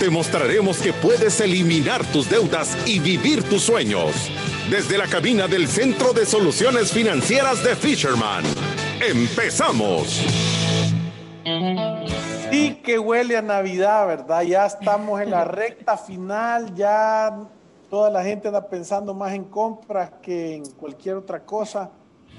Te 0.00 0.08
mostraremos 0.08 0.78
que 0.78 0.94
puedes 0.94 1.42
eliminar 1.42 2.02
tus 2.06 2.30
deudas 2.30 2.74
y 2.86 2.98
vivir 3.00 3.42
tus 3.42 3.64
sueños. 3.64 4.30
Desde 4.70 4.96
la 4.96 5.06
cabina 5.06 5.46
del 5.46 5.68
Centro 5.68 6.14
de 6.14 6.24
Soluciones 6.24 6.90
Financieras 6.90 7.62
de 7.62 7.76
Fisherman. 7.76 8.42
¡Empezamos! 9.06 10.24
Sí 12.50 12.80
que 12.82 12.98
huele 12.98 13.36
a 13.36 13.42
Navidad, 13.42 14.06
¿verdad? 14.06 14.40
Ya 14.40 14.64
estamos 14.64 15.20
en 15.20 15.32
la 15.32 15.44
recta 15.44 15.98
final, 15.98 16.74
ya 16.74 17.36
toda 17.90 18.08
la 18.08 18.24
gente 18.24 18.48
anda 18.48 18.66
pensando 18.66 19.12
más 19.12 19.34
en 19.34 19.44
compras 19.44 20.12
que 20.22 20.54
en 20.54 20.64
cualquier 20.64 21.16
otra 21.16 21.44
cosa 21.44 21.90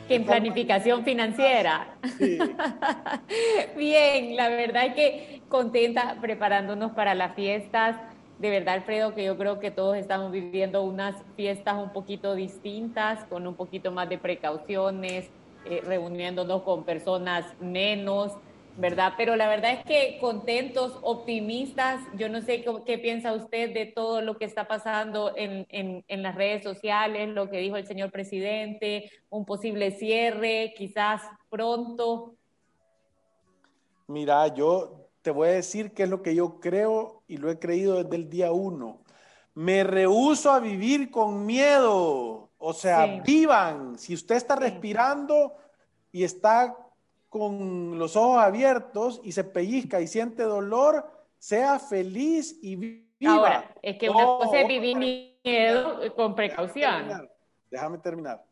en 0.10 0.26
planificación 0.26 1.04
financiera. 1.04 1.96
Bien, 3.78 4.36
la 4.36 4.50
verdad 4.50 4.88
es 4.88 4.94
que 4.94 5.42
contenta 5.48 6.18
preparándonos 6.22 6.92
para 6.92 7.16
las 7.16 7.36
fiestas. 7.36 7.98
De 8.40 8.50
verdad, 8.50 8.76
Alfredo, 8.76 9.14
que 9.14 9.23
yo 9.23 9.38
creo 9.38 9.59
que 9.59 9.70
todos 9.70 9.95
estamos 9.98 10.32
viviendo 10.32 10.82
unas 10.82 11.16
fiestas 11.36 11.76
un 11.78 11.92
poquito 11.94 12.34
distintas, 12.34 13.23
con 13.26 13.45
un 13.45 13.56
poquito 13.56 13.92
más 13.92 14.09
de 14.09 14.17
precauciones, 14.17 15.30
eh, 15.66 15.81
reuniéndonos 15.86 16.64
con 16.64 16.84
personas 16.84 17.45
menos. 17.59 18.34
¿Verdad? 18.77 19.14
Pero 19.17 19.36
la 19.36 19.47
verdad 19.47 19.73
es 19.73 19.86
que 19.86 20.17
contentos, 20.19 20.97
optimistas, 21.02 22.02
yo 22.16 22.30
no 22.30 22.41
sé 22.41 22.64
qué, 22.86 22.97
piensa 22.97 23.33
usted 23.33 23.73
de 23.73 23.86
todo 23.86 24.22
lo 24.22 24.38
que 24.38 24.45
está 24.45 24.67
pasando 24.67 25.33
en, 25.36 25.66
en, 25.69 26.23
las 26.23 26.36
redes 26.36 26.63
sociales, 26.63 27.30
lo 27.30 27.50
que 27.50 27.58
dijo 27.58 27.78
el 27.78 27.88
señor 27.88 28.11
presidente, 28.11 29.11
un 29.30 29.45
posible 29.45 29.91
cierre, 29.91 30.73
quizás 30.78 31.22
pronto. 31.50 32.36
Mira, 34.08 34.47
yo 34.47 35.09
te 35.22 35.31
voy 35.31 35.50
a 35.50 35.53
decir 35.53 35.91
qué 35.91 36.03
es 36.03 36.09
lo 36.09 36.22
que 36.22 36.35
yo 36.35 36.59
creo 36.59 37.23
y 37.28 37.38
lo 37.38 37.50
he 37.50 37.59
creído 37.59 38.03
desde 38.03 38.16
el 38.16 38.30
día 38.30 38.52
uno. 38.52 39.02
Me 39.53 39.83
rehuso 39.83 40.52
a 40.52 40.59
vivir 40.59 41.11
con 41.11 41.45
miedo. 41.45 42.50
O 42.58 42.73
sea, 42.73 43.22
vivan. 43.25 43.97
Si 43.97 44.13
usted 44.13 44.35
está 44.35 44.56
respirando 44.56 45.56
y 46.11 46.23
está 46.23 46.75
con 47.32 47.98
los 47.98 48.18
ojos 48.18 48.44
abiertos 48.44 49.22
y 49.24 49.32
se 49.32 49.46
pellizca 49.46 50.02
y 50.02 50.08
siente 50.08 50.44
dolor, 50.44 51.10
sea 51.40 51.80
feliz 51.80 52.60
y 52.62 52.76
viva. 52.76 53.34
Ahora, 53.34 53.74
es 53.82 53.98
que 53.98 54.10
una 54.10 54.26
cosa 54.26 54.60
es 54.60 54.68
vivir 54.68 54.98
miedo 54.98 56.14
con 56.14 56.36
precaución. 56.36 57.30
Déjame 57.70 58.00
terminar. 58.00 58.44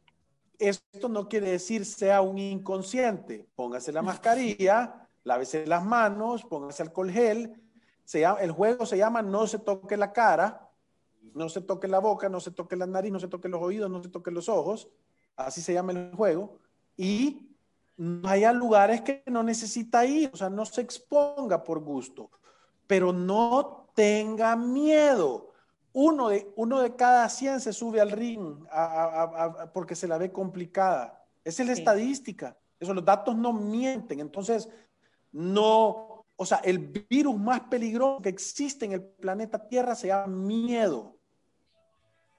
Esto 0.58 1.10
no 1.10 1.28
quiere 1.28 1.50
decir 1.52 1.86
sea 1.86 2.22
un 2.22 2.38
inconsciente. 2.38 3.46
Póngase 3.54 3.92
la 3.92 4.02
mascarilla, 4.02 5.10
lávese 5.26 5.68
las 5.68 5.84
manos, 5.84 6.46
póngase 6.46 6.82
alcohol 6.82 7.12
gel. 7.12 7.62
Se 8.06 8.24
el 8.24 8.52
juego 8.54 8.86
se 8.86 8.98
llama 8.98 9.22
no 9.22 9.46
se 9.46 9.60
toque 9.60 9.98
la 9.98 10.14
cara, 10.14 10.70
no 11.34 11.50
se 11.50 11.60
toque 11.60 11.90
la 11.90 12.00
boca, 12.00 12.30
no 12.30 12.40
se 12.40 12.52
toque 12.52 12.78
la 12.78 12.88
nariz, 12.88 13.12
no 13.12 13.20
se 13.20 13.28
toque 13.28 13.50
los 13.50 13.62
oídos, 13.62 13.90
no 13.90 14.02
se 14.02 14.08
toque 14.08 14.32
los 14.32 14.48
ojos. 14.48 14.88
Así 15.36 15.62
se 15.62 15.74
llama 15.74 15.92
el 15.92 16.14
juego. 16.16 16.60
Y 16.96 17.49
haya 18.24 18.54
lugares 18.54 19.02
que 19.02 19.24
no 19.26 19.44
necesita 19.44 20.06
ir, 20.06 20.30
o 20.34 20.38
sea, 20.38 20.50
no 20.50 20.66
se 20.66 20.82
exponga 20.82 21.64
por 21.64 21.80
gusto, 21.80 22.32
pero 22.88 23.12
no 23.12 23.90
tenga 23.94 24.56
miedo. 24.56 25.54
Uno 25.92 26.30
de, 26.30 26.52
uno 26.56 26.82
de 26.82 26.96
cada 26.96 27.28
100 27.28 27.60
se 27.60 27.74
sube 27.74 28.00
al 28.00 28.12
ring 28.12 28.64
porque 29.74 29.96
se 29.96 30.08
la 30.08 30.18
ve 30.18 30.32
complicada. 30.32 31.26
Esa 31.44 31.64
es 31.64 31.68
la 31.68 31.74
estadística. 31.74 32.58
Eso, 32.80 32.94
los 32.94 33.04
datos 33.04 33.36
no 33.36 33.52
mienten. 33.52 34.20
Entonces, 34.20 34.70
no, 35.32 36.26
o 36.36 36.46
sea, 36.46 36.60
el 36.64 36.80
virus 36.80 37.38
más 37.38 37.62
peligroso 37.62 38.22
que 38.22 38.30
existe 38.30 38.86
en 38.86 38.94
el 38.94 39.02
planeta 39.04 39.68
Tierra 39.68 39.96
se 39.96 40.08
llama 40.08 40.28
miedo. 40.28 41.18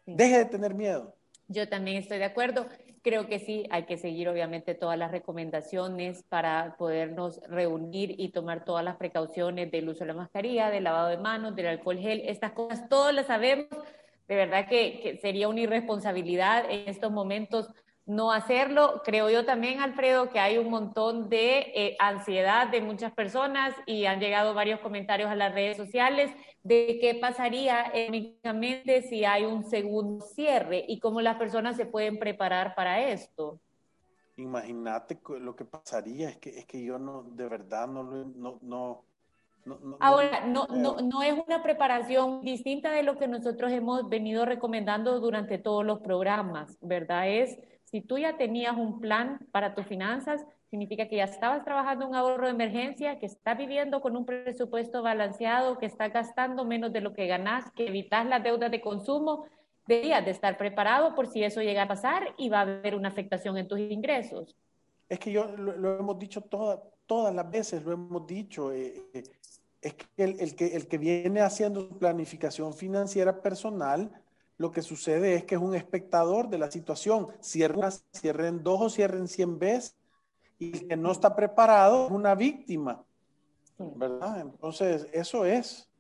Deje 0.07 0.39
de 0.39 0.45
tener 0.47 0.75
miedo. 0.75 1.15
Yo 1.49 1.69
también 1.69 1.99
estoy 1.99 2.19
de 2.19 2.25
acuerdo 2.25 2.67
creo 3.03 3.27
que 3.27 3.39
sí, 3.39 3.67
hay 3.71 3.85
que 3.85 3.97
seguir 3.97 4.29
obviamente 4.29 4.75
todas 4.75 4.99
las 4.99 5.11
recomendaciones 5.11 6.23
para 6.25 6.77
podernos 6.77 7.41
reunir 7.49 8.15
y 8.19 8.31
tomar 8.31 8.65
todas 8.65 8.85
las 8.85 8.97
precauciones 8.97 9.71
del 9.71 9.89
uso 9.89 10.01
de 10.01 10.07
la 10.07 10.15
mascarilla, 10.15 10.71
del 10.71 10.85
lavado 10.85 11.09
de 11.09 11.19
manos, 11.19 11.57
del 11.57 11.67
alcohol 11.67 11.99
gel, 11.99 12.23
estas 12.27 12.53
cosas, 12.53 12.89
todas 12.89 13.15
las 13.15 13.27
sabemos. 13.27 13.69
De 14.29 14.37
verdad 14.37 14.69
que, 14.69 15.01
que 15.01 15.17
sería 15.19 15.49
una 15.49 15.61
irresponsabilidad 15.61 16.71
en 16.71 16.89
estos 16.89 17.11
momentos 17.11 17.69
no 18.07 18.33
hacerlo. 18.33 19.03
Creo 19.05 19.31
yo 19.31 19.45
también, 19.45 19.81
Alfredo, 19.81 20.31
que 20.31 20.41
hay 20.41 20.59
un 20.59 20.69
montón 20.69 21.29
de 21.29 21.73
eh, 21.75 21.97
ansiedad 22.01 22.69
de 22.69 22.81
muchas 22.81 23.13
personas 23.13 23.75
y 23.87 24.05
han 24.07 24.21
llegado 24.21 24.53
varios 24.53 24.81
comentarios 24.81 25.31
a 25.31 25.37
las 25.37 25.55
redes 25.55 25.77
sociales 25.77 26.31
de 26.63 26.99
qué 27.01 27.15
pasaría 27.15 27.93
únicamente 28.09 29.03
si 29.03 29.25
hay 29.25 29.45
un 29.45 29.65
segundo 29.65 30.25
cierre 30.25 30.85
y 30.87 31.01
cómo 31.01 31.21
las 31.21 31.37
personas 31.37 31.77
se 31.77 31.87
pueden 31.87 32.19
preparar 32.19 32.75
para 32.75 33.09
esto. 33.09 33.59
Imagínate 34.37 35.19
lo 35.41 35.55
que 35.55 35.65
pasaría, 35.65 36.31
es 36.31 36.39
que, 36.39 36.51
es 36.51 36.67
que 36.67 36.83
yo 36.83 36.99
no, 36.99 37.23
de 37.23 37.49
verdad 37.49 37.87
no 37.89 38.03
no, 38.03 38.59
no, 38.63 39.05
no, 39.65 39.97
Ahora, 40.01 40.47
no, 40.47 40.67
no, 40.69 40.97
no 41.03 41.23
es 41.23 41.35
una 41.47 41.63
preparación 41.63 42.41
distinta 42.43 42.91
de 42.93 43.03
lo 43.03 43.19
que 43.19 43.29
nosotros 43.29 43.71
hemos 43.71 44.09
venido 44.09 44.47
recomendando 44.47 45.21
durante 45.21 45.59
todos 45.59 45.85
los 45.85 46.01
programas, 46.01 46.79
¿verdad? 46.81 47.29
Es 47.29 47.59
si 47.85 48.01
tú 48.01 48.19
ya 48.19 48.37
tenías 48.37 48.77
un 48.77 49.01
plan 49.01 49.47
para 49.53 49.75
tus 49.75 49.87
finanzas, 49.87 50.47
significa 50.71 51.09
que 51.09 51.17
ya 51.17 51.25
estabas 51.25 51.65
trabajando 51.65 52.07
un 52.07 52.15
ahorro 52.15 52.47
de 52.47 52.53
emergencia, 52.53 53.19
que 53.19 53.27
estás 53.27 53.59
viviendo 53.59 54.01
con 54.01 54.17
un 54.17 54.25
presupuesto 54.25 55.03
balanceado, 55.03 55.79
que 55.79 55.87
estás 55.87 56.13
gastando 56.13 56.65
menos 56.65 56.93
de 56.93 57.01
lo 57.01 57.13
que 57.13 57.27
ganas, 57.27 57.71
que 57.73 57.89
evitas 57.89 58.25
las 58.27 58.43
deudas 58.43 58.71
de 58.71 58.81
consumo, 58.81 59.47
deberías 59.89 60.25
de 60.25 60.31
estar 60.31 60.57
preparado 60.57 61.17
por 61.17 61.27
si 61.27 61.43
eso 61.43 61.61
llega 61.61 61.83
a 61.83 61.89
pasar 61.89 62.35
y 62.39 62.49
va 62.49 62.59
a 62.59 62.63
haber 62.63 62.95
una 62.95 63.09
afectación 63.09 63.59
en 63.59 63.67
tus 63.67 63.81
ingresos. 63.81 64.57
Es 65.09 65.19
que 65.19 65.33
yo 65.33 65.45
lo, 65.57 65.99
hemos 65.99 66.17
dicho 66.21 66.43
todas 66.43 67.35
las 67.35 67.51
veces, 67.51 67.85
lo 67.85 67.91
hemos 67.91 68.25
dicho. 68.25 68.73
Eh, 68.73 69.03
eh, 69.13 69.25
es 69.83 69.95
que 69.95 70.23
el, 70.23 70.55
que 70.55 70.77
el 70.77 70.87
que 70.87 70.99
viene 70.99 71.41
haciendo 71.41 71.89
planificación 71.89 72.75
financiera 72.75 73.43
personal 73.43 74.13
lo 74.57 74.71
que 74.71 74.83
sucede 74.83 75.35
es 75.35 75.45
que 75.45 75.55
es 75.55 75.61
un 75.61 75.75
espectador 75.75 76.49
de 76.49 76.59
la 76.59 76.71
situación. 76.71 77.29
Cierren, 77.43 77.91
cierren 78.13 78.63
dos 78.63 78.81
o 78.81 78.91
cierren 78.91 79.27
cien 79.27 79.59
veces 79.59 79.97
y 80.61 80.77
el 80.77 80.89
que 80.89 80.97
no 80.97 81.11
está 81.11 81.35
preparado 81.35 82.07
es 82.07 82.13
una 82.13 82.37
víctima. 82.37 83.03
¿Verdad? 83.79 84.43
Entonces, 84.43 85.09
eso 85.13 85.47
es. 85.47 85.91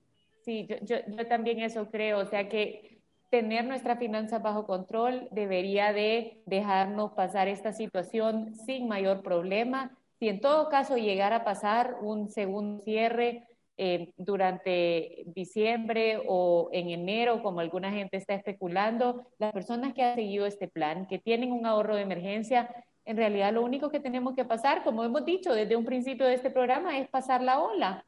Sí, 0.45 0.69
yo, 0.69 0.77
yo, 1.07 1.27
también 1.27 1.61
eso 1.61 1.91
creo. 1.91 2.19
O 2.19 2.27
sea 2.27 2.49
que 2.49 3.01
tener 3.31 3.65
nuestra 3.65 3.97
finanzas 3.97 4.43
bajo 4.43 4.67
control 4.67 5.29
debería 5.31 5.93
de 5.95 6.43
dejarnos 6.45 7.13
pasar 7.13 7.49
esta 7.49 7.73
situación 7.73 8.55
sin 8.55 8.87
mayor 8.87 9.23
problema. 9.23 9.97
Si 10.19 10.29
en 10.29 10.41
todo 10.41 10.69
caso 10.69 10.97
llegara 10.99 11.37
a 11.37 11.45
pasar 11.45 11.97
un 12.03 12.29
segundo 12.29 12.83
cierre, 12.83 13.47
eh, 13.83 14.13
durante 14.19 15.23
diciembre 15.35 16.21
o 16.29 16.69
en 16.71 16.91
enero, 16.91 17.43
como 17.43 17.61
alguna 17.61 17.91
gente 17.91 18.19
está 18.19 18.35
especulando, 18.35 19.25
las 19.39 19.55
personas 19.55 19.95
que 19.95 20.03
han 20.03 20.17
seguido 20.17 20.45
este 20.45 20.69
plan, 20.69 21.07
que 21.07 21.19
tienen 21.19 21.51
un 21.51 21.65
ahorro 21.65 21.97
de 21.97 22.03
emergencia, 22.03 22.69
en 23.11 23.17
realidad 23.17 23.53
lo 23.53 23.63
único 23.63 23.91
que 23.91 23.99
tenemos 23.99 24.35
que 24.35 24.45
pasar, 24.45 24.85
como 24.85 25.03
hemos 25.05 25.25
dicho 25.25 25.53
desde 25.53 25.75
un 25.75 25.85
principio 25.85 26.27
de 26.27 26.35
este 26.35 26.51
programa, 26.51 26.97
es 26.99 27.09
pasar 27.09 27.43
la 27.43 27.61
ola, 27.61 28.07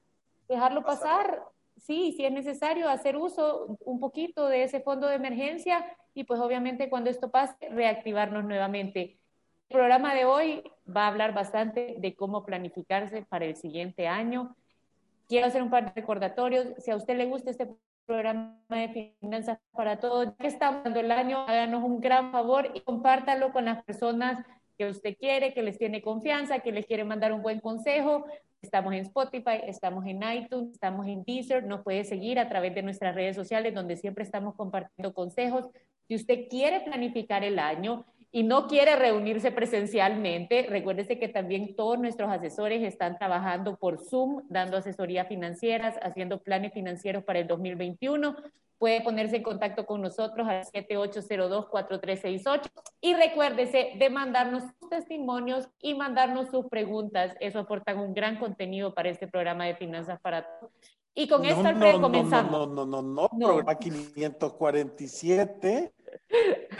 dejarlo 0.48 0.84
pasar, 0.84 1.42
sí, 1.76 2.12
si 2.16 2.24
es 2.24 2.32
necesario, 2.32 2.88
hacer 2.88 3.16
uso 3.16 3.76
un 3.84 3.98
poquito 3.98 4.46
de 4.46 4.62
ese 4.62 4.80
fondo 4.80 5.08
de 5.08 5.16
emergencia 5.16 5.84
y 6.14 6.22
pues 6.22 6.40
obviamente 6.40 6.88
cuando 6.88 7.10
esto 7.10 7.32
pase, 7.32 7.54
reactivarnos 7.70 8.44
nuevamente. 8.44 9.18
El 9.68 9.78
programa 9.78 10.14
de 10.14 10.24
hoy 10.24 10.62
va 10.88 11.04
a 11.04 11.08
hablar 11.08 11.34
bastante 11.34 11.96
de 11.98 12.14
cómo 12.14 12.44
planificarse 12.44 13.22
para 13.22 13.46
el 13.46 13.56
siguiente 13.56 14.06
año 14.06 14.54
quiero 15.28 15.46
hacer 15.46 15.62
un 15.62 15.70
par 15.70 15.86
de 15.86 16.00
recordatorios. 16.00 16.66
Si 16.78 16.90
a 16.90 16.96
usted 16.96 17.16
le 17.16 17.24
gusta 17.24 17.50
este 17.50 17.74
programa 18.06 18.54
de 18.68 19.16
finanzas 19.20 19.58
para 19.72 19.98
todos, 19.98 20.26
ya 20.26 20.36
que 20.36 20.46
estamos 20.46 20.84
dando 20.84 21.00
el 21.00 21.10
año, 21.10 21.38
háganos 21.38 21.82
un 21.82 22.00
gran 22.00 22.30
favor 22.30 22.70
y 22.74 22.80
compártalo 22.82 23.50
con 23.50 23.64
las 23.64 23.82
personas 23.82 24.44
que 24.82 24.90
usted 24.90 25.16
quiere, 25.16 25.54
que 25.54 25.62
les 25.62 25.78
tiene 25.78 26.02
confianza, 26.02 26.58
que 26.60 26.72
les 26.72 26.86
quiere 26.86 27.04
mandar 27.04 27.32
un 27.32 27.42
buen 27.42 27.60
consejo, 27.60 28.24
Estamos 28.60 28.94
en 28.94 29.00
Spotify, 29.00 29.58
estamos 29.66 30.06
en 30.06 30.22
iTunes, 30.22 30.74
estamos 30.74 31.08
en 31.08 31.24
Deezer, 31.24 31.64
nos 31.64 31.82
puede 31.82 32.04
seguir 32.04 32.38
a 32.38 32.48
través 32.48 32.72
de 32.76 32.82
nuestras 32.82 33.12
redes 33.12 33.34
sociales 33.34 33.74
donde 33.74 33.96
siempre 33.96 34.22
estamos 34.22 34.54
compartiendo 34.54 35.12
consejos. 35.12 35.68
Si 36.06 36.14
usted 36.14 36.46
quiere 36.48 36.78
planificar 36.82 37.42
el 37.42 37.58
año 37.58 38.04
y 38.30 38.44
no 38.44 38.68
quiere 38.68 38.94
reunirse 38.94 39.50
presencialmente, 39.50 40.66
recuérdese 40.68 41.18
que 41.18 41.26
también 41.26 41.74
todos 41.74 41.98
nuestros 41.98 42.30
asesores 42.30 42.84
están 42.84 43.18
trabajando 43.18 43.76
por 43.76 43.98
Zoom, 43.98 44.42
dando 44.48 44.76
asesorías 44.76 45.26
financieras, 45.26 45.96
haciendo 46.00 46.40
planes 46.40 46.72
financieros 46.72 47.24
para 47.24 47.40
el 47.40 47.48
2021 47.48 48.36
puede 48.82 49.00
ponerse 49.00 49.36
en 49.36 49.44
contacto 49.44 49.86
con 49.86 50.02
nosotros 50.02 50.48
al 50.48 50.64
7802-4368 50.64 52.62
y 53.00 53.14
recuérdese 53.14 53.92
de 53.96 54.10
mandarnos 54.10 54.64
sus 54.80 54.90
testimonios 54.90 55.68
y 55.80 55.94
mandarnos 55.94 56.50
sus 56.50 56.66
preguntas. 56.66 57.36
Eso 57.38 57.60
aporta 57.60 57.94
un 57.94 58.12
gran 58.12 58.40
contenido 58.40 58.92
para 58.92 59.10
este 59.10 59.28
programa 59.28 59.66
de 59.66 59.76
Finanzas 59.76 60.18
para 60.20 60.44
Todos. 60.58 60.72
Y 61.14 61.28
con 61.28 61.44
esto, 61.44 61.64
Alfredo, 61.64 62.00
comenzamos. 62.00 62.50
No, 62.50 62.66
no, 62.66 62.84
no, 62.84 63.02
no, 63.02 63.30
no, 63.32 63.46
programa 63.46 63.76
547, 63.76 65.92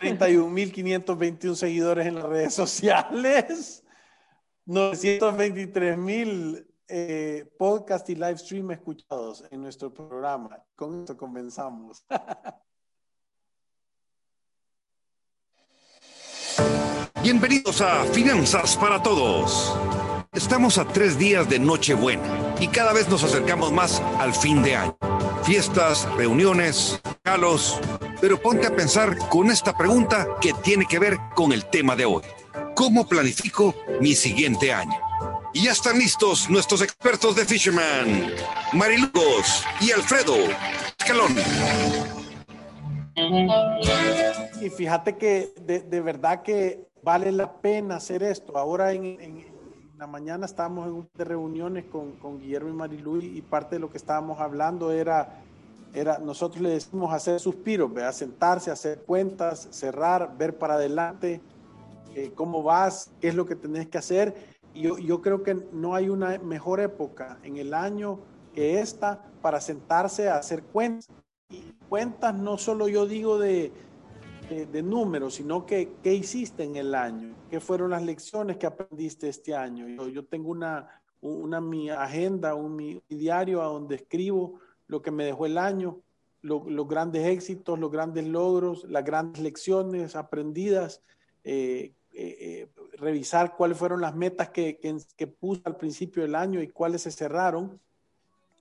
31.521 0.01 1.55
seguidores 1.55 2.09
en 2.09 2.17
las 2.17 2.25
redes 2.25 2.53
sociales, 2.53 3.85
923.000 4.67 6.67
eh, 6.95 7.51
podcast 7.59 8.07
y 8.11 8.15
live 8.15 8.37
stream 8.37 8.71
escuchados 8.71 9.43
en 9.51 9.63
nuestro 9.63 9.95
programa. 9.95 10.63
Con 10.77 11.01
esto 11.01 11.17
comenzamos. 11.17 12.05
Bienvenidos 17.23 17.81
a 17.81 18.05
Finanzas 18.05 18.77
para 18.77 19.03
Todos. 19.03 19.75
Estamos 20.33 20.77
a 20.77 20.87
tres 20.87 21.19
días 21.19 21.49
de 21.49 21.59
Nochebuena 21.59 22.57
y 22.61 22.69
cada 22.69 22.93
vez 22.93 23.09
nos 23.09 23.25
acercamos 23.25 23.73
más 23.73 24.03
al 24.19 24.35
fin 24.35 24.63
de 24.63 24.77
año. 24.77 24.95
Fiestas, 25.45 26.07
reuniones, 26.17 27.01
regalos. 27.25 27.81
Pero 28.21 28.39
ponte 28.39 28.67
a 28.67 28.77
pensar 28.77 29.17
con 29.31 29.51
esta 29.51 29.75
pregunta 29.75 30.27
que 30.43 30.53
tiene 30.63 30.85
que 30.85 30.99
ver 30.99 31.17
con 31.35 31.53
el 31.53 31.65
tema 31.71 31.97
de 31.97 32.05
hoy. 32.05 32.23
¿Cómo 32.75 33.09
planifico 33.09 33.75
mi 34.01 34.15
siguiente 34.15 34.75
año? 34.75 35.12
Y 35.55 35.65
ya 35.65 35.73
están 35.73 35.99
listos 35.99 36.49
nuestros 36.49 36.81
expertos 36.81 37.37
de 37.37 37.45
Fisherman, 37.45 38.31
Marilugos 38.73 39.63
y 39.83 39.93
Alfredo 39.93 40.35
Escalón. 40.99 41.37
Y 44.63 44.71
fíjate 44.71 45.19
que 45.19 45.53
de, 45.61 46.01
verdad 46.01 46.41
que 46.41 46.89
vale 47.03 47.31
la 47.33 47.53
pena 47.61 47.97
hacer 47.97 48.23
esto. 48.23 48.57
Ahora 48.57 48.93
en, 48.93 49.45
la 49.99 50.07
mañana 50.07 50.47
estábamos 50.47 50.87
en 50.87 50.95
un 50.95 51.09
de 51.15 51.25
reuniones 51.25 51.85
con, 51.85 52.13
con 52.13 52.41
Guillermo 52.41 52.71
y 52.71 52.73
Marilu 52.73 53.21
y 53.21 53.43
parte 53.43 53.77
de 53.77 53.81
lo 53.81 53.91
que 53.91 53.99
estábamos 53.99 54.41
hablando 54.41 54.91
era, 54.91 55.43
era 55.93 56.17
nosotros 56.19 56.63
le 56.63 56.71
decimos 56.71 57.13
hacer 57.13 57.39
suspiros, 57.39 57.93
¿verdad? 57.93 58.13
sentarse, 58.13 58.71
hacer 58.71 59.03
cuentas, 59.03 59.69
cerrar, 59.71 60.35
ver 60.39 60.57
para 60.57 60.75
adelante, 60.75 61.43
eh, 62.15 62.33
cómo 62.35 62.63
vas, 62.63 63.11
qué 63.21 63.29
es 63.29 63.35
lo 63.35 63.45
que 63.45 63.55
tenés 63.55 63.87
que 63.89 63.99
hacer 63.99 64.52
yo, 64.75 64.99
yo 64.99 65.21
creo 65.21 65.43
que 65.43 65.55
no 65.73 65.95
hay 65.95 66.09
una 66.09 66.39
mejor 66.39 66.81
época 66.81 67.39
en 67.43 67.57
el 67.57 67.75
año 67.75 68.21
que 68.55 68.81
esta 68.81 69.25
para 69.41 69.61
sentarse 69.61 70.29
a 70.29 70.37
hacer 70.37 70.63
cuentas. 70.63 71.09
Y 71.49 71.61
cuentas 71.89 72.35
no 72.35 72.57
solo 72.57 72.89
yo 72.89 73.07
digo 73.07 73.39
de, 73.39 73.73
de, 74.49 74.83
números, 74.83 75.35
sino 75.35 75.67
que 75.67 75.93
qué 76.03 76.15
hiciste 76.15 76.65
en 76.65 76.77
el 76.77 76.95
año, 76.95 77.35
qué 77.51 77.61
fueron 77.61 77.91
las 77.91 78.03
lecciones 78.03 78.57
que 78.57 78.67
aprendiste 78.67 79.29
este 79.29 79.55
año. 79.55 79.89
Yo, 79.89 80.09
yo 80.09 80.25
tengo 80.25 80.51
una, 80.51 81.03
una 81.21 81.61
mi 81.61 81.91
agenda, 81.91 82.55
un 82.55 82.77
mi 82.77 83.03
diario 83.09 83.63
a 83.63 83.67
donde 83.67 83.97
escribo 83.97 84.61
lo 84.87 85.03
que 85.03 85.11
me 85.11 85.25
dejó 85.25 85.47
el 85.47 85.59
año, 85.59 86.01
los 86.43 86.89
grandes 86.89 87.25
éxitos, 87.27 87.79
los 87.79 87.91
grandes 87.91 88.27
logros, 88.27 88.85
las 88.85 89.05
grandes 89.05 89.43
lecciones 89.43 90.17
aprendidas, 90.17 91.03
eh, 91.45 91.95
eh, 92.13 92.37
eh, 92.41 92.69
revisar 93.03 93.57
cuáles 93.57 93.77
fueron 93.77 94.01
las 94.01 94.15
metas 94.15 94.51
que, 94.51 94.79
que, 94.79 95.27
puse 95.27 95.61
al 95.65 95.77
principio 95.77 96.23
del 96.23 96.37
año 96.37 96.63
y 96.63 96.69
cuáles 96.69 97.03
se 97.03 97.11
cerraron. 97.11 97.81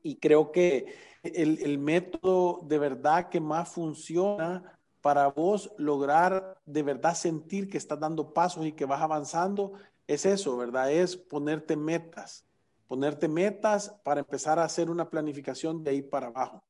Y 0.03 0.15
creo 0.15 0.51
que 0.51 0.95
el, 1.23 1.59
el, 1.61 1.77
método 1.77 2.59
de 2.63 2.79
verdad 2.79 3.29
que 3.29 3.39
más 3.39 3.69
funciona 3.69 4.79
para 5.01 5.27
vos 5.27 5.71
lograr 5.77 6.57
de 6.65 6.81
verdad 6.81 7.13
sentir 7.13 7.69
que 7.69 7.77
estás 7.77 7.99
dando 7.99 8.33
pasos 8.33 8.65
y 8.65 8.71
que 8.71 8.85
vas 8.85 9.01
avanzando 9.01 9.73
es 10.07 10.25
eso, 10.25 10.57
¿verdad? 10.57 10.91
Es 10.91 11.15
ponerte 11.15 11.75
metas, 11.77 12.43
ponerte 12.87 13.27
metas 13.27 13.89
para 14.03 14.21
empezar 14.21 14.57
a 14.57 14.63
hacer 14.63 14.89
una 14.89 15.09
planificación 15.09 15.83
de 15.83 15.91
ahí 15.91 16.01
para 16.01 16.27
abajo. 16.27 16.63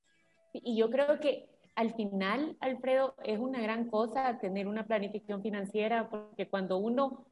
Y 0.53 0.75
yo 0.75 0.89
creo 0.89 1.19
que 1.21 1.50
al 1.75 1.94
final, 1.94 2.57
Alfredo, 2.59 3.15
es 3.23 3.39
una 3.39 3.62
gran 3.62 3.89
cosa 3.89 4.38
tener 4.39 4.68
una 4.68 4.85
planificación 4.85 5.41
financiera 5.41 6.09
porque 6.09 6.50
cuando 6.50 6.77
uno 6.77 7.25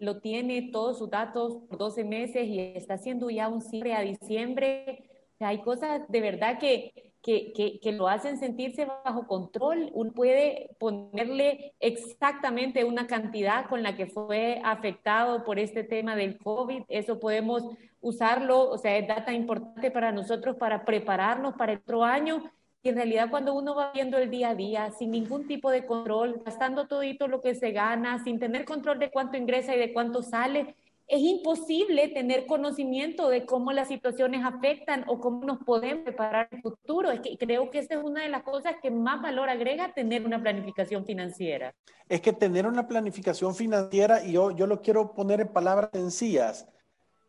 lo 0.00 0.20
tiene 0.20 0.70
todos 0.72 0.98
sus 0.98 1.10
datos 1.10 1.58
por 1.68 1.78
12 1.78 2.04
meses 2.04 2.46
y 2.46 2.58
está 2.58 2.94
haciendo 2.94 3.30
ya 3.30 3.48
un 3.48 3.60
cierre 3.60 3.94
a 3.94 4.00
diciembre. 4.00 5.10
hay 5.40 5.60
cosas 5.62 6.02
de 6.08 6.20
verdad 6.20 6.58
que, 6.58 7.12
que, 7.22 7.80
que, 7.82 7.92
lo 7.92 8.08
hacen 8.08 8.38
sentirse 8.38 8.84
bajo 8.84 9.26
control. 9.26 9.90
Uno 9.94 10.12
puede 10.12 10.70
ponerle 10.78 11.74
exactamente 11.80 12.84
una 12.84 13.06
cantidad 13.06 13.68
con 13.68 13.82
la 13.82 13.96
que 13.96 14.06
fue 14.06 14.60
afectado 14.64 15.44
por 15.44 15.58
este 15.58 15.84
tema 15.84 16.16
del 16.16 16.38
COVID. 16.38 16.82
Eso 16.88 17.18
podemos 17.20 17.62
usarlo, 18.00 18.70
o 18.70 18.78
sea, 18.78 18.96
es 18.98 19.08
data 19.08 19.32
importante 19.32 19.90
para 19.90 20.12
nosotros 20.12 20.56
para 20.56 20.84
prepararnos 20.84 21.54
para 21.54 21.74
otro 21.74 22.04
año 22.04 22.42
y 22.84 22.90
en 22.90 22.96
realidad 22.96 23.30
cuando 23.30 23.54
uno 23.54 23.74
va 23.74 23.92
viendo 23.92 24.18
el 24.18 24.30
día 24.30 24.50
a 24.50 24.54
día 24.54 24.90
sin 24.90 25.10
ningún 25.10 25.46
tipo 25.46 25.70
de 25.70 25.86
control, 25.86 26.42
gastando 26.44 26.86
todito 26.86 27.28
lo 27.28 27.40
que 27.40 27.54
se 27.54 27.70
gana, 27.70 28.22
sin 28.22 28.38
tener 28.38 28.66
control 28.66 28.98
de 28.98 29.10
cuánto 29.10 29.38
ingresa 29.38 29.74
y 29.74 29.78
de 29.78 29.94
cuánto 29.94 30.22
sale, 30.22 30.76
es 31.08 31.20
imposible 31.20 32.08
tener 32.08 32.44
conocimiento 32.44 33.30
de 33.30 33.46
cómo 33.46 33.72
las 33.72 33.88
situaciones 33.88 34.44
afectan 34.44 35.04
o 35.06 35.18
cómo 35.18 35.46
nos 35.46 35.64
podemos 35.64 36.04
preparar 36.04 36.48
el 36.50 36.60
futuro. 36.60 37.10
Es 37.10 37.20
que 37.20 37.38
creo 37.38 37.70
que 37.70 37.78
esa 37.78 37.94
es 37.94 38.04
una 38.04 38.22
de 38.22 38.28
las 38.28 38.42
cosas 38.42 38.74
que 38.82 38.90
más 38.90 39.22
valor 39.22 39.48
agrega 39.48 39.94
tener 39.94 40.26
una 40.26 40.42
planificación 40.42 41.06
financiera. 41.06 41.74
Es 42.10 42.20
que 42.20 42.34
tener 42.34 42.66
una 42.66 42.86
planificación 42.86 43.54
financiera, 43.54 44.22
y 44.22 44.32
yo, 44.32 44.50
yo 44.50 44.66
lo 44.66 44.82
quiero 44.82 45.14
poner 45.14 45.40
en 45.40 45.48
palabras 45.48 45.88
sencillas. 45.90 46.68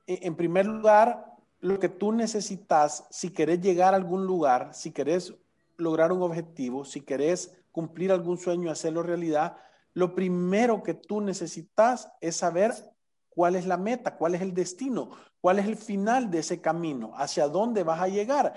E, 0.05 0.19
en 0.23 0.35
primer 0.35 0.65
lugar, 0.65 1.25
lo 1.61 1.79
que 1.79 1.87
tú 1.87 2.11
necesitas, 2.11 3.07
si 3.09 3.31
querés 3.31 3.61
llegar 3.61 3.93
a 3.93 3.97
algún 3.97 4.25
lugar, 4.25 4.73
si 4.73 4.91
querés 4.91 5.33
lograr 5.77 6.11
un 6.11 6.21
objetivo, 6.21 6.85
si 6.85 7.01
querés 7.01 7.55
cumplir 7.71 8.11
algún 8.11 8.37
sueño 8.37 8.71
hacerlo 8.71 9.03
realidad, 9.03 9.57
lo 9.93 10.13
primero 10.13 10.83
que 10.83 10.93
tú 10.93 11.21
necesitas 11.21 12.11
es 12.21 12.35
saber 12.35 12.73
cuál 13.29 13.55
es 13.55 13.65
la 13.65 13.77
meta, 13.77 14.17
cuál 14.17 14.35
es 14.35 14.41
el 14.41 14.53
destino, 14.53 15.09
cuál 15.41 15.59
es 15.59 15.65
el 15.65 15.77
final 15.77 16.31
de 16.31 16.39
ese 16.39 16.61
camino, 16.61 17.13
hacia 17.15 17.47
dónde 17.47 17.83
vas 17.83 18.01
a 18.01 18.07
llegar. 18.07 18.53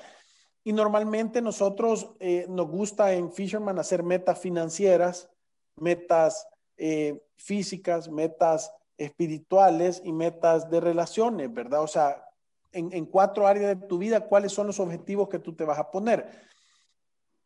Y 0.65 0.73
normalmente 0.73 1.41
nosotros 1.41 2.11
eh, 2.21 2.47
nos 2.49 2.69
gusta 2.69 3.13
en 3.13 3.33
Fisherman 3.33 3.79
hacer 3.79 4.03
metas 4.03 4.39
financieras, 4.39 5.31
metas 5.77 6.47
eh, 6.77 7.23
físicas, 7.37 8.09
metas 8.09 8.73
espirituales 8.97 10.03
y 10.05 10.13
metas 10.13 10.69
de 10.71 10.81
relaciones, 10.81 11.53
¿verdad? 11.53 11.83
O 11.83 11.87
sea, 11.87 12.25
en 12.73 13.07
cuatro 13.07 13.47
áreas 13.47 13.81
de 13.81 13.87
tu 13.87 13.97
vida, 13.97 14.21
¿cuáles 14.21 14.53
son 14.53 14.67
los 14.67 14.79
objetivos 14.79 15.29
que 15.29 15.39
tú 15.39 15.55
te 15.55 15.65
vas 15.65 15.79
a 15.79 15.91
poner? 15.91 16.48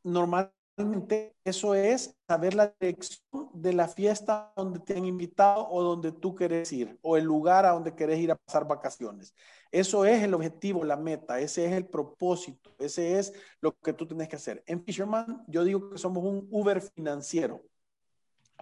Normalmente 0.05 1.37
eso 1.45 1.75
es 1.75 2.17
saber 2.27 2.55
la 2.55 2.75
dirección 2.81 3.51
de 3.53 3.73
la 3.73 3.89
fiesta 3.89 4.53
donde 4.57 4.81
te 4.81 4.97
han 4.97 5.05
invitado 5.05 5.69
o 5.69 5.83
donde 5.83 6.13
tú 6.13 6.35
quieres 6.35 6.73
ir, 6.73 6.99
o 7.03 7.17
el 7.17 7.25
lugar 7.25 7.67
a 7.67 7.73
donde 7.73 7.95
quieres 7.95 8.19
ir 8.19 8.31
a 8.31 8.37
pasar 8.37 8.67
vacaciones. 8.67 9.35
Eso 9.71 10.05
es 10.05 10.23
el 10.23 10.35
objetivo, 10.35 10.85
la 10.85 10.97
meta, 10.97 11.41
ese 11.41 11.67
es 11.67 11.73
el 11.73 11.87
propósito, 11.87 12.71
ese 12.79 13.19
es 13.19 13.33
lo 13.61 13.77
que 13.79 13.93
tú 13.93 14.07
tienes 14.07 14.29
que 14.29 14.37
hacer. 14.37 14.63
En 14.67 14.83
Fisherman, 14.85 15.45
yo 15.47 15.65
digo 15.65 15.91
que 15.91 15.99
somos 15.99 16.25
un 16.25 16.47
Uber 16.51 16.81
financiero, 16.81 17.63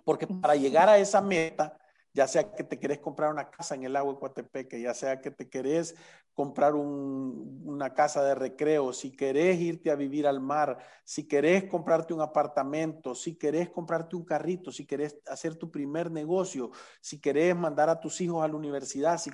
porque 0.05 0.27
para 0.27 0.57
llegar 0.57 0.89
a 0.89 0.99
esa 0.99 1.21
meta, 1.21 1.79
ya 2.13 2.27
sea 2.27 2.53
que 2.53 2.65
te 2.65 2.79
querés 2.79 2.99
comprar 2.99 3.31
una 3.31 3.51
casa 3.51 3.75
en 3.75 3.85
el 3.85 3.97
agua 3.97 4.15
de 4.15 4.19
Coatepeque, 4.19 4.81
ya 4.81 4.95
sea 4.95 5.21
que 5.21 5.31
te 5.31 5.49
querés 5.49 5.95
comprar 6.35 6.75
una 6.75 7.93
casa 7.95 8.23
de 8.25 8.35
recreo, 8.35 8.93
si 8.93 9.13
querés 9.15 9.61
irte 9.61 9.91
a 9.91 9.97
vivir 9.97 10.27
al 10.27 10.41
mar, 10.41 10.79
si 11.05 11.29
querés 11.29 11.65
comprarte 11.65 12.15
un 12.15 12.21
apartamento, 12.21 13.15
si 13.15 13.37
querés 13.37 13.69
comprarte 13.71 14.17
un 14.17 14.25
carrito, 14.25 14.73
si 14.73 14.87
querés 14.87 15.19
hacer 15.27 15.57
tu 15.57 15.71
primer 15.71 16.11
negocio, 16.11 16.71
si 17.01 17.21
querés 17.21 17.55
mandar 17.55 17.89
a 17.91 18.01
tus 18.01 18.21
hijos 18.21 18.43
a 18.43 18.49
la 18.49 18.55
universidad, 18.55 19.19
si 19.19 19.31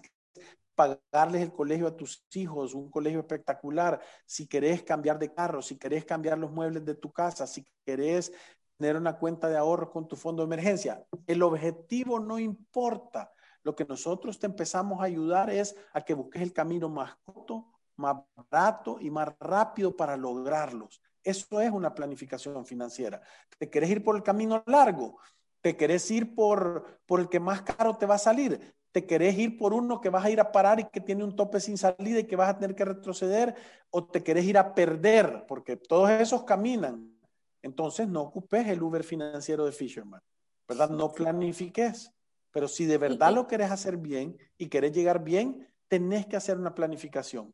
pagarles 0.75 1.43
el 1.43 1.53
colegio 1.53 1.87
a 1.87 1.97
tus 1.97 2.25
hijos, 2.35 2.75
un 2.75 2.91
colegio 2.91 3.21
espectacular, 3.21 4.01
si 4.27 4.47
querés 4.47 4.83
cambiar 4.83 5.19
de 5.19 5.33
carro, 5.33 5.63
si 5.63 5.79
querés 5.79 6.05
cambiar 6.05 6.39
los 6.39 6.53
muebles 6.53 6.85
de 6.85 6.95
tu 6.95 7.11
casa, 7.13 7.47
si 7.47 7.65
querés 7.85 8.33
tener 8.77 8.97
una 8.97 9.19
cuenta 9.19 9.49
de 9.49 9.57
ahorro 9.57 9.91
con 9.91 10.07
tu 10.07 10.17
fondo 10.17 10.43
de 10.43 10.47
emergencia. 10.47 11.05
El 11.27 11.43
objetivo 11.43 12.21
no 12.21 12.39
importa. 12.39 13.33
lo 13.63 13.75
que 13.75 13.85
nosotros 13.85 14.39
te 14.39 14.47
empezamos 14.47 15.01
a 15.01 15.07
ayudar 15.07 15.51
es 15.51 15.75
a 15.93 16.01
que 16.01 16.15
busques 16.15 16.41
el 16.41 16.53
camino 16.53 16.89
más 16.89 17.17
corto, 17.25 17.67
más 17.97 18.17
barato 18.51 18.99
y 19.01 19.11
más 19.11 19.29
rápido 19.41 19.97
para 19.97 20.17
lograrlos. 20.17 21.01
Eso 21.25 21.61
es 21.61 21.73
una 21.73 21.93
planificación 21.93 22.65
financiera. 22.65 23.21
¿Te 23.59 23.69
querés 23.69 23.91
ir 23.91 24.05
por 24.05 24.15
el 24.15 24.23
camino 24.23 24.63
largo? 24.67 25.19
¿Te 25.61 25.77
querés 25.77 26.09
ir 26.13 26.33
por, 26.33 27.01
por 27.07 27.19
el 27.19 27.29
que 27.29 27.41
más 27.41 27.63
caro 27.63 27.97
te 27.97 28.07
va 28.07 28.15
a 28.15 28.19
salir? 28.19 28.77
¿Te 28.93 29.05
querés 29.05 29.37
ir 29.37 29.59
por 29.59 29.75
uno 29.75 30.01
que 30.01 30.11
vas 30.11 30.25
a 30.25 30.31
ir 30.31 30.39
a 30.39 30.53
parar 30.53 30.79
y 30.79 30.85
que 30.85 31.01
tiene 31.01 31.25
un 31.25 31.35
tope 31.35 31.59
sin 31.59 31.77
salida 31.77 32.21
y 32.21 32.25
que 32.25 32.37
vas 32.37 32.51
a 32.51 32.59
tener 32.59 32.77
que 32.77 32.85
retroceder? 32.85 33.57
¿O 33.91 34.05
te 34.07 34.23
querés 34.23 34.45
ir 34.45 34.57
a 34.57 34.75
perder? 34.75 35.45
Porque 35.49 35.77
todos 35.77 36.09
esos 36.11 36.45
caminan. 36.45 37.16
Entonces 37.67 38.07
no 38.07 38.23
ocupes 38.23 38.69
el 38.69 38.81
Uber 38.81 39.03
financiero 39.03 39.65
de 39.65 39.73
Fisherman, 39.73 40.21
¿verdad? 40.69 40.89
No 40.89 41.11
planifiques. 41.13 42.13
Pero 42.53 42.69
si 42.69 42.87
de 42.87 42.97
verdad 42.97 43.35
lo 43.35 43.49
querés 43.49 43.73
hacer 43.73 43.97
bien 43.97 44.39
y 44.57 44.69
querés 44.69 44.93
llegar 44.93 45.25
bien, 45.25 45.67
tenés 45.89 46.27
que 46.27 46.37
hacer 46.37 46.59
una 46.59 46.77
planificación. 46.77 47.53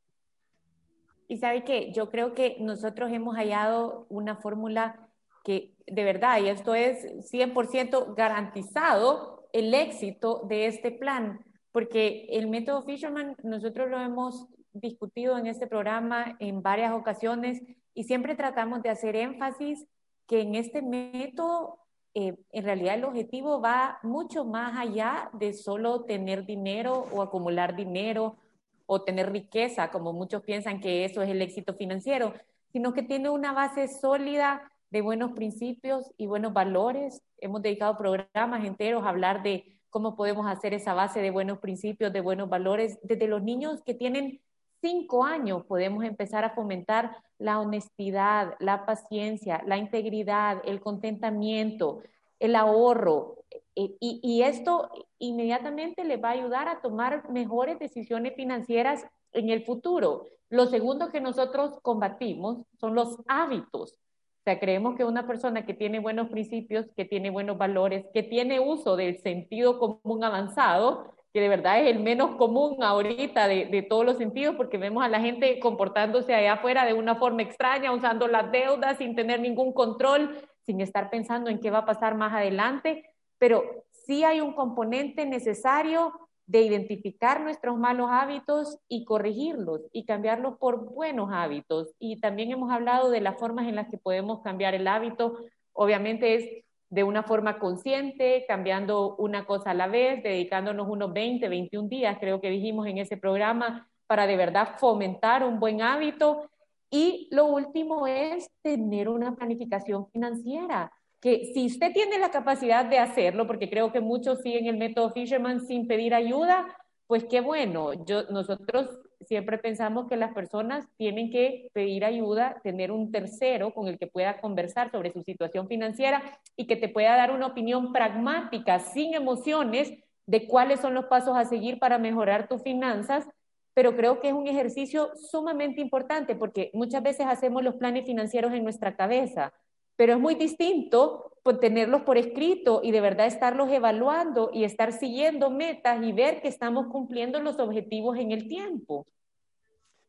Y 1.29 1.39
sabe 1.39 1.65
que 1.65 1.93
yo 1.93 2.11
creo 2.11 2.35
que 2.35 2.59
nosotros 2.61 3.11
hemos 3.11 3.37
hallado 3.37 4.07
una 4.11 4.37
fórmula 4.37 5.09
que 5.45 5.75
de 5.87 6.05
verdad, 6.05 6.41
y 6.43 6.51
esto 6.51 6.75
es 6.75 7.03
100% 7.33 8.15
garantizado, 8.15 9.49
el 9.55 9.73
éxito 9.73 10.43
de 10.47 10.67
este 10.67 10.91
plan, 10.91 11.41
porque 11.73 12.27
el 12.31 12.49
método 12.49 12.83
Fisherman 12.83 13.35
nosotros 13.43 13.89
lo 13.89 13.99
hemos 13.99 14.47
discutido 14.75 15.39
en 15.39 15.47
este 15.47 15.67
programa 15.67 16.37
en 16.39 16.63
varias 16.63 16.93
ocasiones 16.93 17.63
y 17.95 18.05
siempre 18.05 18.35
tratamos 18.35 18.83
de 18.83 18.91
hacer 18.91 19.17
énfasis 19.17 19.87
que 20.27 20.41
en 20.41 20.55
este 20.55 20.83
método 20.83 21.79
eh, 22.15 22.37
en 22.51 22.65
realidad 22.65 22.97
el 22.97 23.05
objetivo 23.05 23.61
va 23.61 23.99
mucho 24.03 24.45
más 24.45 24.79
allá 24.79 25.31
de 25.33 25.55
solo 25.55 26.05
tener 26.05 26.45
dinero 26.45 27.07
o 27.11 27.23
acumular 27.23 27.75
dinero 27.75 28.37
o 28.85 29.03
tener 29.03 29.33
riqueza, 29.33 29.91
como 29.91 30.13
muchos 30.13 30.43
piensan 30.43 30.81
que 30.81 31.07
eso 31.07 31.23
es 31.23 31.31
el 31.31 31.41
éxito 31.41 31.75
financiero, 31.75 32.35
sino 32.73 32.93
que 32.93 33.03
tiene 33.03 33.31
una 33.31 33.53
base 33.53 33.89
sólida 33.89 34.71
de 34.91 35.01
buenos 35.01 35.33
principios 35.33 36.13
y 36.19 36.27
buenos 36.27 36.53
valores. 36.53 37.23
Hemos 37.39 37.63
dedicado 37.63 37.97
programas 37.97 38.65
enteros 38.65 39.05
a 39.05 39.09
hablar 39.09 39.43
de 39.43 39.81
cómo 39.89 40.15
podemos 40.17 40.47
hacer 40.47 40.75
esa 40.75 40.93
base 40.93 41.21
de 41.21 41.31
buenos 41.31 41.61
principios, 41.61 42.13
de 42.13 42.21
buenos 42.21 42.51
valores. 42.51 42.99
Desde 43.03 43.27
los 43.27 43.43
niños 43.43 43.83
que 43.85 43.95
tienen 43.95 44.43
cinco 44.83 45.25
años 45.25 45.65
podemos 45.65 46.05
empezar 46.05 46.45
a 46.45 46.51
fomentar 46.51 47.17
la 47.39 47.61
honestidad, 47.61 48.55
la 48.59 48.85
paciencia, 48.85 49.63
la 49.67 49.79
integridad, 49.79 50.61
el 50.67 50.81
contentamiento, 50.81 52.03
el 52.39 52.57
ahorro. 52.57 53.37
Y, 53.75 53.97
y, 54.01 54.43
esto 54.43 54.91
inmediatamente 55.19 56.05
les 56.05 56.23
va 56.23 56.29
a 56.29 56.33
ayudar 56.33 56.69
a 56.69 56.83
tomar 56.83 57.31
mejores 57.31 57.79
decisiones 57.79 58.35
financieras 58.35 59.07
en 59.33 59.49
el 59.49 59.65
futuro. 59.65 60.27
Lo 60.51 60.67
segundo 60.67 61.11
que 61.11 61.23
nosotros 61.23 61.79
combatimos 61.81 62.67
son 62.79 62.95
los 62.95 63.17
hábitos. 63.27 63.93
O 63.93 64.45
sea, 64.45 64.59
creemos 64.59 64.97
que 64.97 65.05
una 65.05 65.27
persona 65.27 65.65
que 65.65 65.73
tiene 65.73 66.01
buenos 66.01 66.29
principios, 66.29 66.87
que 66.97 67.05
tiene 67.07 67.31
buenos 67.31 67.57
valores, 67.57 68.05
que 68.13 68.23
tiene 68.25 68.61
uso 68.61 68.97
del 68.97 69.19
sentido 69.21 69.79
común 69.79 70.25
avanzado, 70.25 71.15
que 71.33 71.41
de 71.41 71.49
verdad 71.49 71.81
es 71.81 71.89
el 71.89 72.03
menos 72.03 72.37
común 72.37 72.83
ahorita 72.83 73.49
de, 73.49 73.67
de, 73.67 73.83
todos 73.83 74.05
los 74.05 74.19
sentidos, 74.19 74.55
porque 74.57 74.77
vemos 74.77 75.03
a 75.03 75.09
la 75.09 75.21
gente 75.21 75.59
comportándose 75.61 76.35
allá 76.35 76.55
afuera 76.55 76.85
de 76.85 76.93
una 76.93 77.17
forma 77.17 77.43
extraña, 77.43 77.93
usando 77.93 78.29
las 78.29 78.53
deudas 78.53 78.99
sin 78.99 79.15
tener 79.15 79.41
ningún 79.41 79.73
control, 79.73 80.37
sin 80.67 80.81
estar 80.81 81.11
pensando 81.11 81.51
en 81.51 81.59
qué 81.59 81.71
va 81.71 81.79
a 81.79 81.87
pasar 81.87 82.17
más 82.17 82.35
adelante, 82.35 83.05
pero 83.39 83.65
sí 83.91 84.25
hay 84.25 84.41
un 84.41 84.53
componente 84.53 85.27
necesario 85.27 86.13
de 86.47 86.63
identificar 86.63 87.41
nuestros 87.41 87.79
malos 87.79 88.09
hábitos 88.11 88.79
y 88.89 89.05
corregirlos 89.05 89.81
y 89.93 90.05
cambiarlos 90.05 90.59
por 90.59 90.85
buenos 90.85 91.31
hábitos. 91.33 91.95
Y 91.99 92.21
también 92.21 92.51
hemos 92.51 92.71
hablado 92.71 93.11
de 93.11 93.21
las 93.21 93.39
formas 93.39 93.67
en 93.69 93.77
las 93.77 93.89
que 93.89 93.97
podemos 93.97 94.43
cambiar 94.43 94.75
el 94.75 94.87
hábito. 94.87 95.39
Obviamente 95.73 96.35
es 96.35 96.65
de 96.93 97.05
una 97.05 97.23
forma 97.23 97.59
consciente, 97.59 98.45
cambiando 98.47 99.17
una 99.17 99.47
cosa 99.47 99.71
a 99.71 99.75
la 99.75 99.87
vez, 99.87 100.23
dedicándonos 100.23 100.87
unos 100.91 101.11
20, 101.15 101.49
21 101.49 101.89
días, 101.89 102.19
creo 102.21 102.39
que 102.39 102.51
dijimos 102.51 102.87
en 102.87 102.99
ese 102.99 103.17
programa, 103.17 103.89
para 104.07 104.27
de 104.27 104.37
verdad 104.37 104.77
fomentar 104.77 105.43
un 105.43 105.59
buen 105.59 105.81
hábito. 105.81 106.51
Y 106.91 107.29
lo 107.31 107.47
último 107.47 108.07
es 108.07 108.51
tener 108.61 109.09
una 109.09 109.35
planificación 109.35 110.07
financiera, 110.11 110.93
que 111.19 111.51
si 111.55 111.65
usted 111.65 111.95
tiene 111.95 112.19
la 112.19 112.31
capacidad 112.31 112.85
de 112.85 112.99
hacerlo, 112.99 113.47
porque 113.47 113.71
creo 113.71 113.91
que 113.91 114.03
muchos 114.03 114.43
siguen 114.43 114.67
el 114.67 114.77
método 114.77 115.13
Fisherman 115.13 115.67
sin 115.67 115.87
pedir 115.87 116.13
ayuda, 116.13 116.77
pues 117.07 117.25
qué 117.25 117.41
bueno. 117.41 118.05
Yo, 118.05 118.25
nosotros 118.25 119.01
siempre 119.25 119.59
pensamos 119.59 120.09
que 120.09 120.17
las 120.17 120.33
personas 120.33 120.87
tienen 120.97 121.31
que 121.31 121.69
pedir 121.73 122.05
ayuda, 122.05 122.61
tener 122.63 122.91
un 122.91 123.11
tercero 123.11 123.73
con 123.73 123.89
el 123.89 123.99
que 123.99 124.07
pueda 124.07 124.41
conversar 124.41 124.91
sobre 124.91 125.11
su 125.11 125.23
situación 125.23 125.69
financiera 125.69 126.23
y 126.57 126.67
que 126.67 126.77
te 126.77 126.89
pueda 126.89 127.17
dar 127.17 127.31
una 127.31 127.47
opinión 127.47 127.93
pragmática, 127.93 128.79
sin 128.79 129.15
emociones, 129.15 129.93
de 130.27 130.47
cuáles 130.47 130.81
son 130.81 130.95
los 130.95 131.07
pasos 131.07 131.37
a 131.37 131.45
seguir 131.45 131.79
para 131.79 131.99
mejorar 131.99 132.49
tus 132.49 132.63
finanzas. 132.63 133.29
Pero 133.75 133.97
creo 133.97 134.21
que 134.21 134.29
es 134.29 134.35
un 134.35 134.47
ejercicio 134.47 135.11
sumamente 135.17 135.81
importante 135.81 136.37
porque 136.37 136.71
muchas 136.75 137.03
veces 137.03 137.27
hacemos 137.27 137.63
los 137.63 137.77
planes 137.77 138.05
financieros 138.05 138.53
en 138.53 138.65
nuestra 138.65 138.97
cabeza, 138.97 139.53
pero 139.97 140.15
es 140.15 140.19
muy 140.19 140.35
distinto 140.35 141.33
tenerlos 141.61 142.03
por 142.03 142.17
escrito 142.17 142.81
y 142.85 142.93
de 142.93 143.01
verdad 143.01 143.27
estarlos 143.27 143.71
evaluando 143.71 144.51
y 144.53 144.65
estar 144.65 144.93
siguiendo 144.93 145.51
metas 145.51 146.03
y 146.03 146.13
ver 146.13 146.41
que 146.41 146.49
estamos 146.49 146.87
cumpliendo 146.87 147.41
los 147.41 147.59
objetivos 147.59 148.17
en 148.17 148.31
el 148.31 148.47
tiempo. 148.47 149.07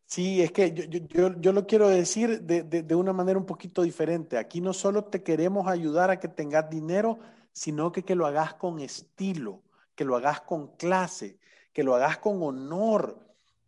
Sí, 0.06 0.44
es 0.44 0.52
que 0.52 0.72
yo, 0.74 0.84
yo, 0.86 1.42
yo 1.42 1.54
lo 1.54 1.66
quiero 1.66 1.90
decir 1.90 2.42
de, 2.42 2.62
de, 2.62 2.84
de, 2.84 2.96
una 2.96 3.14
manera 3.14 3.40
un 3.40 3.48
poquito 3.48 3.82
diferente. 3.82 4.38
Aquí 4.38 4.62
no 4.62 4.74
solo 4.74 5.06
te 5.06 5.24
queremos 5.24 5.68
ayudar 5.68 6.12
a 6.12 6.20
que 6.20 6.28
tengas 6.28 6.70
dinero, 6.70 7.18
sino 7.52 7.92
que, 7.92 8.04
que 8.04 8.14
lo 8.14 8.28
hagas 8.28 8.54
con 8.54 8.80
estilo, 8.80 9.64
que 9.96 10.06
lo 10.06 10.16
hagas 10.16 10.42
con 10.42 10.68
clase, 10.76 11.40
que 11.72 11.84
lo 11.84 11.96
hagas 11.96 12.20
con 12.20 12.44
honor, 12.44 13.18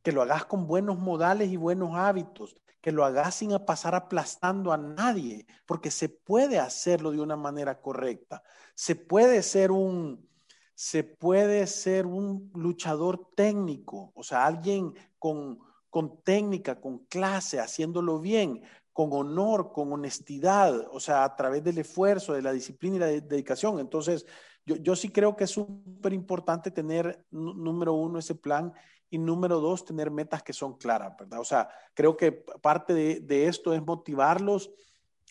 que 0.03 0.11
lo 0.11 0.21
hagas 0.21 0.45
con 0.45 0.67
buenos 0.67 0.99
modales 0.99 1.49
y 1.49 1.57
buenos 1.57 1.95
hábitos, 1.95 2.55
que 2.85 2.91
lo 2.91 3.03
hagas 3.03 3.33
sin 3.33 3.49
pasar 3.65 3.95
aplastando 3.95 4.71
a 4.71 4.77
nadie, 4.77 5.47
porque 5.65 5.89
se 5.89 6.07
puede 6.07 6.59
hacerlo 6.59 7.09
de 7.09 7.19
una 7.19 7.35
manera 7.35 7.81
correcta. 7.81 8.43
Se 8.75 8.95
puede 8.95 9.41
ser 9.41 9.71
un, 9.71 10.29
se 10.75 11.03
puede 11.03 11.65
ser 11.65 12.05
un 12.05 12.51
luchador 12.53 13.31
técnico, 13.35 14.11
o 14.13 14.21
sea, 14.21 14.45
alguien 14.45 14.93
con, 15.17 15.57
con 15.89 16.21
técnica, 16.21 16.79
con 16.79 16.99
clase, 17.07 17.59
haciéndolo 17.59 18.19
bien, 18.19 18.61
con 18.93 19.11
honor, 19.13 19.71
con 19.73 19.91
honestidad, 19.91 20.87
o 20.91 20.99
sea, 20.99 21.23
a 21.23 21.35
través 21.35 21.63
del 21.63 21.79
esfuerzo, 21.79 22.33
de 22.33 22.43
la 22.43 22.51
disciplina 22.51 22.97
y 22.97 22.99
la 22.99 23.07
dedicación. 23.07 23.79
Entonces, 23.79 24.27
yo, 24.63 24.75
yo 24.75 24.95
sí 24.95 25.09
creo 25.09 25.35
que 25.35 25.45
es 25.45 25.49
súper 25.49 26.13
importante 26.13 26.69
tener, 26.69 27.25
número 27.31 27.93
uno, 27.93 28.19
ese 28.19 28.35
plan 28.35 28.73
y 29.09 29.17
número 29.17 29.59
dos, 29.59 29.85
tener 29.85 30.11
metas 30.11 30.43
que 30.43 30.53
son 30.53 30.77
claras, 30.77 31.15
¿verdad? 31.17 31.39
O 31.39 31.45
sea, 31.45 31.69
creo 31.93 32.17
que 32.17 32.31
parte 32.31 32.93
de, 32.93 33.19
de 33.19 33.47
esto 33.47 33.73
es 33.73 33.81
motivarlos 33.85 34.71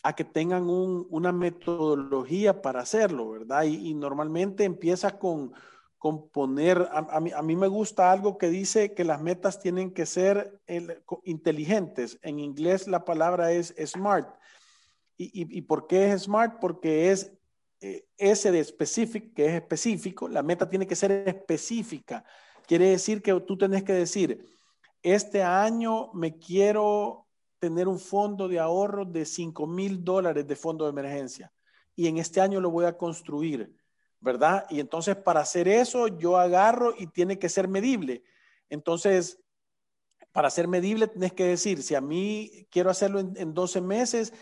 a 0.03 0.15
que 0.15 0.25
tengan 0.25 0.69
un, 0.69 1.07
una 1.11 1.33
metodología 1.33 2.63
para 2.63 2.81
hacerlo, 2.81 3.31
¿verdad? 3.31 3.65
Y, 3.65 3.91
y 3.91 3.95
normalmente 3.95 4.65
empieza 4.65 5.19
con, 5.19 5.53
con 5.99 6.29
poner, 6.29 6.79
a, 6.93 6.99
a, 7.11 7.21
mí, 7.21 7.33
a, 7.33 7.43
mí, 7.43 7.57
me 7.57 7.69
gusta 7.69 8.13
algo 8.13 8.37
que 8.37 8.49
dice 8.49 8.95
que 8.95 9.05
las 9.05 9.23
metas 9.23 9.61
tienen 9.61 9.93
que 9.93 10.07
ser 10.07 10.61
el, 10.67 11.03
inteligentes. 11.25 12.19
En 12.23 12.39
inglés 12.39 12.87
la 12.87 13.05
palabra 13.05 13.53
es 13.53 13.75
smart. 13.87 14.29
¿Y, 15.17 15.25
y, 15.27 15.59
y 15.59 15.63
por 15.63 15.87
qué 15.87 16.13
es 16.13 16.23
smart? 16.25 16.59
Porque 16.61 17.11
es 17.11 17.33
eh, 17.81 18.07
ese 18.17 18.51
de 18.51 18.63
specific, 18.63 19.35
que 19.35 19.47
es 19.47 19.53
específico, 19.55 20.29
la 20.29 20.43
meta 20.43 20.69
tiene 20.69 20.87
que 20.87 20.97
ser 20.97 21.13
específica 21.27 22.25
Quiere 22.67 22.91
decir 22.91 23.23
que 23.23 23.39
tú 23.41 23.57
tenés 23.59 23.85
que 23.85 23.93
decir, 23.93 24.45
este 25.03 25.43
año 25.43 26.11
me 26.15 26.39
quiero 26.39 27.27
tener 27.59 27.89
un 27.89 27.99
fondo 27.99 28.49
de 28.49 28.59
ahorro 28.59 29.05
de 29.05 29.25
5 29.25 29.67
mil 29.67 30.05
dólares 30.05 30.47
de 30.47 30.57
fondo 30.57 30.85
de 30.85 30.91
emergencia 30.91 31.53
y 31.95 32.09
en 32.09 32.19
este 32.19 32.41
año 32.41 32.61
lo 32.61 32.71
voy 32.71 32.87
a 32.87 32.97
construir, 32.97 33.75
¿verdad? 34.21 34.67
Y 34.71 34.81
entonces 34.81 35.17
para 35.17 35.41
hacer 35.41 35.69
eso 35.69 36.09
yo 36.09 36.39
agarro 36.39 36.95
y 36.99 37.07
tiene 37.07 37.39
que 37.39 37.49
ser 37.49 37.69
medible. 37.69 38.23
Entonces, 38.71 39.39
para 40.33 40.51
ser 40.51 40.69
medible 40.69 41.07
tenés 41.07 41.33
que 41.33 41.45
decir, 41.45 41.83
si 41.83 41.95
a 41.95 42.01
mí 42.01 42.67
quiero 42.71 42.91
hacerlo 42.91 43.21
en, 43.21 43.35
en 43.37 43.55
12 43.55 43.81
meses, 43.81 44.33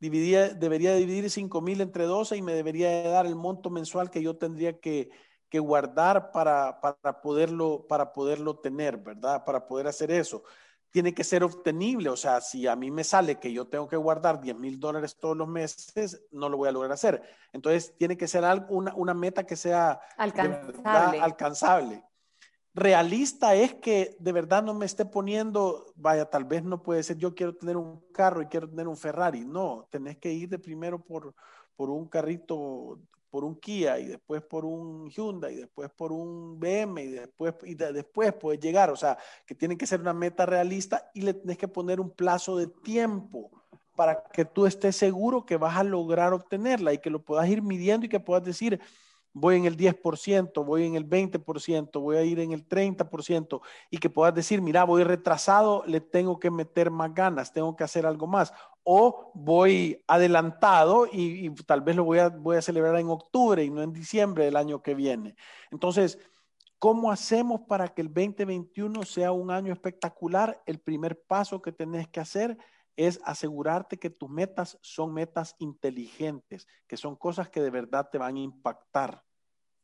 debería 0.00 0.94
dividir 0.94 1.30
5 1.30 1.60
mil 1.60 1.80
entre 1.80 2.04
12 2.04 2.36
y 2.36 2.42
me 2.42 2.54
debería 2.54 3.02
dar 3.02 3.26
el 3.26 3.34
monto 3.34 3.70
mensual 3.70 4.10
que 4.10 4.22
yo 4.22 4.36
tendría 4.36 4.78
que, 4.78 5.10
que 5.48 5.58
guardar 5.58 6.30
para, 6.30 6.80
para, 6.80 7.20
poderlo, 7.20 7.86
para 7.88 8.12
poderlo 8.12 8.58
tener, 8.58 8.98
¿verdad? 8.98 9.44
Para 9.44 9.66
poder 9.66 9.86
hacer 9.86 10.10
eso. 10.10 10.42
tiene 10.90 11.14
que 11.14 11.24
ser 11.24 11.44
obtenible. 11.44 12.08
O 12.10 12.16
sea, 12.16 12.40
si 12.40 12.66
a 12.66 12.76
mí 12.76 12.90
me 12.90 13.04
sale 13.04 13.38
que 13.38 13.52
yo 13.52 13.66
tengo 13.66 13.88
que 13.88 13.96
guardar 13.96 14.40
10 14.40 14.56
mil 14.58 14.80
dólares 14.80 15.16
todos 15.18 15.36
los 15.36 15.48
meses, 15.48 16.22
no 16.30 16.48
lo 16.48 16.56
voy 16.56 16.68
a 16.68 16.72
lograr 16.72 16.92
hacer. 16.92 17.22
Entonces, 17.52 17.94
tiene 17.96 18.16
que 18.16 18.28
ser 18.28 18.44
algo, 18.44 18.66
una, 18.74 18.94
una 18.94 19.14
meta 19.14 19.44
que 19.44 19.56
sea 19.56 20.00
alcanzable. 20.16 21.20
alcanzable. 21.20 22.04
Realista 22.74 23.54
es 23.54 23.74
que 23.74 24.16
de 24.20 24.32
verdad 24.32 24.62
no 24.62 24.72
me 24.72 24.86
esté 24.86 25.04
poniendo, 25.04 25.92
vaya, 25.96 26.26
tal 26.26 26.44
vez 26.44 26.62
no 26.62 26.82
puede 26.82 27.02
ser, 27.02 27.16
yo 27.16 27.34
quiero 27.34 27.56
tener 27.56 27.76
un 27.76 28.00
carro 28.12 28.40
y 28.40 28.46
quiero 28.46 28.68
tener 28.68 28.86
un 28.86 28.96
Ferrari. 28.96 29.44
No, 29.44 29.88
tenés 29.90 30.18
que 30.18 30.30
ir 30.32 30.48
de 30.48 30.58
primero 30.58 31.02
por, 31.02 31.34
por 31.74 31.90
un 31.90 32.06
carrito 32.06 33.00
por 33.30 33.44
un 33.44 33.56
Kia 33.56 33.98
y 33.98 34.06
después 34.06 34.42
por 34.42 34.64
un 34.64 35.08
Hyundai 35.10 35.54
y 35.54 35.56
después 35.56 35.90
por 35.90 36.12
un 36.12 36.58
BM 36.58 37.02
y 37.02 37.08
después, 37.08 37.54
y 37.64 37.74
después 37.74 38.32
puedes 38.34 38.60
llegar. 38.60 38.90
O 38.90 38.96
sea, 38.96 39.18
que 39.46 39.54
tiene 39.54 39.76
que 39.76 39.86
ser 39.86 40.00
una 40.00 40.14
meta 40.14 40.46
realista 40.46 41.10
y 41.14 41.22
le 41.22 41.34
tienes 41.34 41.58
que 41.58 41.68
poner 41.68 42.00
un 42.00 42.10
plazo 42.10 42.56
de 42.56 42.66
tiempo 42.66 43.50
para 43.96 44.22
que 44.32 44.44
tú 44.44 44.66
estés 44.66 44.94
seguro 44.94 45.44
que 45.44 45.56
vas 45.56 45.76
a 45.76 45.82
lograr 45.82 46.32
obtenerla 46.32 46.92
y 46.92 46.98
que 46.98 47.10
lo 47.10 47.24
puedas 47.24 47.48
ir 47.48 47.62
midiendo 47.62 48.06
y 48.06 48.08
que 48.08 48.20
puedas 48.20 48.44
decir, 48.44 48.80
voy 49.32 49.56
en 49.56 49.64
el 49.64 49.76
10%, 49.76 50.64
voy 50.64 50.86
en 50.86 50.94
el 50.94 51.08
20%, 51.08 52.00
voy 52.00 52.16
a 52.16 52.22
ir 52.22 52.40
en 52.40 52.52
el 52.52 52.66
30% 52.66 53.60
y 53.90 53.98
que 53.98 54.10
puedas 54.10 54.34
decir, 54.34 54.62
mira, 54.62 54.84
voy 54.84 55.04
retrasado, 55.04 55.82
le 55.86 56.00
tengo 56.00 56.38
que 56.38 56.50
meter 56.50 56.90
más 56.90 57.14
ganas, 57.14 57.52
tengo 57.52 57.74
que 57.76 57.84
hacer 57.84 58.06
algo 58.06 58.26
más. 58.26 58.52
O 58.90 59.32
voy 59.34 60.02
adelantado 60.06 61.06
y, 61.12 61.50
tal 61.66 61.82
vez 61.82 61.94
lo 61.94 62.04
voy 62.04 62.20
a, 62.20 62.62
celebrar 62.62 62.96
en 62.96 63.10
octubre 63.10 63.62
y 63.62 63.68
no 63.68 63.82
en 63.82 63.92
diciembre 63.92 64.46
del 64.46 64.56
año 64.56 64.82
que 64.82 64.94
viene. 64.94 65.36
Entonces, 65.70 66.18
¿cómo 66.78 67.12
hacemos 67.12 67.60
para 67.68 67.88
que 67.88 68.00
el 68.00 68.08
2021 68.08 69.02
sea 69.02 69.30
un 69.32 69.50
año 69.50 69.74
espectacular? 69.74 70.62
El 70.64 70.78
primer 70.78 71.20
paso 71.20 71.60
que 71.60 71.70
tenés 71.70 72.08
que 72.08 72.20
hacer 72.20 72.56
es 72.96 73.20
asegurarte 73.24 73.98
que 73.98 74.08
tus 74.08 74.30
metas 74.30 74.78
son 74.80 75.12
metas 75.12 75.54
inteligentes, 75.58 76.66
que 76.86 76.96
son 76.96 77.14
cosas 77.14 77.50
que 77.50 77.60
de 77.60 77.68
verdad 77.68 78.08
te 78.10 78.16
van 78.16 78.36
a 78.36 78.40
impactar. 78.40 79.22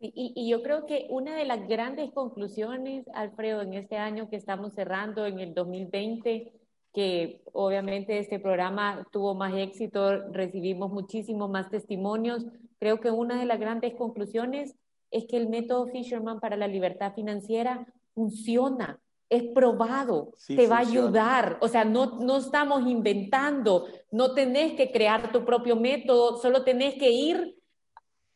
Y, 0.00 0.48
yo 0.48 0.62
creo 0.62 0.86
que 0.86 1.08
una 1.10 1.36
de 1.36 1.44
las 1.44 1.68
grandes 1.68 2.10
conclusiones, 2.12 3.06
Alfredo, 3.14 3.60
en 3.60 3.74
este 3.74 3.98
año 3.98 4.30
que 4.30 4.36
estamos 4.36 4.72
cerrando, 4.72 5.26
en 5.26 5.40
el 5.40 5.52
2020, 5.52 6.63
que 6.94 7.42
obviamente 7.52 8.18
este 8.18 8.38
programa 8.38 9.06
tuvo 9.10 9.34
más 9.34 9.52
éxito, 9.54 10.30
recibimos 10.30 10.92
muchísimos 10.92 11.50
más 11.50 11.68
testimonios, 11.68 12.46
creo 12.78 13.00
que 13.00 13.10
una 13.10 13.38
de 13.38 13.46
las 13.46 13.58
grandes 13.58 13.94
conclusiones 13.94 14.76
es 15.10 15.26
que 15.26 15.36
el 15.36 15.48
método 15.48 15.88
Fisherman 15.88 16.40
para 16.40 16.56
la 16.56 16.68
libertad 16.68 17.12
financiera 17.14 17.86
funciona 18.14 19.00
es 19.28 19.42
probado, 19.54 20.32
te 20.46 20.66
va 20.66 20.76
a 20.76 20.80
ayudar. 20.80 21.58
O 21.60 21.68
sea, 21.68 21.84
no, 21.84 22.20
no 22.20 22.36
estamos 22.36 22.86
inventando, 22.86 23.86
no 24.10 24.32
tenés 24.32 24.74
que 24.74 24.92
crear 24.92 25.32
tu 25.32 25.44
propio 25.44 25.76
método, 25.76 26.36
solo 26.36 26.62
tenés 26.62 26.94
que 26.94 27.10
ir, 27.10 27.56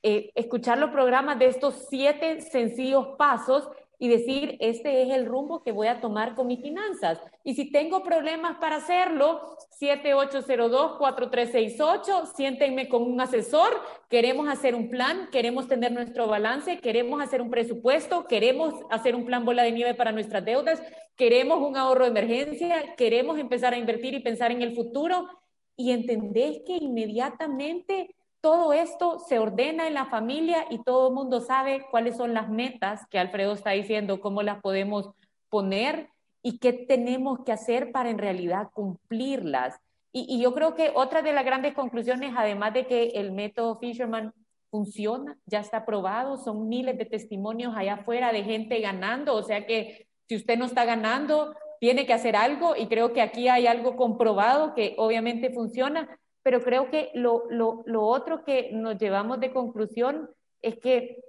eh, 0.03 0.33
escuchar 0.35 0.79
los 0.79 0.91
programas 0.91 1.39
de 1.39 1.47
estos 1.47 1.87
siete 1.89 2.41
sencillos 2.41 3.09
pasos 3.19 3.69
y 3.99 4.09
decir, 4.09 4.57
este 4.61 5.03
es 5.03 5.11
el 5.11 5.27
rumbo 5.27 5.63
que 5.63 5.73
voy 5.73 5.89
a 5.89 6.01
tomar 6.01 6.37
con 6.37 6.47
mis 6.47 6.63
finanzas. 6.63 7.21
Y 7.43 7.55
si 7.55 7.73
tengo 7.73 8.05
problemas 8.05 8.59
para 8.59 8.77
hacerlo, 8.77 9.57
7802-4368, 9.81 12.33
siéntenme 12.35 12.89
con 12.89 13.03
un 13.03 13.21
asesor, 13.21 13.83
queremos 14.09 14.49
hacer 14.49 14.77
un 14.77 14.89
plan, 14.89 15.29
queremos 15.33 15.67
tener 15.67 15.91
nuestro 15.93 16.29
balance, 16.29 16.79
queremos 16.79 17.21
hacer 17.21 17.43
un 17.43 17.51
presupuesto, 17.51 18.27
queremos 18.27 18.75
hacer 18.91 19.17
un 19.17 19.25
plan 19.25 19.45
bola 19.45 19.65
de 19.65 19.73
nieve 19.73 19.95
para 19.95 20.13
nuestras 20.13 20.45
deudas, 20.45 20.81
queremos 21.17 21.59
un 21.61 21.77
ahorro 21.77 22.05
de 22.05 22.11
emergencia, 22.11 22.95
queremos 22.97 23.37
empezar 23.39 23.75
a 23.75 23.79
invertir 23.79 24.15
y 24.15 24.21
pensar 24.21 24.53
en 24.53 24.63
el 24.63 24.77
futuro 24.77 25.29
y 25.77 25.91
entendés 25.93 26.61
que 26.67 26.77
inmediatamente 26.77 28.15
todo 28.49 28.73
esto 28.73 29.19
se 29.19 29.39
ordena 29.39 29.87
en 29.89 29.93
la 29.93 30.07
familia 30.07 30.65
y 30.71 30.83
todo 30.83 31.09
el 31.09 31.15
mundo 31.15 31.43
sabe 31.43 31.85
cuáles 31.91 32.17
son 32.17 32.33
las 32.33 32.49
metas 32.49 33.07
que 33.11 33.19
Alfredo 33.19 33.53
está 33.53 33.73
diciendo, 33.73 34.23
cómo 34.23 34.43
las 34.43 34.63
podemos 34.63 35.11
poner 35.51 36.09
y 36.43 36.57
qué 36.57 36.73
tenemos 36.73 37.41
que 37.45 37.53
hacer 37.53 37.93
para 37.93 38.09
en 38.09 38.17
realidad 38.17 38.71
cumplirlas. 38.73 39.79
Y, 40.13 40.41
yo 40.41 40.55
creo 40.55 40.75
que 40.75 40.93
otra 40.95 41.21
de 41.21 41.35
las 41.35 41.45
grandes 41.45 41.75
conclusiones, 41.75 42.33
además 42.35 42.73
de 42.73 42.87
que 42.87 43.09
el 43.17 43.33
método 43.33 43.79
Fisherman 43.81 44.33
funciona, 44.71 45.37
ya 45.45 45.61
está 45.61 45.85
probado, 45.85 46.39
son 46.39 46.71
miles 46.71 46.97
de 46.97 47.05
testimonios 47.05 47.77
allá 47.77 47.97
afuera 47.97 48.33
de 48.33 48.45
gente 48.45 48.81
ganando, 48.81 49.35
o 49.35 49.43
sea 49.43 49.67
que 49.67 50.09
si 50.27 50.37
usted 50.37 50.57
no 50.57 50.65
está 50.65 50.87
ganando, 50.87 51.55
tiene 51.81 52.07
que 52.07 52.15
hacer 52.15 52.35
algo 52.35 52.75
y 52.75 52.87
creo 52.87 53.13
que 53.13 53.21
aquí 53.21 53.49
hay 53.49 53.67
algo 53.67 53.95
comprobado 53.95 54.75
que 54.75 54.95
obviamente 54.97 55.51
funciona, 55.51 56.19
pero 56.49 56.63
creo 56.63 56.89
que 56.89 57.11
lo, 57.13 57.45
lo, 57.51 57.83
lo 57.85 58.07
otro 58.07 58.43
que 58.43 58.71
nos 58.73 58.97
llevamos 58.97 59.39
de 59.39 59.53
conclusión 59.53 60.31
es 60.63 60.79
que 60.79 61.23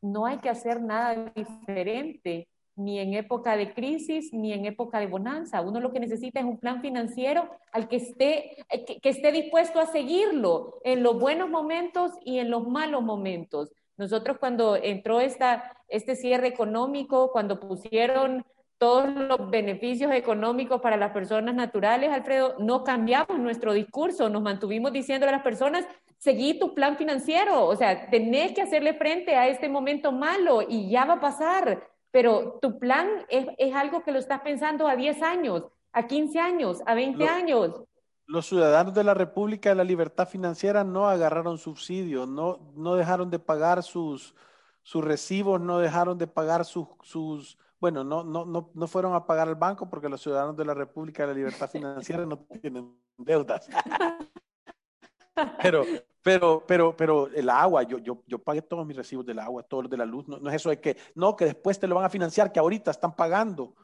no 0.00 0.24
hay 0.24 0.38
que 0.38 0.48
hacer 0.48 0.80
nada 0.80 1.30
diferente, 1.34 2.48
ni 2.74 2.98
en 2.98 3.12
época 3.12 3.58
de 3.58 3.74
crisis, 3.74 4.32
ni 4.32 4.54
en 4.54 4.64
época 4.64 5.00
de 5.00 5.06
bonanza. 5.06 5.60
Uno 5.60 5.80
lo 5.80 5.92
que 5.92 6.00
necesita 6.00 6.40
es 6.40 6.46
un 6.46 6.56
plan 6.56 6.80
financiero 6.80 7.50
al 7.72 7.88
que 7.88 7.96
esté, 7.96 8.64
que, 8.86 8.98
que, 9.00 9.08
esté 9.10 9.32
dispuesto 9.32 9.80
a 9.80 9.86
seguirlo 9.92 10.80
en 10.82 11.02
los 11.02 11.20
buenos 11.20 11.50
momentos 11.50 12.12
y 12.24 12.38
en 12.38 12.50
los 12.50 12.66
malos 12.66 13.02
momentos. 13.02 13.70
Nosotros 13.98 14.38
cuando 14.38 14.76
entró 14.76 15.20
esta, 15.20 15.76
este 15.88 16.16
cierre 16.16 16.48
económico, 16.48 17.32
cuando 17.32 17.60
pusieron 17.60 18.46
todos 18.78 19.12
los 19.12 19.50
beneficios 19.50 20.12
económicos 20.12 20.80
para 20.80 20.96
las 20.96 21.10
personas 21.10 21.54
naturales, 21.54 22.10
Alfredo, 22.10 22.54
no 22.58 22.84
cambiamos 22.84 23.38
nuestro 23.38 23.72
discurso, 23.72 24.28
nos 24.28 24.42
mantuvimos 24.42 24.92
diciendo 24.92 25.26
a 25.26 25.32
las 25.32 25.42
personas, 25.42 25.84
seguí 26.16 26.58
tu 26.58 26.74
plan 26.74 26.96
financiero, 26.96 27.64
o 27.66 27.76
sea, 27.76 28.08
tenés 28.08 28.52
que 28.52 28.62
hacerle 28.62 28.94
frente 28.94 29.34
a 29.36 29.48
este 29.48 29.68
momento 29.68 30.12
malo 30.12 30.62
y 30.66 30.88
ya 30.90 31.04
va 31.04 31.14
a 31.14 31.20
pasar, 31.20 31.88
pero 32.12 32.58
tu 32.62 32.78
plan 32.78 33.08
es, 33.28 33.46
es 33.58 33.74
algo 33.74 34.04
que 34.04 34.12
lo 34.12 34.18
estás 34.20 34.40
pensando 34.40 34.86
a 34.86 34.94
10 34.94 35.22
años, 35.22 35.64
a 35.92 36.06
15 36.06 36.38
años, 36.38 36.82
a 36.86 36.94
20 36.94 37.28
años. 37.28 37.82
Los 38.26 38.46
ciudadanos 38.46 38.94
de 38.94 39.04
la 39.04 39.14
República 39.14 39.70
de 39.70 39.74
la 39.74 39.84
Libertad 39.84 40.28
Financiera 40.28 40.84
no 40.84 41.08
agarraron 41.08 41.58
subsidios, 41.58 42.28
no, 42.28 42.60
no 42.76 42.94
dejaron 42.94 43.30
de 43.30 43.38
pagar 43.38 43.82
sus, 43.82 44.34
sus 44.82 45.04
recibos, 45.04 45.60
no 45.60 45.78
dejaron 45.78 46.18
de 46.18 46.26
pagar 46.26 46.64
sus, 46.64 46.88
sus 47.02 47.58
bueno, 47.80 48.02
no, 48.02 48.24
no, 48.24 48.44
no, 48.44 48.70
no 48.74 48.86
fueron 48.86 49.14
a 49.14 49.24
pagar 49.26 49.48
al 49.48 49.54
banco 49.54 49.88
porque 49.88 50.08
los 50.08 50.20
ciudadanos 50.20 50.56
de 50.56 50.64
la 50.64 50.74
República 50.74 51.22
de 51.22 51.28
la 51.28 51.34
Libertad 51.34 51.70
Financiera 51.70 52.26
no 52.26 52.38
tienen 52.60 52.96
deudas. 53.16 53.68
Pero, 55.62 55.84
pero, 56.22 56.64
pero, 56.66 56.96
pero 56.96 57.28
el 57.28 57.48
agua, 57.48 57.84
yo, 57.84 57.98
yo, 57.98 58.22
yo 58.26 58.38
pagué 58.38 58.62
todos 58.62 58.86
mis 58.86 58.96
recibos 58.96 59.24
del 59.24 59.38
agua, 59.38 59.62
todos 59.62 59.84
los 59.84 59.90
de 59.90 59.96
la 59.96 60.04
luz, 60.04 60.26
no, 60.26 60.36
es 60.48 60.56
eso 60.56 60.70
de 60.70 60.80
que, 60.80 60.96
no, 61.14 61.36
que 61.36 61.44
después 61.44 61.78
te 61.78 61.86
lo 61.86 61.94
van 61.94 62.04
a 62.04 62.10
financiar, 62.10 62.52
que 62.52 62.58
ahorita 62.58 62.90
están 62.90 63.14
pagando. 63.14 63.74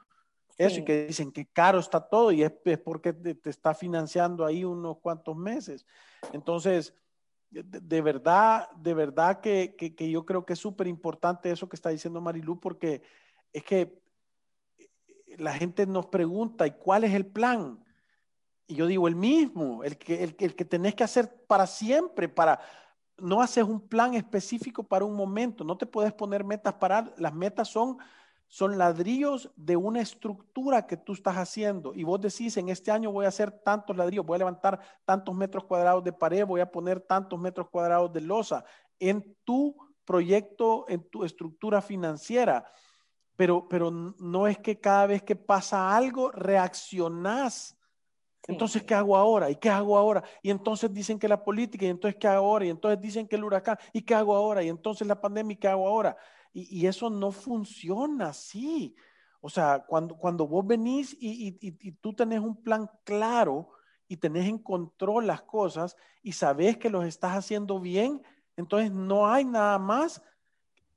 Eso 0.57 0.80
y 0.80 0.85
que 0.85 1.07
dicen 1.07 1.33
que 1.33 1.46
caro 1.46 1.80
está 1.80 2.00
todo 2.00 2.30
y 2.30 2.44
es, 2.44 2.52
porque 2.85 3.12
te, 3.12 3.50
está 3.50 3.74
financiando 3.74 4.44
ahí 4.44 4.64
unos 4.64 4.98
cuantos 4.98 5.37
meses. 5.37 5.85
Entonces, 6.33 6.94
de, 7.50 8.00
verdad, 8.00 8.70
de 8.76 8.94
verdad 8.94 9.40
que, 9.40 9.74
que, 9.76 9.94
que, 9.96 10.11
yo 10.11 10.24
creo 10.24 10.44
que 10.44 10.52
es 10.52 10.59
súper 10.59 10.87
importante 10.87 11.50
eso 11.50 11.68
que 11.68 11.76
está 11.76 11.90
diciendo 11.90 12.20
Marilu 12.20 12.61
porque 12.61 13.02
es 13.54 13.64
que 13.64 14.02
la 15.38 15.54
gente 15.54 15.86
nos 15.86 16.06
pregunta, 16.06 16.66
¿y 16.66 16.72
cuál 16.72 17.04
es 17.04 17.14
el 17.14 17.24
plan? 17.24 17.82
Y 18.66 18.74
yo 18.74 18.86
digo, 18.86 19.08
el 19.08 19.16
mismo, 19.16 19.84
el 19.84 19.96
que, 19.96 20.22
el 20.22 20.54
que 20.54 20.64
tenés 20.64 20.94
que 20.94 21.04
hacer 21.04 21.44
para 21.46 21.66
siempre, 21.66 22.28
para, 22.28 22.60
no 23.16 23.40
haces 23.40 23.64
un 23.64 23.80
plan 23.80 24.14
específico 24.14 24.82
para 24.82 25.04
un 25.04 25.14
momento, 25.14 25.64
no 25.64 25.78
te 25.78 25.86
puedes 25.86 26.12
poner 26.12 26.44
metas 26.44 26.74
para, 26.74 27.12
las 27.16 27.32
metas 27.32 27.68
son, 27.68 27.98
son 28.48 28.76
ladrillos 28.76 29.50
de 29.54 29.76
una 29.76 30.00
estructura 30.00 30.86
que 30.86 30.96
tú 30.96 31.12
estás 31.12 31.36
haciendo. 31.36 31.94
Y 31.94 32.02
vos 32.02 32.20
decís, 32.20 32.56
en 32.56 32.68
este 32.68 32.90
año 32.90 33.12
voy 33.12 33.24
a 33.24 33.28
hacer 33.28 33.52
tantos 33.52 33.96
ladrillos, 33.96 34.26
voy 34.26 34.36
a 34.36 34.38
levantar 34.38 34.80
tantos 35.04 35.34
metros 35.34 35.64
cuadrados 35.64 36.02
de 36.02 36.12
pared, 36.12 36.44
voy 36.44 36.60
a 36.60 36.70
poner 36.70 37.00
tantos 37.00 37.38
metros 37.38 37.68
cuadrados 37.68 38.12
de 38.12 38.20
losa 38.20 38.64
en 38.98 39.36
tu 39.44 39.76
proyecto, 40.04 40.86
en 40.88 41.08
tu 41.08 41.24
estructura 41.24 41.80
financiera 41.80 42.64
pero, 43.36 43.68
pero 43.68 43.90
no 43.90 44.46
es 44.46 44.58
que 44.58 44.78
cada 44.80 45.06
vez 45.06 45.22
que 45.22 45.36
pasa 45.36 45.96
algo 45.96 46.30
reaccionás. 46.30 47.76
Entonces, 48.46 48.82
¿qué 48.82 48.94
hago 48.94 49.16
ahora? 49.16 49.50
¿Y 49.50 49.56
qué 49.56 49.70
hago 49.70 49.96
ahora? 49.96 50.22
Y 50.42 50.50
entonces 50.50 50.92
dicen 50.92 51.18
que 51.18 51.28
la 51.28 51.42
política, 51.42 51.86
y 51.86 51.88
entonces, 51.88 52.18
¿qué 52.20 52.28
hago 52.28 52.46
ahora? 52.46 52.66
Y 52.66 52.70
entonces 52.70 53.00
dicen 53.00 53.26
que 53.26 53.36
el 53.36 53.44
huracán, 53.44 53.78
¿y 53.92 54.02
qué 54.02 54.14
hago 54.14 54.36
ahora? 54.36 54.62
Y 54.62 54.68
entonces 54.68 55.06
la 55.06 55.20
pandemia, 55.20 55.54
¿y 55.54 55.56
qué 55.56 55.68
hago 55.68 55.88
ahora? 55.88 56.16
Y, 56.52 56.80
y 56.80 56.86
eso 56.86 57.08
no 57.08 57.30
funciona 57.32 58.28
así. 58.28 58.94
O 59.40 59.50
sea, 59.50 59.84
cuando, 59.86 60.16
cuando 60.16 60.46
vos 60.46 60.66
venís 60.66 61.14
y, 61.20 61.48
y, 61.48 61.58
y, 61.60 61.92
tú 61.92 62.14
tenés 62.14 62.40
un 62.40 62.62
plan 62.62 62.88
claro 63.04 63.68
y 64.08 64.16
tenés 64.16 64.48
en 64.48 64.58
control 64.58 65.26
las 65.26 65.42
cosas 65.42 65.96
y 66.22 66.32
sabés 66.32 66.78
que 66.78 66.88
los 66.88 67.04
estás 67.04 67.32
haciendo 67.32 67.78
bien, 67.78 68.22
entonces 68.56 68.90
no 68.90 69.26
hay 69.26 69.44
nada 69.44 69.78
más 69.78 70.22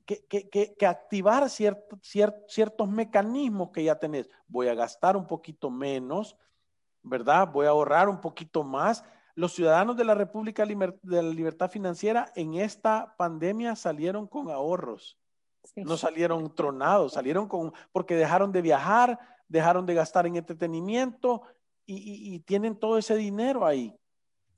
que, 0.08 0.86
activar 0.86 1.48
ciertos 1.50 2.88
mecanismos 2.88 3.70
que 3.70 3.84
ya 3.84 3.98
tenés. 3.98 4.28
Voy 4.46 4.68
a 4.68 4.74
gastar 4.74 5.16
un 5.16 5.26
poquito 5.26 5.70
menos, 5.70 6.36
¿verdad? 7.02 7.48
Voy 7.52 7.66
a 7.66 7.70
ahorrar 7.70 8.08
un 8.08 8.20
poquito 8.20 8.64
más. 8.64 9.04
Los 9.34 9.52
ciudadanos 9.52 9.96
de 9.96 10.04
la 10.04 10.14
República 10.14 10.64
de 10.64 11.22
la 11.22 11.22
Libertad 11.22 11.70
Financiera 11.70 12.32
en 12.34 12.54
esta 12.54 13.14
pandemia 13.18 13.76
salieron 13.76 14.26
con 14.26 14.50
ahorros. 14.50 15.18
No 15.76 15.98
salieron 15.98 16.54
tronados, 16.54 17.12
salieron 17.12 17.46
con, 17.46 17.74
porque 17.92 18.16
dejaron 18.16 18.50
de 18.50 18.62
viajar, 18.62 19.18
dejaron 19.46 19.84
de 19.84 19.94
gastar 19.94 20.26
en 20.26 20.36
entretenimiento 20.36 21.42
y 21.84 22.40
tienen 22.40 22.76
todo 22.76 22.98
ese 22.98 23.16
dinero 23.16 23.64
ahí. 23.66 23.94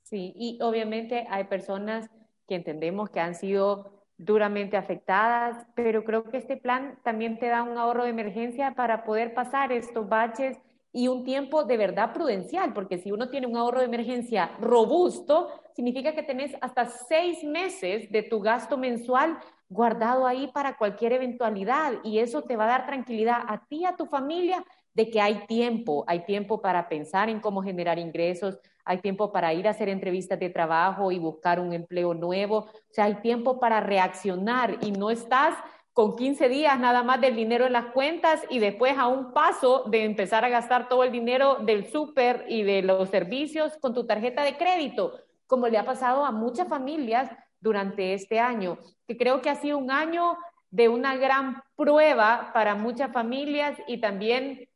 Sí, 0.03 0.33
y 0.35 0.59
obviamente 0.61 1.25
hay 1.29 1.45
personas 1.45 2.09
que 2.47 2.55
entendemos 2.55 3.09
que 3.09 3.21
han 3.21 3.35
sido 3.35 4.00
duramente 4.25 4.77
afectadas, 4.77 5.65
pero 5.75 6.03
creo 6.03 6.23
que 6.23 6.37
este 6.37 6.57
plan 6.57 6.97
también 7.03 7.39
te 7.39 7.47
da 7.47 7.63
un 7.63 7.77
ahorro 7.77 8.03
de 8.03 8.11
emergencia 8.11 8.73
para 8.75 9.03
poder 9.03 9.33
pasar 9.33 9.71
estos 9.71 10.07
baches 10.07 10.57
y 10.93 11.07
un 11.07 11.23
tiempo 11.23 11.63
de 11.63 11.77
verdad 11.77 12.13
prudencial, 12.13 12.73
porque 12.73 12.97
si 12.97 13.11
uno 13.11 13.29
tiene 13.29 13.47
un 13.47 13.57
ahorro 13.57 13.79
de 13.79 13.85
emergencia 13.85 14.51
robusto, 14.59 15.49
significa 15.73 16.13
que 16.13 16.23
tenés 16.23 16.55
hasta 16.61 16.85
seis 16.85 17.43
meses 17.43 18.11
de 18.11 18.23
tu 18.23 18.41
gasto 18.41 18.77
mensual 18.77 19.37
guardado 19.69 20.27
ahí 20.27 20.47
para 20.53 20.77
cualquier 20.77 21.13
eventualidad 21.13 21.93
y 22.03 22.19
eso 22.19 22.41
te 22.41 22.57
va 22.57 22.65
a 22.65 22.77
dar 22.77 22.85
tranquilidad 22.85 23.39
a 23.47 23.65
ti, 23.65 23.85
a 23.85 23.95
tu 23.95 24.05
familia, 24.05 24.63
de 24.93 25.09
que 25.09 25.21
hay 25.21 25.45
tiempo, 25.47 26.03
hay 26.07 26.25
tiempo 26.25 26.61
para 26.61 26.89
pensar 26.89 27.29
en 27.29 27.39
cómo 27.39 27.63
generar 27.63 27.97
ingresos, 27.97 28.59
hay 28.85 28.99
tiempo 28.99 29.31
para 29.31 29.53
ir 29.53 29.67
a 29.67 29.71
hacer 29.71 29.89
entrevistas 29.89 30.39
de 30.39 30.49
trabajo 30.49 31.11
y 31.11 31.19
buscar 31.19 31.59
un 31.59 31.73
empleo 31.73 32.13
nuevo, 32.13 32.57
o 32.57 32.93
sea, 32.93 33.05
hay 33.05 33.15
tiempo 33.15 33.59
para 33.59 33.79
reaccionar 33.79 34.77
y 34.81 34.91
no 34.91 35.09
estás 35.09 35.55
con 35.93 36.15
15 36.15 36.47
días 36.47 36.79
nada 36.79 37.03
más 37.03 37.19
del 37.19 37.35
dinero 37.35 37.65
en 37.65 37.73
las 37.73 37.87
cuentas 37.87 38.41
y 38.49 38.59
después 38.59 38.97
a 38.97 39.07
un 39.07 39.33
paso 39.33 39.83
de 39.89 40.05
empezar 40.05 40.45
a 40.45 40.49
gastar 40.49 40.87
todo 40.87 41.03
el 41.03 41.11
dinero 41.11 41.57
del 41.61 41.91
súper 41.91 42.45
y 42.47 42.63
de 42.63 42.81
los 42.81 43.09
servicios 43.09 43.77
con 43.81 43.93
tu 43.93 44.05
tarjeta 44.05 44.43
de 44.43 44.57
crédito, 44.57 45.13
como 45.47 45.67
le 45.67 45.77
ha 45.77 45.85
pasado 45.85 46.25
a 46.25 46.31
muchas 46.31 46.67
familias 46.67 47.29
durante 47.59 48.13
este 48.13 48.39
año, 48.39 48.77
que 49.05 49.17
creo 49.17 49.41
que 49.41 49.49
ha 49.49 49.55
sido 49.55 49.77
un 49.77 49.91
año 49.91 50.37
de 50.69 50.87
una 50.87 51.17
gran 51.17 51.61
prueba 51.75 52.51
para 52.53 52.75
muchas 52.75 53.11
familias 53.11 53.77
y 53.87 53.99
también 53.99 54.69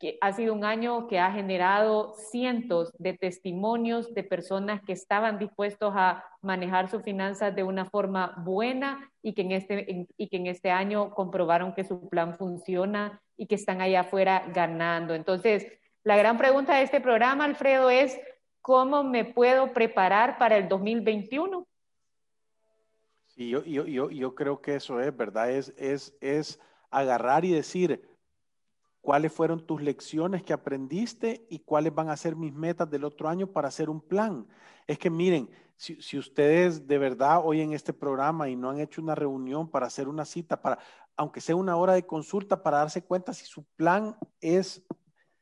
que 0.00 0.16
ha 0.22 0.32
sido 0.32 0.54
un 0.54 0.64
año 0.64 1.06
que 1.06 1.20
ha 1.20 1.30
generado 1.30 2.14
cientos 2.14 2.90
de 2.98 3.12
testimonios 3.12 4.14
de 4.14 4.24
personas 4.24 4.80
que 4.82 4.94
estaban 4.94 5.38
dispuestos 5.38 5.92
a 5.94 6.24
manejar 6.40 6.88
sus 6.88 7.02
finanzas 7.02 7.54
de 7.54 7.62
una 7.62 7.84
forma 7.84 8.34
buena 8.38 9.12
y 9.22 9.34
que 9.34 9.42
en 9.42 9.52
este, 9.52 10.06
y 10.16 10.28
que 10.28 10.36
en 10.38 10.46
este 10.46 10.70
año 10.70 11.10
comprobaron 11.10 11.74
que 11.74 11.84
su 11.84 12.08
plan 12.08 12.34
funciona 12.34 13.20
y 13.36 13.46
que 13.46 13.56
están 13.56 13.82
allá 13.82 14.00
afuera 14.00 14.46
ganando. 14.54 15.14
Entonces, 15.14 15.66
la 16.02 16.16
gran 16.16 16.38
pregunta 16.38 16.76
de 16.76 16.82
este 16.84 17.02
programa, 17.02 17.44
Alfredo, 17.44 17.90
es 17.90 18.18
¿cómo 18.62 19.04
me 19.04 19.26
puedo 19.26 19.74
preparar 19.74 20.38
para 20.38 20.56
el 20.56 20.66
2021? 20.66 21.66
Sí, 23.26 23.50
yo, 23.50 23.62
yo, 23.64 23.86
yo, 23.86 24.10
yo 24.10 24.34
creo 24.34 24.62
que 24.62 24.76
eso 24.76 24.98
es, 24.98 25.14
¿verdad? 25.14 25.50
Es, 25.50 25.74
es, 25.76 26.16
es 26.22 26.58
agarrar 26.90 27.44
y 27.44 27.52
decir, 27.52 28.09
cuáles 29.00 29.32
fueron 29.32 29.64
tus 29.66 29.82
lecciones 29.82 30.42
que 30.42 30.52
aprendiste 30.52 31.46
y 31.48 31.60
cuáles 31.60 31.94
van 31.94 32.10
a 32.10 32.16
ser 32.16 32.36
mis 32.36 32.52
metas 32.52 32.90
del 32.90 33.04
otro 33.04 33.28
año 33.28 33.46
para 33.46 33.68
hacer 33.68 33.88
un 33.88 34.00
plan. 34.00 34.46
Es 34.86 34.98
que 34.98 35.10
miren, 35.10 35.50
si, 35.76 36.18
ustedes 36.18 36.86
de 36.86 36.98
verdad 36.98 37.40
hoy 37.42 37.62
en 37.62 37.72
este 37.72 37.94
programa 37.94 38.50
y 38.50 38.56
no 38.56 38.68
han 38.68 38.80
hecho 38.80 39.00
una 39.00 39.14
reunión 39.14 39.70
para 39.70 39.86
hacer 39.86 40.08
una 40.08 40.26
cita, 40.26 40.60
para, 40.60 40.78
aunque 41.16 41.40
sea 41.40 41.56
una 41.56 41.76
hora 41.76 41.94
de 41.94 42.04
consulta, 42.06 42.62
para 42.62 42.78
darse 42.78 43.02
cuenta 43.02 43.32
si 43.32 43.46
su 43.46 43.64
plan 43.76 44.16
es, 44.40 44.82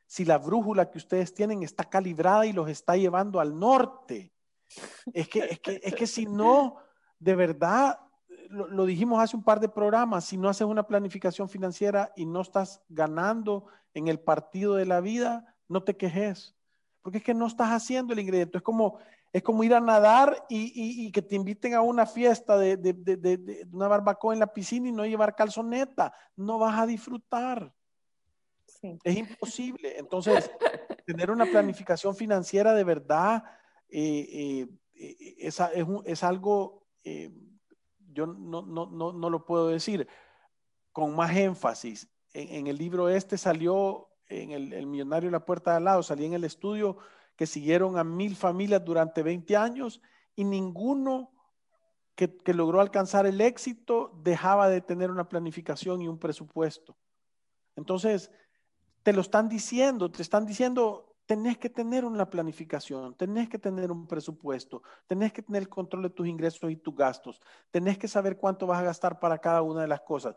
si 0.05 0.23
la 0.23 0.37
brújula 0.37 0.89
que 0.89 0.97
ustedes 0.97 1.33
tienen 1.33 1.61
está 1.61 1.83
calibrada 1.83 2.45
y 2.45 2.53
los 2.53 2.69
está 2.69 2.95
llevando 2.95 3.41
al 3.41 3.59
norte. 3.59 4.33
Es 5.13 5.27
que, 5.27 5.39
es 5.39 5.59
que, 5.59 5.81
es 5.83 5.95
que 5.95 6.07
si 6.07 6.25
no, 6.25 6.77
de 7.19 7.35
verdad, 7.35 7.99
lo, 8.49 8.85
dijimos 8.85 9.21
hace 9.21 9.37
un 9.37 9.43
par 9.43 9.59
de 9.59 9.69
programas, 9.69 10.25
si 10.25 10.37
no 10.37 10.49
haces 10.49 10.67
una 10.67 10.83
planificación 10.83 11.49
financiera 11.49 12.11
y 12.15 12.25
no 12.25 12.41
estás 12.41 12.81
ganando 12.89 13.65
en 13.93 14.07
el 14.07 14.19
partido 14.19 14.75
de 14.75 14.85
la 14.85 15.01
vida, 15.01 15.55
no 15.67 15.83
te 15.83 15.95
quejes, 15.95 16.55
porque 17.01 17.19
es 17.19 17.23
que 17.23 17.33
no 17.33 17.47
estás 17.47 17.69
haciendo 17.69 18.13
el 18.13 18.19
ingrediente. 18.19 18.57
Es 18.57 18.63
como, 18.63 18.97
es 19.31 19.43
como 19.43 19.63
ir 19.63 19.73
a 19.73 19.79
nadar 19.79 20.45
y, 20.49 21.11
que 21.11 21.21
te 21.21 21.35
inviten 21.35 21.75
a 21.75 21.81
una 21.81 22.05
fiesta 22.05 22.57
de, 22.57 22.77
de, 22.77 23.67
una 23.71 23.87
barbacoa 23.87 24.33
en 24.33 24.39
la 24.39 24.53
piscina 24.53 24.89
y 24.89 24.91
no 24.91 25.05
llevar 25.05 25.35
calzoneta. 25.35 26.13
No 26.35 26.57
vas 26.57 26.79
a 26.79 26.87
disfrutar. 26.87 27.73
Es 29.03 29.17
imposible. 29.17 29.97
Entonces, 29.97 30.49
tener 31.05 31.31
una 31.31 31.45
planificación 31.45 32.15
financiera 32.15 32.73
de 32.73 32.83
verdad 32.83 33.43
eh, 33.89 34.67
eh, 34.93 35.35
es, 35.39 35.59
es, 35.59 35.85
es, 36.05 36.23
algo 36.23 36.85
eh, 37.03 37.31
yo 38.13 38.27
no, 38.27 38.61
no, 38.61 38.87
no, 38.87 39.13
no 39.13 39.29
lo 39.29 39.45
puedo 39.45 39.67
decir 39.67 40.07
con 40.91 41.15
más 41.15 41.35
énfasis. 41.35 42.09
En, 42.33 42.67
el 42.67 42.77
libro 42.77 43.09
este 43.09 43.37
salió, 43.37 44.09
en 44.27 44.51
el, 44.51 44.73
el, 44.73 44.85
Millonario 44.85 45.31
la 45.31 45.45
Puerta 45.45 45.71
de 45.71 45.77
al 45.77 45.85
lado, 45.85 46.03
salí 46.03 46.25
en 46.25 46.33
el 46.33 46.43
estudio 46.43 46.97
que 47.35 47.47
siguieron 47.47 47.97
a 47.97 48.03
mil 48.03 48.35
familias 48.35 48.83
durante 48.83 49.23
20 49.23 49.55
años 49.55 50.01
y 50.35 50.43
ninguno 50.43 51.31
que, 52.15 52.37
que 52.37 52.53
logró 52.53 52.81
alcanzar 52.81 53.25
el 53.25 53.39
éxito 53.39 54.11
dejaba 54.23 54.69
de 54.69 54.81
tener 54.81 55.09
una 55.09 55.29
planificación 55.29 56.01
y 56.01 56.07
un 56.07 56.19
presupuesto. 56.19 56.97
Entonces, 57.75 58.29
te 59.03 59.13
lo 59.13 59.21
están 59.21 59.47
diciendo, 59.47 60.11
te 60.11 60.21
están 60.21 60.45
diciendo, 60.45 61.08
tenés 61.29 61.59
que 61.59 61.69
tener 61.69 62.05
una 62.05 62.27
planificación, 62.27 63.13
tenés 63.13 63.47
que 63.49 63.59
tener 63.59 63.91
un 63.91 64.07
presupuesto, 64.07 64.81
tenés 65.05 65.31
que 65.31 65.43
tener 65.43 65.61
el 65.61 65.69
control 65.69 66.01
de 66.01 66.09
tus 66.09 66.25
ingresos 66.25 66.71
y 66.71 66.75
tus 66.75 66.95
gastos, 66.95 67.39
tenés 67.69 67.99
que 67.99 68.07
saber 68.07 68.35
cuánto 68.35 68.65
vas 68.65 68.79
a 68.79 68.85
gastar 68.85 69.19
para 69.19 69.37
cada 69.37 69.61
una 69.61 69.81
de 69.81 69.87
las 69.87 70.01
cosas. 70.01 70.35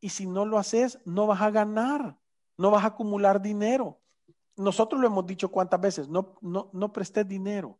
Y 0.00 0.10
si 0.10 0.26
no 0.26 0.44
lo 0.44 0.58
haces, 0.58 0.98
no 1.06 1.26
vas 1.26 1.40
a 1.40 1.50
ganar, 1.50 2.18
no 2.58 2.70
vas 2.70 2.84
a 2.84 2.88
acumular 2.88 3.40
dinero. 3.40 4.02
Nosotros 4.54 5.00
lo 5.00 5.06
hemos 5.06 5.24
dicho 5.24 5.50
cuántas 5.50 5.80
veces, 5.80 6.10
no, 6.10 6.34
no, 6.42 6.68
no 6.74 6.92
prestes 6.92 7.26
dinero. 7.26 7.78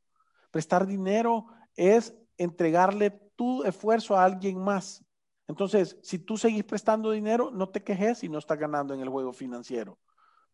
Prestar 0.50 0.86
dinero 0.86 1.48
es 1.76 2.16
entregarle 2.38 3.10
tu 3.36 3.62
esfuerzo 3.64 4.16
a 4.16 4.24
alguien 4.24 4.56
más. 4.56 5.04
Entonces, 5.48 5.98
si 6.02 6.18
tú 6.18 6.38
seguís 6.38 6.64
prestando 6.64 7.10
dinero, 7.10 7.50
no 7.50 7.68
te 7.68 7.84
quejes 7.84 8.20
si 8.20 8.30
no 8.30 8.38
estás 8.38 8.58
ganando 8.58 8.94
en 8.94 9.00
el 9.00 9.10
juego 9.10 9.34
financiero, 9.34 9.98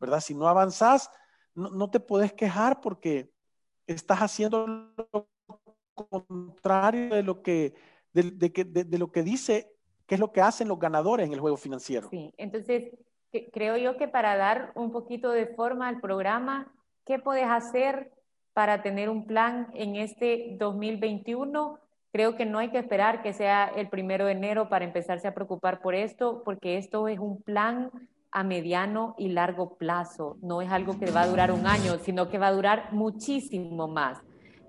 ¿verdad? 0.01 0.21
Si 0.21 0.35
no 0.35 0.49
avanzás, 0.49 1.09
no, 1.55 1.91
te 1.91 2.01
puedes 2.01 2.33
quejar 2.33 2.81
porque 2.81 3.31
estás 3.87 4.19
haciendo 4.21 4.67
lo 5.13 5.29
contrario 5.95 7.15
de 7.15 7.23
lo 7.23 7.43
que, 7.43 7.75
de, 8.13 8.99
lo 8.99 9.11
que 9.11 9.23
dice, 9.23 9.73
que 10.07 10.15
es 10.15 10.21
lo 10.21 10.33
que 10.33 10.41
hacen 10.41 10.69
los 10.69 10.79
ganadores 10.79 11.27
en 11.27 11.33
el 11.33 11.41
juego 11.41 11.57
financiero. 11.57 12.09
Sí, 12.11 12.33
entonces 12.37 12.95
creo 13.53 13.77
yo 13.77 13.97
que 13.97 14.09
para 14.09 14.37
dar 14.37 14.73
un 14.75 14.93
poquito 14.93 15.31
de 15.31 15.47
forma 15.47 15.89
al 15.89 16.01
programa, 16.01 16.73
¿qué 17.05 17.19
puedes 17.19 17.47
hacer 17.47 18.13
para 18.53 18.83
tener 18.83 19.09
un 19.09 19.27
plan 19.27 19.69
en 19.75 19.97
este 19.97 20.57
2021? 20.59 21.79
Creo 22.13 22.37
que 22.37 22.45
no 22.45 22.59
hay 22.59 22.71
que 22.71 22.79
esperar 22.79 23.23
que 23.23 23.33
sea 23.33 23.69
el 23.69 23.89
primero 23.89 24.27
de 24.27 24.33
enero 24.33 24.69
para 24.69 24.85
empezarse 24.85 25.29
a 25.29 25.35
preocupar 25.35 25.81
por 25.81 25.95
esto, 25.95 26.43
porque 26.45 26.77
esto 26.77 27.07
es 27.07 27.21
un 27.21 27.41
plan 27.43 27.91
a 28.33 28.43
mediano 28.43 29.15
y 29.19 29.29
largo 29.29 29.75
plazo. 29.75 30.37
No 30.43 30.63
es 30.63 30.71
algo 30.71 30.99
que 30.99 31.11
va 31.11 31.23
a 31.23 31.27
durar 31.27 31.53
un 31.53 31.67
año, 31.67 31.99
sino 31.99 32.29
que 32.29 32.39
va 32.39 32.49
a 32.49 32.53
durar 32.53 32.93
muchísimo 32.93 33.89
más. 33.89 34.19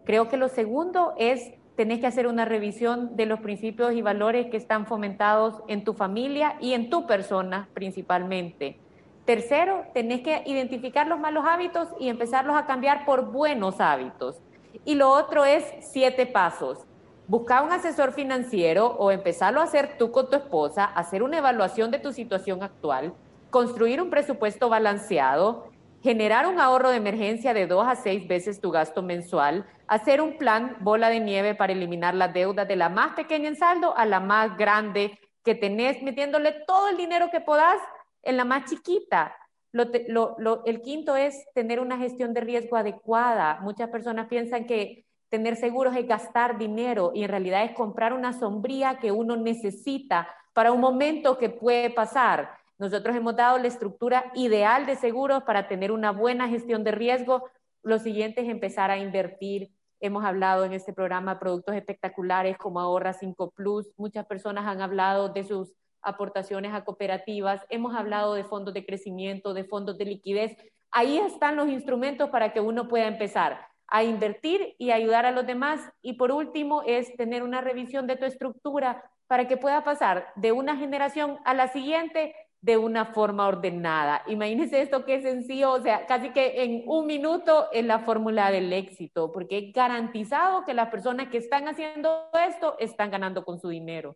Creo 0.05 0.29
que 0.29 0.37
lo 0.37 0.47
segundo 0.47 1.13
es 1.17 1.53
tener 1.75 1.99
que 1.99 2.07
hacer 2.07 2.27
una 2.27 2.45
revisión 2.45 3.15
de 3.15 3.25
los 3.25 3.39
principios 3.39 3.93
y 3.93 4.01
valores 4.01 4.47
que 4.47 4.57
están 4.57 4.85
fomentados 4.85 5.61
en 5.67 5.83
tu 5.83 5.93
familia 5.93 6.55
y 6.59 6.73
en 6.73 6.89
tu 6.89 7.07
persona 7.07 7.69
principalmente. 7.73 8.79
Tercero, 9.25 9.85
tenés 9.93 10.21
que 10.21 10.43
identificar 10.45 11.07
los 11.07 11.19
malos 11.19 11.45
hábitos 11.47 11.87
y 11.99 12.09
empezarlos 12.09 12.55
a 12.57 12.65
cambiar 12.65 13.05
por 13.05 13.31
buenos 13.31 13.79
hábitos. 13.79 14.41
Y 14.83 14.95
lo 14.95 15.09
otro 15.09 15.45
es 15.45 15.63
siete 15.81 16.25
pasos. 16.25 16.79
Buscar 17.27 17.63
un 17.63 17.71
asesor 17.71 18.11
financiero 18.13 18.87
o 18.87 19.11
empezarlo 19.11 19.61
a 19.61 19.65
hacer 19.65 19.97
tú 19.97 20.11
con 20.11 20.29
tu 20.29 20.35
esposa, 20.35 20.85
hacer 20.85 21.23
una 21.23 21.37
evaluación 21.37 21.91
de 21.91 21.99
tu 21.99 22.11
situación 22.11 22.63
actual, 22.63 23.13
construir 23.51 24.01
un 24.01 24.09
presupuesto 24.09 24.69
balanceado, 24.69 25.69
generar 26.01 26.47
un 26.47 26.59
ahorro 26.59 26.89
de 26.89 26.97
emergencia 26.97 27.53
de 27.53 27.67
dos 27.67 27.85
a 27.87 27.95
seis 27.95 28.27
veces 28.27 28.59
tu 28.59 28.71
gasto 28.71 29.03
mensual, 29.03 29.67
hacer 29.87 30.21
un 30.21 30.37
plan 30.37 30.77
bola 30.79 31.09
de 31.09 31.19
nieve 31.19 31.53
para 31.53 31.73
eliminar 31.73 32.15
la 32.15 32.29
deuda 32.29 32.65
de 32.65 32.75
la 32.75 32.89
más 32.89 33.13
pequeña 33.13 33.49
en 33.49 33.55
saldo 33.55 33.95
a 33.95 34.05
la 34.05 34.19
más 34.19 34.57
grande 34.57 35.19
que 35.43 35.53
tenés, 35.53 36.01
metiéndole 36.01 36.63
todo 36.65 36.87
el 36.87 36.97
dinero 36.97 37.29
que 37.29 37.41
podás 37.41 37.77
en 38.23 38.37
la 38.37 38.45
más 38.45 38.65
chiquita. 38.65 39.35
el 39.73 40.81
quinto 40.81 41.15
es 41.15 41.45
tener 41.53 41.79
una 41.79 41.97
gestión 41.97 42.33
de 42.33 42.41
riesgo 42.41 42.77
adecuada. 42.77 43.59
Muchas 43.61 43.89
personas 43.89 44.27
piensan 44.27 44.65
que 44.65 45.05
tener 45.29 45.55
seguros 45.55 45.95
es 45.95 46.07
gastar 46.07 46.57
dinero 46.57 47.11
y 47.13 47.23
en 47.23 47.29
realidad 47.29 47.63
es 47.63 47.71
comprar 47.71 48.13
una 48.13 48.33
sombría 48.33 48.97
que 48.99 49.11
uno 49.11 49.37
necesita 49.37 50.27
para 50.53 50.71
un 50.71 50.81
momento 50.81 51.37
que 51.37 51.49
puede 51.49 51.89
pasar. 51.89 52.60
Nosotros 52.81 53.15
hemos 53.15 53.35
dado 53.35 53.59
la 53.59 53.67
estructura 53.67 54.31
ideal 54.33 54.87
de 54.87 54.95
seguros 54.95 55.43
para 55.43 55.67
tener 55.67 55.91
una 55.91 56.11
buena 56.11 56.49
gestión 56.49 56.83
de 56.83 56.89
riesgo. 56.89 57.47
Lo 57.83 57.99
siguiente 57.99 58.41
es 58.41 58.49
empezar 58.49 58.89
a 58.89 58.97
invertir. 58.97 59.69
Hemos 59.99 60.25
hablado 60.25 60.65
en 60.65 60.73
este 60.73 60.91
programa 60.91 61.39
productos 61.39 61.75
espectaculares 61.75 62.57
como 62.57 62.79
Ahorra 62.79 63.13
5 63.13 63.51
Plus. 63.51 63.87
Muchas 63.97 64.25
personas 64.25 64.65
han 64.65 64.81
hablado 64.81 65.29
de 65.29 65.43
sus 65.43 65.75
aportaciones 66.01 66.73
a 66.73 66.83
cooperativas. 66.83 67.63
Hemos 67.69 67.93
hablado 67.93 68.33
de 68.33 68.45
fondos 68.45 68.73
de 68.73 68.83
crecimiento, 68.83 69.53
de 69.53 69.63
fondos 69.63 69.99
de 69.99 70.05
liquidez. 70.05 70.57
Ahí 70.89 71.19
están 71.19 71.57
los 71.57 71.69
instrumentos 71.69 72.31
para 72.31 72.51
que 72.51 72.61
uno 72.61 72.87
pueda 72.87 73.05
empezar 73.05 73.59
a 73.85 74.03
invertir 74.03 74.73
y 74.79 74.89
ayudar 74.89 75.27
a 75.27 75.31
los 75.31 75.45
demás. 75.45 75.87
Y 76.01 76.13
por 76.13 76.31
último, 76.31 76.81
es 76.87 77.15
tener 77.15 77.43
una 77.43 77.61
revisión 77.61 78.07
de 78.07 78.15
tu 78.15 78.25
estructura 78.25 79.03
para 79.27 79.47
que 79.47 79.55
pueda 79.55 79.83
pasar 79.83 80.33
de 80.35 80.51
una 80.51 80.77
generación 80.77 81.37
a 81.45 81.53
la 81.53 81.67
siguiente 81.67 82.33
de 82.61 82.77
una 82.77 83.05
forma 83.05 83.47
ordenada. 83.47 84.21
Imagínense 84.27 84.81
esto 84.81 85.03
que 85.03 85.15
es 85.15 85.23
sencillo, 85.23 85.71
o 85.71 85.81
sea, 85.81 86.05
casi 86.05 86.29
que 86.29 86.63
en 86.63 86.83
un 86.87 87.07
minuto 87.07 87.67
es 87.71 87.83
la 87.83 87.99
fórmula 87.99 88.51
del 88.51 88.71
éxito, 88.71 89.31
porque 89.31 89.57
es 89.57 89.73
garantizado 89.73 90.63
que 90.65 90.73
las 90.73 90.89
personas 90.89 91.29
que 91.29 91.37
están 91.37 91.67
haciendo 91.67 92.29
esto 92.47 92.75
están 92.79 93.11
ganando 93.11 93.43
con 93.43 93.59
su 93.59 93.69
dinero 93.69 94.15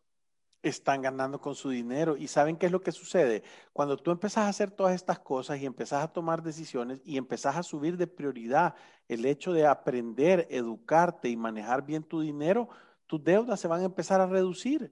están 0.70 1.02
ganando 1.02 1.40
con 1.40 1.56
su 1.56 1.70
dinero. 1.70 2.18
¿Y 2.18 2.28
saben 2.28 2.58
qué 2.58 2.66
es 2.66 2.72
lo 2.72 2.82
que 2.82 2.92
sucede? 2.92 3.44
Cuando 3.72 3.98
tú 3.98 4.12
empezás 4.12 4.46
a 4.46 4.50
hacer 4.50 4.72
todas 4.72 4.96
estas 4.96 5.20
cosas 5.20 5.60
y 5.60 5.66
empezás 5.66 6.04
a 6.04 6.12
tomar 6.12 6.42
decisiones 6.42 7.02
y 7.06 7.18
empezás 7.18 7.56
a 7.56 7.64
subir 7.64 7.98
de 7.98 8.08
prioridad 8.08 8.76
el 9.08 9.26
hecho 9.26 9.54
de 9.54 9.68
aprender, 9.68 10.48
educarte 10.50 11.30
y 11.30 11.38
manejar 11.38 11.86
bien 11.86 12.04
tu 12.04 12.22
dinero, 12.22 12.70
tus 13.06 13.24
deudas 13.24 13.60
se 13.60 13.68
van 13.68 13.82
a 13.82 13.86
empezar 13.86 14.22
a 14.22 14.28
reducir. 14.28 14.92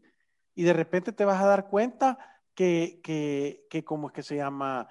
Y 0.55 0.63
de 0.63 0.73
repente 0.73 1.11
te 1.11 1.25
vas 1.25 1.41
a 1.41 1.47
dar 1.47 1.67
cuenta 1.67 2.19
que, 2.55 2.99
que, 3.03 3.65
que 3.69 3.83
¿cómo 3.83 4.07
es 4.07 4.13
que 4.13 4.23
se 4.23 4.35
llama? 4.35 4.87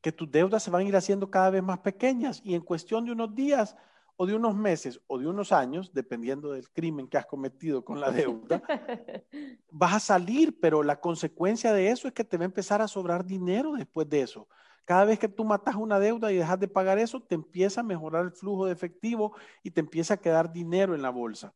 Que 0.00 0.12
tus 0.12 0.30
deudas 0.30 0.62
se 0.62 0.70
van 0.70 0.82
a 0.82 0.88
ir 0.88 0.96
haciendo 0.96 1.30
cada 1.30 1.50
vez 1.50 1.62
más 1.62 1.78
pequeñas 1.80 2.40
y 2.44 2.54
en 2.54 2.62
cuestión 2.62 3.04
de 3.04 3.12
unos 3.12 3.34
días 3.34 3.76
o 4.20 4.26
de 4.26 4.34
unos 4.34 4.56
meses 4.56 5.00
o 5.06 5.16
de 5.16 5.28
unos 5.28 5.52
años, 5.52 5.92
dependiendo 5.94 6.50
del 6.50 6.68
crimen 6.70 7.06
que 7.06 7.16
has 7.16 7.26
cometido 7.26 7.84
con 7.84 8.00
la 8.00 8.10
deuda, 8.10 8.60
vas 9.70 9.94
a 9.94 10.00
salir, 10.00 10.58
pero 10.58 10.82
la 10.82 11.00
consecuencia 11.00 11.72
de 11.72 11.90
eso 11.90 12.08
es 12.08 12.14
que 12.14 12.24
te 12.24 12.36
va 12.36 12.42
a 12.42 12.46
empezar 12.46 12.82
a 12.82 12.88
sobrar 12.88 13.24
dinero 13.24 13.74
después 13.74 14.08
de 14.08 14.22
eso. 14.22 14.48
Cada 14.84 15.04
vez 15.04 15.20
que 15.20 15.28
tú 15.28 15.44
matas 15.44 15.76
una 15.76 16.00
deuda 16.00 16.32
y 16.32 16.36
dejas 16.36 16.58
de 16.58 16.66
pagar 16.66 16.98
eso, 16.98 17.20
te 17.20 17.36
empieza 17.36 17.82
a 17.82 17.84
mejorar 17.84 18.24
el 18.24 18.32
flujo 18.32 18.66
de 18.66 18.72
efectivo 18.72 19.36
y 19.62 19.70
te 19.70 19.80
empieza 19.80 20.14
a 20.14 20.20
quedar 20.20 20.52
dinero 20.52 20.96
en 20.96 21.02
la 21.02 21.10
bolsa. 21.10 21.54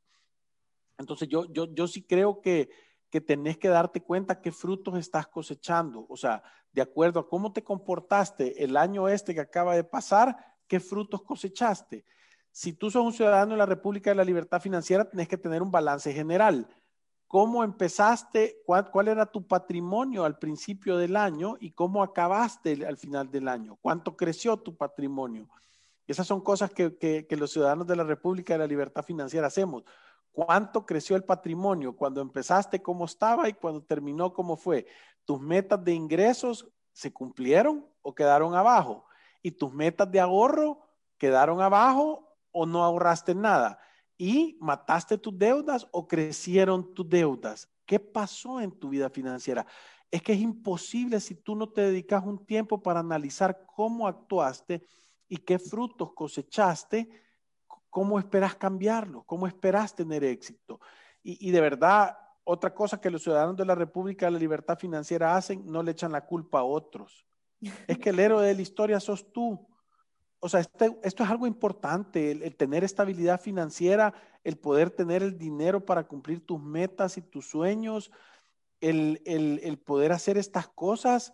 Entonces 0.99 1.29
yo, 1.29 1.47
yo, 1.53 1.65
yo 1.75 1.89
sí 1.89 2.03
creo 2.03 2.41
que, 2.41 2.71
que 3.13 3.21
tenés 3.21 3.59
que 3.59 3.69
darte 3.69 4.03
cuenta 4.03 4.41
qué 4.41 4.51
frutos 4.51 4.99
estás 4.99 5.29
cosechando. 5.29 6.05
O 6.09 6.17
sea, 6.17 6.43
de 6.73 6.83
acuerdo 6.83 7.21
a 7.21 7.29
cómo 7.29 7.53
te 7.53 7.63
comportaste 7.63 8.65
el 8.65 8.77
año 8.77 9.09
este 9.09 9.35
que 9.35 9.41
acaba 9.41 9.77
de 9.77 9.85
pasar, 9.85 10.37
qué 10.67 10.81
frutos 10.81 11.23
cosechaste 11.23 12.05
si 12.53 12.75
tú 12.75 12.91
sos 12.91 13.03
un 13.03 13.15
ciudadano 13.15 13.53
de 13.53 13.59
la 13.59 13.67
República 13.67 14.11
de 14.11 14.17
la 14.17 14.25
Libertad 14.25 14.61
Financiera, 14.61 15.09
tenés 15.09 15.27
que 15.27 15.39
tener 15.39 15.63
un 15.63 15.71
balance 15.71 16.13
general. 16.13 16.69
¿Cómo 17.27 17.65
empezaste? 17.65 18.59
Cuál, 18.67 19.09
era 19.09 19.25
tu 19.25 19.47
patrimonio 19.47 20.25
al 20.25 20.39
principio 20.39 20.99
del 20.99 21.17
año 21.17 21.57
y 21.59 21.73
cómo 21.73 22.03
acabaste 22.03 22.85
al 22.87 22.99
final 22.99 23.31
del 23.31 23.49
año? 23.49 23.79
¿Cuánto 23.81 24.19
creció 24.19 24.59
tu 24.59 24.77
patrimonio? 24.77 25.49
Esas 26.07 26.27
son 26.27 26.43
cosas 26.43 26.71
que, 26.73 26.99
que 26.99 27.37
los 27.39 27.51
ciudadanos 27.51 27.87
de 27.87 27.97
la 27.97 28.05
República 28.05 28.53
de 28.53 28.59
la 28.59 28.67
Libertad 28.67 29.03
Financiera 29.03 29.47
hacemos. 29.47 29.85
¿Cuánto 30.33 30.85
creció 30.85 31.15
el 31.15 31.25
patrimonio? 31.25 31.95
Cuando 31.95 32.21
empezaste, 32.21 32.83
¿cómo 32.83 33.05
estaba? 33.05 33.49
Y 33.49 33.53
cuando 33.53 33.83
terminó, 33.83 34.33
¿cómo 34.33 34.57
fue? 34.57 34.87
¿Tus 35.25 35.41
metas 35.41 35.85
de 35.85 35.93
ingresos 35.93 36.67
se 36.93 37.13
cumplieron 37.13 37.87
o 38.01 38.15
quedaron 38.15 38.55
abajo? 38.55 39.05
¿Y 39.43 39.53
tus 39.53 39.73
metas 39.73 40.11
de 40.11 40.21
ahorro 40.21 40.81
quedaron 41.19 41.61
abajo 41.61 42.37
o 42.51 42.67
no 42.67 42.83
ahorraste 42.83 43.35
nada 43.35 43.79
y 44.19 44.57
mataste 44.61 45.19
tus 45.19 45.37
deudas 45.37 45.89
o 45.91 46.07
crecieron 46.07 46.95
tus 46.95 47.09
deudas. 47.09 47.69
¿Qué 47.85 47.99
pasó 47.99 48.61
en 48.61 48.71
tu 48.71 48.91
vida 48.91 49.11
financiera? 49.11 49.67
Es 50.11 50.23
que 50.23 50.33
es 50.33 50.41
imposible 50.41 51.19
si 51.19 51.35
tú 51.35 51.57
no 51.57 51.69
te 51.71 51.81
dedicas 51.81 52.25
un 52.25 52.45
tiempo 52.47 52.83
para 52.83 53.01
analizar 53.01 53.65
cómo 53.67 54.07
actuaste 54.07 54.87
y 55.29 55.39
qué 55.39 55.59
frutos 55.59 56.13
cosechaste, 56.15 57.11
cómo 57.93 58.19
esperas 58.19 58.57
cambiarlo, 58.57 59.23
cómo 59.25 59.47
esperas 59.47 59.95
tener 59.95 60.25
éxito. 60.25 60.81
Y, 61.23 61.49
y 61.49 61.53
de 61.53 61.61
verdad, 61.61 62.19
otra 62.43 62.75
cosa 62.75 63.01
que 63.01 63.11
los 63.11 63.23
ciudadanos 63.23 63.57
de 63.57 63.67
la 63.67 63.77
República 63.77 64.27
de 64.27 64.33
la 64.33 64.39
Libertad 64.41 64.77
Financiera 64.79 65.37
hacen, 65.37 65.63
no 65.65 65.85
le 65.85 65.93
echan 65.93 66.11
la 66.11 66.27
culpa 66.27 66.61
a 66.61 66.65
otros. 66.65 67.25
Es 67.87 67.99
que 67.99 68.11
el 68.11 68.19
héroe 68.19 68.45
de 68.45 68.55
la 68.55 68.63
historia 68.63 68.99
sos 68.99 69.33
tú 69.33 69.69
o 70.45 70.49
sea, 70.49 70.59
este, 70.59 70.99
esto 71.05 71.23
es 71.23 71.31
algo 71.31 71.47
importante, 71.47 72.33
el, 72.33 72.57
tener 72.57 72.83
estabilidad 72.83 73.41
financiera, 73.41 74.13
el 74.43 74.57
poder 74.57 74.91
tener 74.91 75.23
el 75.23 75.39
dinero 75.39 75.85
para 75.85 76.09
cumplir 76.09 76.45
tus 76.45 76.61
metas 76.61 77.17
y 77.17 77.23
tus 77.23 77.47
sueños, 77.47 78.11
el, 78.81 79.23
el, 79.25 79.79
poder 79.79 80.11
hacer 80.11 80.37
estas 80.39 80.67
cosas, 80.67 81.33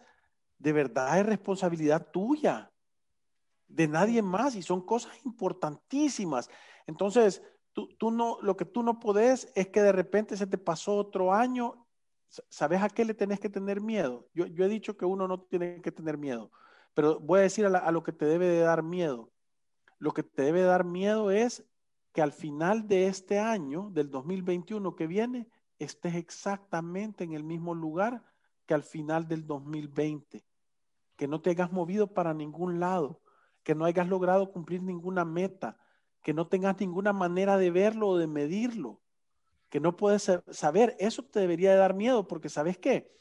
de 0.59 0.75
verdad 0.75 1.19
es 1.19 1.25
responsabilidad 1.25 2.09
tuya, 2.13 2.71
de 3.69 3.89
nadie 3.89 4.23
más, 4.23 4.57
y 4.57 4.63
son 4.63 4.85
cosas 4.85 5.13
importantísimas. 5.25 6.51
Entonces, 6.87 7.43
tú, 7.73 7.89
tú 7.99 8.11
no, 8.11 8.39
lo 8.43 8.57
que 8.57 8.65
tú 8.65 8.83
no 8.83 8.99
podés 8.99 9.53
es 9.55 9.69
que 9.69 9.83
de 9.83 9.93
repente 9.93 10.37
se 10.37 10.47
te 10.47 10.59
pasó 10.59 10.97
otro 10.97 11.33
año. 11.33 11.87
¿Sabes 12.49 12.83
a 12.83 12.89
qué 12.89 13.05
le 13.05 13.15
tenés 13.15 13.41
que 13.41 13.49
tener 13.49 13.81
miedo? 13.81 14.29
Yo, 14.35 14.47
yo 14.47 14.65
he 14.65 14.69
dicho 14.69 14.97
que 14.97 15.05
uno 15.05 15.29
no 15.29 15.41
tiene 15.43 15.81
que 15.81 15.93
tener 15.93 16.19
miedo 16.19 16.51
pero 16.99 17.21
voy 17.21 17.39
a 17.39 17.43
decir 17.43 17.65
a, 17.65 17.93
lo 17.93 18.03
que 18.03 18.11
te 18.11 18.25
debe 18.25 18.49
de 18.49 18.59
dar 18.59 18.83
miedo. 18.83 19.31
Lo 20.01 20.11
que 20.11 20.25
te 20.25 20.43
debe 20.43 20.63
de 20.63 20.67
dar 20.67 20.83
miedo 20.83 21.31
es 21.31 21.65
que 22.13 22.21
al 22.21 22.33
final 22.33 22.89
de 22.89 23.07
este 23.07 23.39
año, 23.39 23.91
del 23.93 24.11
2021 24.11 24.97
que 24.97 25.07
viene, 25.07 25.49
estés 25.79 26.17
exactamente 26.17 27.23
en 27.23 27.35
el 27.35 27.45
mismo 27.45 27.73
lugar 27.73 28.25
que 28.67 28.75
al 28.75 28.83
final 28.83 29.29
del 29.29 29.47
2020. 29.47 30.45
Que 31.15 31.29
no 31.29 31.41
te 31.41 31.51
hayas 31.51 31.71
movido 31.71 32.13
para 32.13 32.35
ningún 32.35 32.81
lado, 32.81 33.21
que 33.69 33.75
no 33.75 33.85
hayas 33.85 34.09
logrado 34.09 34.51
cumplir 34.51 34.83
ninguna 34.83 35.27
meta, 35.27 35.77
que 36.23 36.33
no 36.33 36.47
tengas 36.47 36.81
ninguna 36.81 37.13
manera 37.13 37.59
de 37.59 37.71
verlo 37.71 38.09
o 38.09 38.17
de 38.17 38.27
medirlo, 38.27 39.03
que 39.69 39.79
no 39.79 39.95
puedes 39.95 40.33
saber. 40.51 40.97
Eso 40.99 41.23
te 41.23 41.41
debería 41.41 41.73
de 41.73 41.77
dar 41.77 41.93
miedo 41.93 42.27
porque 42.27 42.49
sabes 42.49 42.79
qué? 42.79 43.13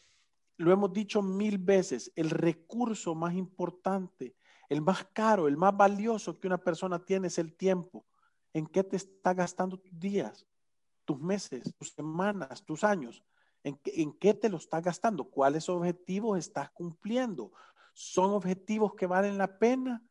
lo 0.56 0.72
hemos 0.72 0.94
dicho 0.94 1.22
mil 1.22 1.58
veces, 1.58 2.14
el 2.16 2.30
recurso 2.30 3.14
más 3.14 3.36
importante, 3.36 4.38
el 4.70 4.82
más 4.82 5.06
caro, 5.12 5.50
el 5.50 5.58
más 5.58 5.76
valioso 5.76 6.40
que 6.40 6.48
una 6.48 6.58
persona 6.58 7.04
tiene 7.04 7.28
es 7.28 7.38
el 7.38 7.54
tiempo. 7.58 8.06
¿En 8.54 8.66
qué 8.66 8.86
te 8.86 8.96
está 8.96 9.34
gastando 9.34 9.78
tus 9.78 10.00
días, 10.00 10.48
tus 11.04 11.20
meses, 11.20 11.76
tus 11.76 11.92
semanas, 11.92 12.64
tus 12.64 12.86
años? 12.86 13.22
¿En 13.66 13.78
qué, 14.14 14.34
te 14.34 14.48
lo 14.48 14.56
estás 14.56 14.82
gastando? 14.82 15.26
¿Cuáles 15.26 15.68
objetivos 15.68 16.40
estás 16.40 16.72
cumpliendo? 16.72 17.52
¿Son 17.94 18.32
objetivos 18.32 18.96
que 18.96 19.08
valen 19.08 19.38
la 19.38 19.60
pena? 19.60 20.02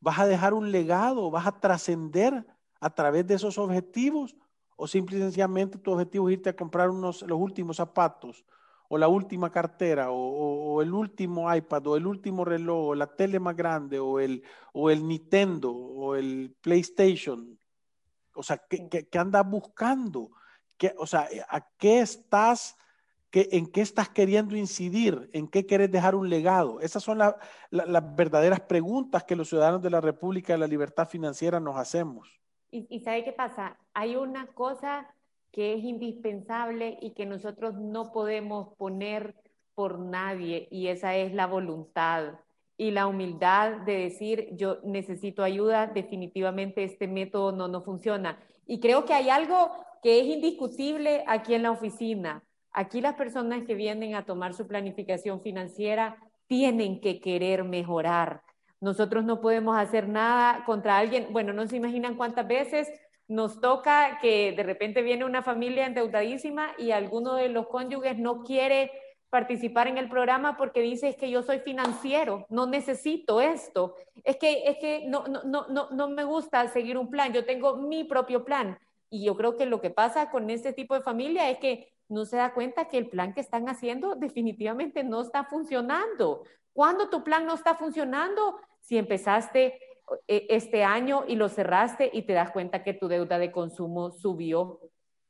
¿Vas 0.00 0.18
a 0.18 0.26
dejar 0.26 0.54
un 0.54 0.70
legado? 0.70 1.30
¿Vas 1.30 1.46
a 1.46 1.60
trascender 1.60 2.46
a 2.80 2.90
través 2.90 3.26
de 3.26 3.34
esos 3.34 3.58
objetivos? 3.58 4.36
¿O 4.76 4.86
simple 4.86 5.18
y 5.18 5.20
sencillamente 5.20 5.78
tu 5.78 5.92
objetivo 5.92 6.28
es 6.28 6.34
irte 6.34 6.50
a 6.50 6.56
comprar 6.56 6.90
unos, 6.90 7.22
los 7.22 7.38
últimos 7.38 7.76
zapatos 7.76 8.44
o 8.88 8.96
la 8.96 9.08
última 9.08 9.52
cartera, 9.52 10.10
o, 10.10 10.80
el 10.80 10.92
último 10.92 11.54
iPad, 11.54 11.86
o 11.86 11.96
el 11.96 12.06
último 12.06 12.44
reloj, 12.44 12.88
o 12.88 12.94
la 12.94 13.06
tele 13.06 13.38
más 13.38 13.54
grande, 13.54 13.98
o 13.98 14.18
el, 14.18 14.42
o 14.72 14.90
el 14.90 15.06
Nintendo, 15.06 15.70
o 15.70 16.16
el 16.16 16.56
PlayStation. 16.62 17.58
O 18.34 18.42
sea, 18.42 18.58
¿qué, 18.68 18.88
qué, 18.88 19.18
andas 19.18 19.48
buscando? 19.48 20.30
¿Qué, 20.78 20.94
o 20.96 21.06
sea, 21.06 21.28
¿a 21.50 21.68
qué 21.76 22.00
estás, 22.00 22.76
qué, 23.30 23.48
en 23.52 23.66
qué 23.66 23.80
estás 23.80 24.08
queriendo 24.08 24.56
incidir? 24.56 25.30
¿En 25.32 25.48
qué 25.48 25.66
quieres 25.66 25.90
dejar 25.90 26.14
un 26.14 26.28
legado? 26.28 26.80
Esas 26.80 27.02
son 27.02 27.18
las 27.18 28.16
verdaderas 28.16 28.60
preguntas 28.60 29.24
que 29.24 29.36
los 29.36 29.48
ciudadanos 29.48 29.82
de 29.82 29.90
la 29.90 30.00
República 30.00 30.52
de 30.52 30.58
la 30.58 30.66
Libertad 30.66 31.08
Financiera 31.08 31.60
nos 31.60 31.76
hacemos. 31.76 32.40
¿Y, 32.70 32.86
y 32.88 33.00
sabe 33.00 33.24
qué 33.24 33.32
pasa? 33.32 33.78
Hay 33.94 34.16
una 34.16 34.46
cosa 34.48 35.06
que 35.52 35.74
es 35.74 35.84
indispensable 35.84 36.98
y 37.00 37.12
que 37.12 37.26
nosotros 37.26 37.74
no 37.74 38.12
podemos 38.12 38.74
poner 38.76 39.34
por 39.74 39.98
nadie 39.98 40.68
y 40.70 40.88
esa 40.88 41.16
es 41.16 41.32
la 41.32 41.46
voluntad 41.46 42.34
y 42.76 42.92
la 42.92 43.08
humildad 43.08 43.78
de 43.78 43.98
decir 43.98 44.48
yo 44.52 44.78
necesito 44.84 45.42
ayuda, 45.42 45.88
definitivamente 45.88 46.84
este 46.84 47.08
método 47.08 47.52
no, 47.52 47.66
no 47.68 47.82
funciona. 47.82 48.38
Y 48.66 48.78
creo 48.80 49.04
que 49.04 49.14
hay 49.14 49.28
algo 49.28 49.70
que 50.02 50.20
es 50.20 50.26
indiscutible 50.26 51.24
aquí 51.26 51.54
en 51.54 51.64
la 51.64 51.72
oficina. 51.72 52.44
Aquí 52.72 53.00
las 53.00 53.14
personas 53.14 53.64
que 53.64 53.74
vienen 53.74 54.14
a 54.14 54.24
tomar 54.24 54.54
su 54.54 54.66
planificación 54.66 55.40
financiera 55.40 56.16
tienen 56.46 57.00
que 57.00 57.20
querer 57.20 57.64
mejorar. 57.64 58.42
Nosotros 58.80 59.24
no 59.24 59.40
podemos 59.40 59.76
hacer 59.76 60.08
nada 60.08 60.64
contra 60.64 60.98
alguien. 60.98 61.28
Bueno, 61.32 61.52
no 61.52 61.66
se 61.66 61.76
imaginan 61.76 62.16
cuántas 62.16 62.46
veces 62.46 62.88
nos 63.26 63.60
toca 63.60 64.18
que 64.20 64.52
de 64.52 64.62
repente 64.62 65.02
viene 65.02 65.24
una 65.24 65.42
familia 65.42 65.86
endeudadísima 65.86 66.72
y 66.78 66.92
alguno 66.92 67.34
de 67.34 67.50
los 67.50 67.68
cónyuges 67.68 68.18
no 68.18 68.42
quiere 68.42 68.90
participar 69.28 69.88
en 69.88 69.98
el 69.98 70.08
programa 70.08 70.56
porque 70.56 70.80
dice 70.80 71.08
es 71.08 71.16
que 71.16 71.30
yo 71.30 71.42
soy 71.42 71.58
financiero, 71.58 72.46
no 72.48 72.66
necesito 72.66 73.42
esto, 73.42 73.94
es 74.24 74.36
que, 74.36 74.62
es 74.68 74.78
que 74.78 75.04
no, 75.06 75.24
no, 75.26 75.66
no, 75.68 75.90
no 75.90 76.08
me 76.08 76.24
gusta 76.24 76.66
seguir 76.68 76.96
un 76.96 77.10
plan, 77.10 77.34
yo 77.34 77.44
tengo 77.44 77.76
mi 77.76 78.04
propio 78.04 78.44
plan. 78.44 78.78
Y 79.10 79.24
yo 79.24 79.36
creo 79.36 79.56
que 79.56 79.66
lo 79.66 79.80
que 79.80 79.90
pasa 79.90 80.30
con 80.30 80.50
este 80.50 80.72
tipo 80.72 80.94
de 80.94 81.00
familia 81.00 81.48
es 81.50 81.58
que 81.58 81.92
no 82.08 82.24
se 82.24 82.36
da 82.36 82.54
cuenta 82.54 82.88
que 82.88 82.98
el 82.98 83.08
plan 83.08 83.34
que 83.34 83.40
están 83.40 83.68
haciendo 83.68 84.14
definitivamente 84.14 85.04
no 85.04 85.20
está 85.20 85.44
funcionando. 85.44 86.42
¿Cuándo 86.72 87.10
tu 87.10 87.24
plan 87.24 87.46
no 87.46 87.54
está 87.54 87.74
funcionando? 87.74 88.58
Si 88.80 88.96
empezaste 88.96 89.80
eh, 90.26 90.46
este 90.48 90.84
año 90.84 91.24
y 91.26 91.36
lo 91.36 91.48
cerraste 91.48 92.10
y 92.12 92.22
te 92.22 92.32
das 92.32 92.50
cuenta 92.50 92.82
que 92.82 92.94
tu 92.94 93.08
deuda 93.08 93.38
de 93.38 93.52
consumo 93.52 94.10
subió 94.10 94.80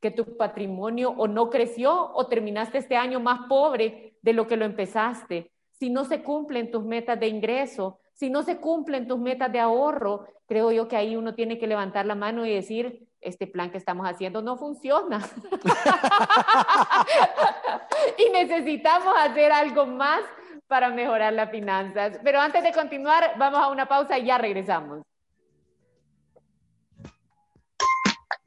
que 0.01 0.11
tu 0.11 0.37
patrimonio 0.37 1.11
o 1.17 1.27
no 1.27 1.51
creció 1.51 2.13
o 2.15 2.27
terminaste 2.27 2.79
este 2.79 2.97
año 2.97 3.21
más 3.21 3.49
pobre 3.49 4.17
de 4.23 4.33
lo 4.33 4.47
que 4.47 4.57
lo 4.57 4.65
empezaste, 4.65 5.51
si 5.73 5.91
no 5.91 6.05
se 6.05 6.23
cumplen 6.23 6.71
tus 6.71 6.85
metas 6.85 7.19
de 7.19 7.29
ingreso, 7.29 8.01
si 8.15 8.31
no 8.31 8.43
se 8.43 8.59
cumplen 8.59 9.07
tus 9.07 9.19
metas 9.19 9.53
de 9.53 9.61
ahorro, 9.61 10.27
creo 10.47 10.73
yo 10.73 10.89
que 10.89 10.97
ahí 10.97 11.17
uno 11.17 11.35
tiene 11.35 11.59
que 11.59 11.67
levantar 11.67 12.07
la 12.07 12.15
mano 12.15 12.45
y 12.45 12.53
decir, 12.53 13.08
este 13.21 13.47
plan 13.47 13.71
que 13.71 13.79
estamos 13.79 14.09
haciendo 14.09 14.43
no 14.43 14.57
funciona. 14.57 15.19
y 18.19 18.31
necesitamos 18.31 19.15
hacer 19.17 19.53
algo 19.53 19.87
más 19.87 20.21
para 20.67 20.91
mejorar 20.91 21.33
las 21.33 21.51
finanzas. 21.51 22.19
Pero 22.23 22.41
antes 22.41 22.63
de 22.63 22.73
continuar, 22.73 23.35
vamos 23.39 23.61
a 23.61 23.69
una 23.69 23.87
pausa 23.87 24.19
y 24.19 24.27
ya 24.27 24.39
regresamos. 24.39 25.03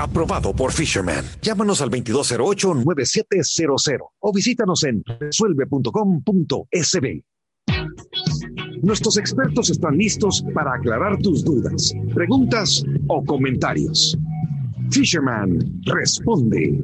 Aprobado 0.00 0.54
por 0.54 0.72
Fisherman. 0.72 1.26
Llámanos 1.42 1.82
al 1.82 1.90
2208-9700 1.90 3.98
o 4.20 4.32
visítanos 4.32 4.82
en 4.84 5.04
resuelve.com.sb. 5.04 7.24
Nuestros 8.82 9.18
expertos 9.18 9.68
están 9.68 9.98
listos 9.98 10.42
para 10.54 10.72
aclarar 10.72 11.18
tus 11.18 11.44
dudas, 11.44 11.92
preguntas 12.14 12.82
o 13.08 13.22
comentarios. 13.22 14.16
Fisherman 14.90 15.58
responde. 15.84 16.82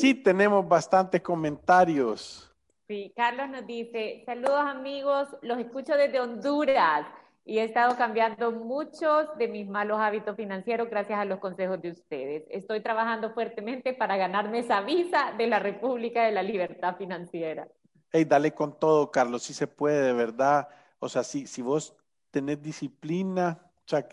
Sí, 0.00 0.14
tenemos 0.14 0.68
bastantes 0.68 1.20
comentarios. 1.20 2.52
Sí, 2.88 3.12
Carlos 3.14 3.48
nos 3.48 3.64
dice, 3.64 4.24
saludos 4.26 4.66
amigos, 4.66 5.28
los 5.42 5.60
escucho 5.60 5.94
desde 5.94 6.18
Honduras 6.18 7.06
y 7.46 7.58
he 7.58 7.64
estado 7.64 7.96
cambiando 7.96 8.52
muchos 8.52 9.36
de 9.36 9.48
mis 9.48 9.68
malos 9.68 10.00
hábitos 10.00 10.34
financieros 10.34 10.88
gracias 10.88 11.18
a 11.18 11.26
los 11.26 11.40
consejos 11.40 11.80
de 11.82 11.90
ustedes. 11.90 12.44
Estoy 12.50 12.80
trabajando 12.80 13.34
fuertemente 13.34 13.92
para 13.92 14.16
ganarme 14.16 14.60
esa 14.60 14.80
visa 14.80 15.34
de 15.36 15.46
la 15.46 15.58
República 15.58 16.24
de 16.24 16.32
la 16.32 16.42
Libertad 16.42 16.96
Financiera. 16.96 17.68
Hey, 18.10 18.24
dale 18.24 18.52
con 18.54 18.78
todo, 18.78 19.10
Carlos, 19.10 19.42
si 19.42 19.52
se 19.52 19.66
puede, 19.66 20.00
de 20.06 20.12
verdad. 20.14 20.68
O 21.00 21.08
sea, 21.08 21.22
si, 21.22 21.46
si 21.46 21.60
vos 21.60 21.94
tenés 22.30 22.62
disciplina, 22.62 23.60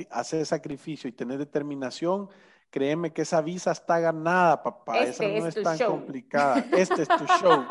hacer 0.10 0.46
sacrificio 0.46 1.08
y 1.08 1.14
tener 1.14 1.38
determinación, 1.38 2.28
créeme 2.70 3.14
que 3.14 3.22
esa 3.22 3.42
visa 3.42 3.72
está 3.72 4.00
ganada, 4.00 4.62
papá. 4.62 5.00
Este 5.00 5.26
esa 5.26 5.40
no 5.40 5.48
es, 5.48 5.56
es, 5.56 5.64
tan 5.64 5.78
show. 5.78 5.92
complicada. 5.92 6.66
Este 6.76 7.04
es 7.04 7.08
tu 7.08 7.26
show. 7.40 7.66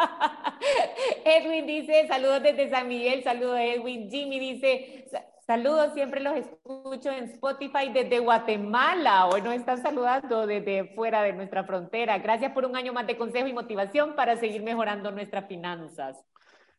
Edwin 1.25 1.67
dice, 1.67 2.07
saludos 2.09 2.43
desde 2.43 2.71
San 2.71 2.89
Miguel, 2.89 3.23
saludos 3.23 3.59
Edwin. 3.59 4.11
Jimmy 4.11 4.39
dice, 4.39 5.09
Saludos, 5.51 5.95
siempre 5.95 6.21
los 6.21 6.37
escucho 6.37 7.11
en 7.11 7.25
Spotify 7.25 7.91
desde 7.93 8.21
Guatemala. 8.21 9.27
Hoy 9.27 9.43
nos 9.43 9.55
están 9.55 9.83
saludando 9.83 10.47
desde 10.47 10.95
fuera 10.95 11.23
de 11.23 11.33
nuestra 11.33 11.65
frontera. 11.65 12.17
Gracias 12.19 12.53
por 12.53 12.65
un 12.65 12.77
año 12.77 12.93
más 12.93 13.05
de 13.09 13.19
consejo 13.19 13.49
y 13.49 13.53
motivación 13.53 14.15
para 14.15 14.37
seguir 14.37 14.63
mejorando 14.63 15.11
nuestras 15.11 15.49
finanzas. 15.49 16.25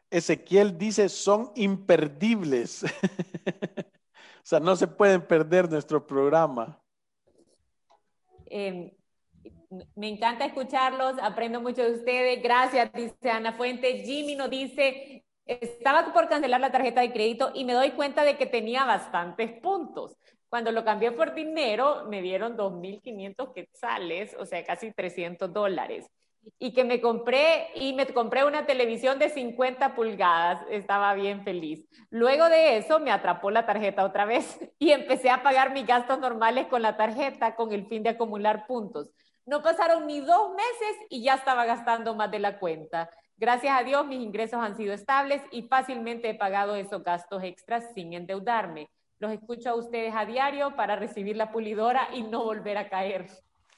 Ezequiel 0.09 0.77
dice, 0.77 1.09
son 1.09 1.51
imperdibles. 1.55 2.83
o 3.75 4.41
sea, 4.41 4.61
no 4.61 4.77
se 4.77 4.87
pueden 4.87 5.21
perder 5.21 5.69
nuestro 5.69 6.07
programa. 6.07 6.81
Eh, 8.45 8.95
me 9.97 10.07
encanta 10.07 10.45
escucharlos, 10.45 11.15
aprendo 11.21 11.59
mucho 11.59 11.83
de 11.83 11.91
ustedes. 11.91 12.41
Gracias, 12.41 12.89
dice 12.93 13.31
Ana 13.31 13.51
Fuentes. 13.51 14.05
Jimmy 14.05 14.37
nos 14.37 14.49
dice, 14.49 15.25
estaba 15.59 16.13
por 16.13 16.29
cancelar 16.29 16.61
la 16.61 16.71
tarjeta 16.71 17.01
de 17.01 17.11
crédito 17.11 17.51
y 17.53 17.65
me 17.65 17.73
doy 17.73 17.91
cuenta 17.91 18.23
de 18.23 18.37
que 18.37 18.45
tenía 18.45 18.85
bastantes 18.85 19.51
puntos. 19.61 20.17
Cuando 20.49 20.71
lo 20.71 20.83
cambié 20.83 21.11
por 21.11 21.33
dinero, 21.33 22.05
me 22.09 22.21
dieron 22.21 22.57
2.500 22.57 23.53
quetzales, 23.53 24.35
o 24.37 24.45
sea, 24.45 24.63
casi 24.65 24.91
300 24.91 25.51
dólares. 25.53 26.07
Y 26.59 26.73
que 26.73 26.83
me 26.83 26.99
compré, 26.99 27.69
y 27.75 27.93
me 27.93 28.05
compré 28.07 28.43
una 28.43 28.65
televisión 28.65 29.17
de 29.19 29.29
50 29.29 29.95
pulgadas, 29.95 30.65
estaba 30.69 31.13
bien 31.13 31.43
feliz. 31.43 31.85
Luego 32.09 32.49
de 32.49 32.77
eso 32.77 32.99
me 32.99 33.11
atrapó 33.11 33.49
la 33.51 33.65
tarjeta 33.65 34.03
otra 34.03 34.25
vez 34.25 34.59
y 34.79 34.91
empecé 34.91 35.29
a 35.29 35.41
pagar 35.43 35.71
mis 35.71 35.85
gastos 35.85 36.19
normales 36.19 36.67
con 36.67 36.81
la 36.81 36.97
tarjeta 36.97 37.55
con 37.55 37.71
el 37.71 37.87
fin 37.87 38.03
de 38.03 38.09
acumular 38.09 38.65
puntos. 38.67 39.09
No 39.45 39.61
pasaron 39.63 40.05
ni 40.05 40.19
dos 40.19 40.51
meses 40.51 40.97
y 41.09 41.23
ya 41.23 41.35
estaba 41.35 41.65
gastando 41.65 42.13
más 42.15 42.29
de 42.29 42.39
la 42.39 42.59
cuenta. 42.59 43.09
Gracias 43.41 43.75
a 43.75 43.83
Dios, 43.83 44.05
mis 44.05 44.21
ingresos 44.21 44.59
han 44.61 44.77
sido 44.77 44.93
estables 44.93 45.41
y 45.49 45.63
fácilmente 45.63 46.29
he 46.29 46.35
pagado 46.35 46.75
esos 46.75 47.03
gastos 47.03 47.41
extras 47.41 47.83
sin 47.95 48.13
endeudarme. 48.13 48.87
Los 49.17 49.31
escucho 49.31 49.71
a 49.71 49.73
ustedes 49.73 50.13
a 50.15 50.27
diario 50.27 50.75
para 50.75 50.95
recibir 50.95 51.35
la 51.35 51.51
pulidora 51.51 52.09
y 52.13 52.21
no 52.21 52.43
volver 52.43 52.77
a 52.77 52.87
caer. 52.87 53.25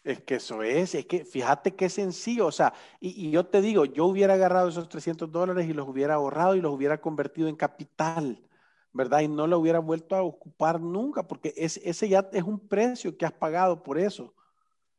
Es 0.04 0.20
que 0.20 0.36
eso 0.36 0.64
es, 0.64 0.96
es 0.96 1.06
que 1.06 1.24
fíjate 1.24 1.76
qué 1.76 1.88
sencillo, 1.88 2.48
o 2.48 2.52
sea, 2.52 2.74
y, 3.00 3.28
y, 3.28 3.32
yo 3.32 3.46
te 3.46 3.62
digo, 3.62 3.86
yo 3.86 4.04
hubiera 4.04 4.34
agarrado 4.34 4.68
esos 4.68 4.90
300 4.90 5.32
dólares 5.32 5.66
y 5.66 5.72
los 5.72 5.88
hubiera 5.88 6.16
ahorrado 6.16 6.58
y 6.58 6.62
los 6.62 6.74
hubiera 6.74 7.00
convertido 7.00 7.48
en 7.48 7.56
capital, 7.56 8.46
¿verdad? 8.92 9.22
Y 9.22 9.30
no 9.30 9.48
lo 9.48 9.60
hubiera 9.60 9.80
vuelto 9.80 10.18
a 10.18 10.24
ocupar 10.24 10.82
nunca, 10.82 11.26
porque 11.26 11.54
es, 11.56 11.78
ese 11.78 12.10
ya 12.10 12.28
es 12.34 12.44
un 12.44 12.68
precio 12.68 13.18
que 13.18 13.26
has 13.26 13.32
pagado 13.32 13.82
por 13.82 13.98
eso. 13.98 14.34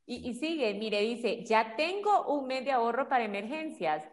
Y, 0.06 0.26
y 0.26 0.32
sigue, 0.36 0.72
mire, 0.72 1.02
dice, 1.02 1.44
ya 1.44 1.76
tengo 1.76 2.28
un 2.28 2.46
mes 2.46 2.64
de 2.64 2.72
ahorro 2.72 3.10
para 3.10 3.24
emergencias 3.24 4.04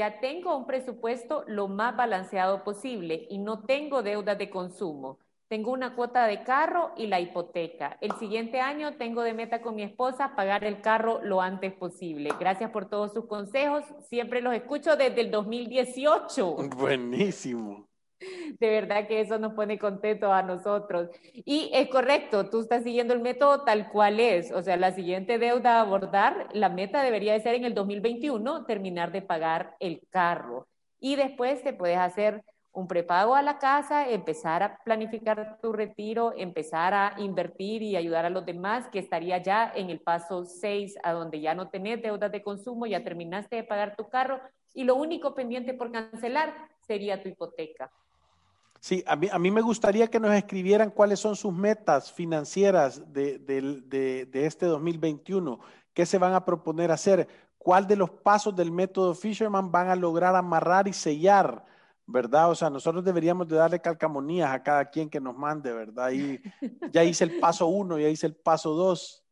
ya 0.00 0.18
tengo 0.18 0.56
un 0.56 0.66
presupuesto 0.66 1.44
lo 1.46 1.68
más 1.68 1.94
balanceado 1.94 2.64
posible 2.64 3.26
y 3.28 3.36
no 3.36 3.64
tengo 3.64 4.02
deudas 4.02 4.38
de 4.38 4.48
consumo. 4.48 5.18
tengo 5.46 5.72
una 5.72 5.94
cuota 5.94 6.26
de 6.26 6.42
carro 6.42 6.92
y 6.96 7.06
la 7.08 7.20
hipoteca. 7.20 7.98
El 8.00 8.12
siguiente 8.12 8.60
año 8.60 8.96
tengo 8.96 9.22
de 9.22 9.34
meta 9.34 9.60
con 9.60 9.74
mi 9.74 9.82
esposa 9.82 10.34
pagar 10.36 10.64
el 10.64 10.80
carro 10.80 11.20
lo 11.22 11.42
antes 11.42 11.74
posible. 11.74 12.30
Gracias 12.40 12.70
por 12.70 12.88
todos 12.88 13.12
sus 13.12 13.26
consejos. 13.26 13.84
Siempre 14.08 14.40
los 14.40 14.54
escucho 14.54 14.96
desde 14.96 15.20
el 15.20 15.30
2018. 15.30 16.56
Buenísimo. 16.78 17.89
De 18.60 18.70
verdad 18.70 19.06
que 19.06 19.20
eso 19.20 19.38
nos 19.38 19.54
pone 19.54 19.78
contentos 19.78 20.30
a 20.30 20.42
nosotros. 20.42 21.08
Y 21.32 21.70
es 21.72 21.88
correcto, 21.88 22.48
tú 22.50 22.60
estás 22.60 22.82
siguiendo 22.82 23.14
el 23.14 23.20
método 23.20 23.64
tal 23.64 23.88
cual 23.90 24.20
es. 24.20 24.52
O 24.52 24.62
sea, 24.62 24.76
la 24.76 24.92
siguiente 24.92 25.38
deuda 25.38 25.78
a 25.78 25.80
abordar, 25.82 26.48
la 26.52 26.68
meta 26.68 27.02
debería 27.02 27.32
de 27.32 27.40
ser 27.40 27.54
en 27.54 27.64
el 27.64 27.74
2021 27.74 28.64
terminar 28.66 29.12
de 29.12 29.22
pagar 29.22 29.76
el 29.80 30.02
carro. 30.10 30.68
Y 30.98 31.16
después 31.16 31.62
te 31.62 31.72
puedes 31.72 31.98
hacer 31.98 32.44
un 32.72 32.86
prepago 32.86 33.34
a 33.34 33.42
la 33.42 33.58
casa, 33.58 34.08
empezar 34.08 34.62
a 34.62 34.78
planificar 34.84 35.58
tu 35.60 35.72
retiro, 35.72 36.32
empezar 36.36 36.94
a 36.94 37.14
invertir 37.18 37.82
y 37.82 37.96
ayudar 37.96 38.24
a 38.26 38.30
los 38.30 38.46
demás, 38.46 38.86
que 38.88 39.00
estaría 39.00 39.38
ya 39.38 39.72
en 39.74 39.90
el 39.90 40.00
paso 40.00 40.44
6, 40.44 40.96
a 41.02 41.12
donde 41.12 41.40
ya 41.40 41.54
no 41.54 41.68
tenés 41.68 42.00
deudas 42.00 42.30
de 42.30 42.42
consumo, 42.42 42.86
ya 42.86 43.02
terminaste 43.02 43.56
de 43.56 43.64
pagar 43.64 43.96
tu 43.96 44.08
carro 44.08 44.40
y 44.72 44.84
lo 44.84 44.94
único 44.94 45.34
pendiente 45.34 45.74
por 45.74 45.90
cancelar 45.90 46.54
sería 46.86 47.22
tu 47.22 47.28
hipoteca. 47.28 47.90
Sí, 48.80 49.04
a 49.06 49.14
mí, 49.14 49.28
a 49.30 49.38
mí 49.38 49.50
me 49.50 49.60
gustaría 49.60 50.08
que 50.08 50.18
nos 50.18 50.32
escribieran 50.32 50.90
cuáles 50.90 51.20
son 51.20 51.36
sus 51.36 51.52
metas 51.52 52.10
financieras 52.12 53.12
de, 53.12 53.38
de, 53.38 54.26
de 54.26 54.46
este 54.46 54.66
2021, 54.66 55.60
qué 55.92 56.06
se 56.06 56.18
van 56.18 56.34
a 56.34 56.44
proponer 56.44 56.90
hacer, 56.90 57.28
cuál 57.58 57.86
de 57.86 57.96
los 57.96 58.10
pasos 58.10 58.56
del 58.56 58.72
método 58.72 59.14
Fisherman 59.14 59.70
van 59.70 59.88
a 59.88 59.96
lograr 59.96 60.34
amarrar 60.34 60.88
y 60.88 60.92
sellar 60.92 61.64
¿verdad? 62.10 62.50
O 62.50 62.54
sea, 62.54 62.70
nosotros 62.70 63.04
deberíamos 63.04 63.48
de 63.48 63.56
darle 63.56 63.80
calcamonías 63.80 64.50
a 64.50 64.62
cada 64.62 64.90
quien 64.90 65.08
que 65.08 65.20
nos 65.20 65.36
mande, 65.36 65.72
¿verdad? 65.72 66.10
Y 66.10 66.40
ya 66.92 67.04
hice 67.04 67.24
el 67.24 67.38
paso 67.38 67.66
uno, 67.66 67.98
ya 67.98 68.08
hice 68.08 68.26
el 68.26 68.34
paso 68.34 68.74
dos, 68.74 69.24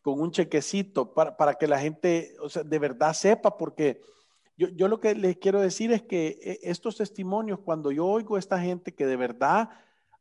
con 0.00 0.20
un 0.20 0.30
chequecito 0.30 1.12
para, 1.12 1.36
para 1.36 1.54
que 1.54 1.66
la 1.66 1.78
gente, 1.78 2.34
o 2.40 2.48
sea, 2.48 2.62
de 2.62 2.78
verdad 2.78 3.12
sepa, 3.12 3.56
porque 3.56 4.00
yo, 4.56 4.68
yo, 4.68 4.88
lo 4.88 5.00
que 5.00 5.14
les 5.14 5.36
quiero 5.36 5.60
decir 5.60 5.92
es 5.92 6.02
que 6.02 6.38
eh, 6.42 6.60
estos 6.62 6.96
testimonios, 6.96 7.60
cuando 7.60 7.90
yo 7.90 8.06
oigo 8.06 8.36
a 8.36 8.38
esta 8.38 8.60
gente 8.60 8.94
que 8.94 9.06
de 9.06 9.16
verdad 9.16 9.70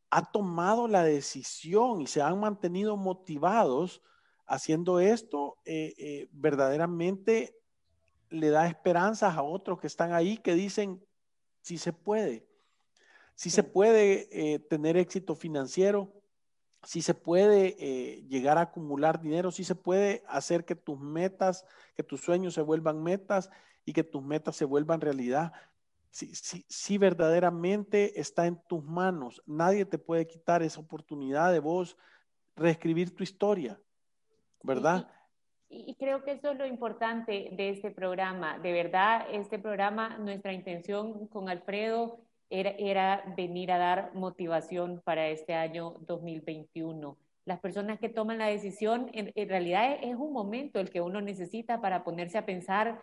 ha 0.09 0.31
tomado 0.31 0.87
la 0.87 1.03
decisión 1.03 2.01
y 2.01 2.07
se 2.07 2.21
han 2.21 2.39
mantenido 2.39 2.97
motivados 2.97 4.01
haciendo 4.45 4.99
esto, 4.99 5.57
eh, 5.65 5.93
eh, 5.97 6.27
verdaderamente 6.31 7.55
le 8.29 8.49
da 8.49 8.67
esperanzas 8.67 9.35
a 9.35 9.43
otros 9.43 9.79
que 9.79 9.87
están 9.87 10.13
ahí 10.13 10.37
que 10.37 10.55
dicen, 10.55 11.03
sí 11.61 11.77
se 11.77 11.93
puede. 11.93 12.47
Sí 13.35 13.49
se 13.49 13.63
puede 13.63 14.29
eh, 14.31 14.59
tener 14.59 14.97
éxito 14.97 15.35
financiero, 15.35 16.13
sí 16.83 17.01
se 17.01 17.13
puede 17.13 17.75
eh, 17.79 18.23
llegar 18.27 18.57
a 18.57 18.61
acumular 18.61 19.21
dinero, 19.21 19.51
sí 19.51 19.63
se 19.63 19.75
puede 19.75 20.23
hacer 20.27 20.65
que 20.65 20.75
tus 20.75 20.99
metas, 20.99 21.65
que 21.95 22.03
tus 22.03 22.21
sueños 22.21 22.53
se 22.53 22.61
vuelvan 22.61 23.01
metas 23.01 23.49
y 23.85 23.93
que 23.93 24.03
tus 24.03 24.23
metas 24.23 24.55
se 24.55 24.65
vuelvan 24.65 25.01
realidad. 25.01 25.53
Sí, 26.09 26.35
sí, 26.35 26.65
sí 26.67 26.97
verdaderamente 26.97 28.19
está 28.19 28.45
en 28.45 28.61
tus 28.67 28.83
manos. 28.83 29.41
Nadie 29.45 29.85
te 29.85 29.97
puede 29.97 30.27
quitar 30.27 30.61
esa 30.61 30.81
oportunidad 30.81 31.51
de 31.51 31.59
vos 31.59 31.97
reescribir 32.55 33.15
tu 33.15 33.23
historia, 33.23 33.79
¿verdad? 34.61 35.09
Y 35.69 35.95
creo 35.95 36.23
que 36.23 36.33
eso 36.33 36.51
es 36.51 36.57
lo 36.57 36.65
importante 36.65 37.49
de 37.53 37.69
este 37.69 37.91
programa. 37.91 38.59
De 38.59 38.73
verdad, 38.73 39.25
este 39.31 39.57
programa, 39.57 40.17
nuestra 40.17 40.51
intención 40.51 41.27
con 41.27 41.47
Alfredo 41.47 42.19
era, 42.49 42.71
era 42.71 43.23
venir 43.37 43.71
a 43.71 43.77
dar 43.77 44.13
motivación 44.13 45.01
para 45.05 45.29
este 45.29 45.53
año 45.53 45.95
2021. 46.01 47.17
Las 47.45 47.61
personas 47.61 47.99
que 47.99 48.09
toman 48.09 48.39
la 48.39 48.47
decisión, 48.47 49.09
en, 49.13 49.31
en 49.33 49.49
realidad 49.49 49.93
es, 49.93 50.09
es 50.11 50.15
un 50.17 50.33
momento 50.33 50.81
el 50.81 50.89
que 50.89 50.99
uno 50.99 51.21
necesita 51.21 51.79
para 51.79 52.03
ponerse 52.03 52.37
a 52.37 52.45
pensar 52.45 53.01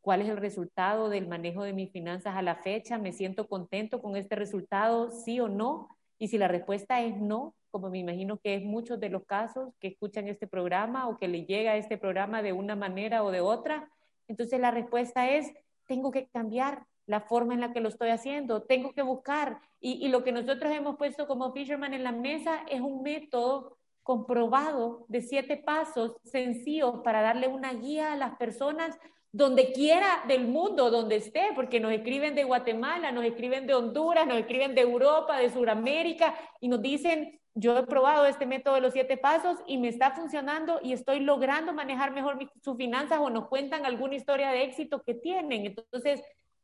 cuál 0.00 0.22
es 0.22 0.28
el 0.28 0.36
resultado 0.36 1.08
del 1.08 1.28
manejo 1.28 1.62
de 1.62 1.72
mis 1.72 1.90
finanzas 1.90 2.36
a 2.36 2.42
la 2.42 2.56
fecha, 2.56 2.98
me 2.98 3.12
siento 3.12 3.48
contento 3.48 4.00
con 4.00 4.16
este 4.16 4.34
resultado, 4.34 5.10
sí 5.10 5.40
o 5.40 5.48
no. 5.48 5.88
Y 6.18 6.28
si 6.28 6.38
la 6.38 6.48
respuesta 6.48 7.02
es 7.02 7.16
no, 7.16 7.54
como 7.70 7.90
me 7.90 7.98
imagino 7.98 8.38
que 8.38 8.54
es 8.54 8.62
muchos 8.62 8.98
de 9.00 9.10
los 9.10 9.24
casos 9.24 9.72
que 9.78 9.88
escuchan 9.88 10.28
este 10.28 10.46
programa 10.46 11.08
o 11.08 11.16
que 11.16 11.28
le 11.28 11.44
llega 11.44 11.76
este 11.76 11.98
programa 11.98 12.42
de 12.42 12.52
una 12.52 12.76
manera 12.76 13.22
o 13.22 13.30
de 13.30 13.40
otra. 13.40 13.90
Entonces 14.28 14.60
la 14.60 14.70
respuesta 14.70 15.30
es, 15.30 15.52
tengo 15.86 16.10
que 16.10 16.28
cambiar 16.28 16.86
la 17.06 17.20
forma 17.20 17.54
en 17.54 17.60
la 17.60 17.72
que 17.72 17.80
lo 17.80 17.88
estoy 17.88 18.10
haciendo, 18.10 18.62
tengo 18.62 18.92
que 18.92 19.02
buscar. 19.02 19.60
Y, 19.80 20.04
y 20.04 20.08
lo 20.08 20.24
que 20.24 20.32
nosotros 20.32 20.72
hemos 20.72 20.96
puesto 20.96 21.26
como 21.26 21.52
Fisherman 21.52 21.94
en 21.94 22.04
la 22.04 22.12
mesa 22.12 22.64
es 22.70 22.80
un 22.80 23.02
método 23.02 23.76
comprobado 24.02 25.04
de 25.08 25.20
siete 25.20 25.56
pasos 25.56 26.16
sencillos 26.24 27.00
para 27.04 27.20
darle 27.20 27.48
una 27.48 27.72
guía 27.74 28.12
a 28.12 28.16
las 28.16 28.36
personas 28.36 28.98
donde 29.32 29.72
quiera 29.72 30.22
del 30.26 30.48
mundo, 30.48 30.90
donde 30.90 31.16
esté, 31.16 31.50
porque 31.54 31.78
nos 31.78 31.92
escriben 31.92 32.34
de 32.34 32.44
Guatemala, 32.44 33.12
nos 33.12 33.24
escriben 33.24 33.66
de 33.66 33.74
Honduras, 33.74 34.26
nos 34.26 34.38
escriben 34.38 34.74
de 34.74 34.80
Europa, 34.80 35.38
de 35.38 35.50
Sudamérica, 35.50 36.34
y 36.60 36.68
nos 36.68 36.82
dicen, 36.82 37.40
yo 37.54 37.76
he 37.76 37.86
probado 37.86 38.26
este 38.26 38.46
método 38.46 38.74
de 38.74 38.80
los 38.80 38.92
siete 38.92 39.16
pasos 39.16 39.58
y 39.66 39.78
me 39.78 39.88
está 39.88 40.12
funcionando 40.12 40.80
y 40.82 40.92
estoy 40.92 41.20
logrando 41.20 41.72
manejar 41.72 42.12
mejor 42.12 42.38
sus 42.62 42.76
finanzas 42.76 43.18
o 43.20 43.30
nos 43.30 43.48
cuentan 43.48 43.86
alguna 43.86 44.16
historia 44.16 44.50
de 44.50 44.64
éxito 44.64 45.02
que 45.02 45.14
tienen. 45.14 45.66
Entonces, 45.66 46.22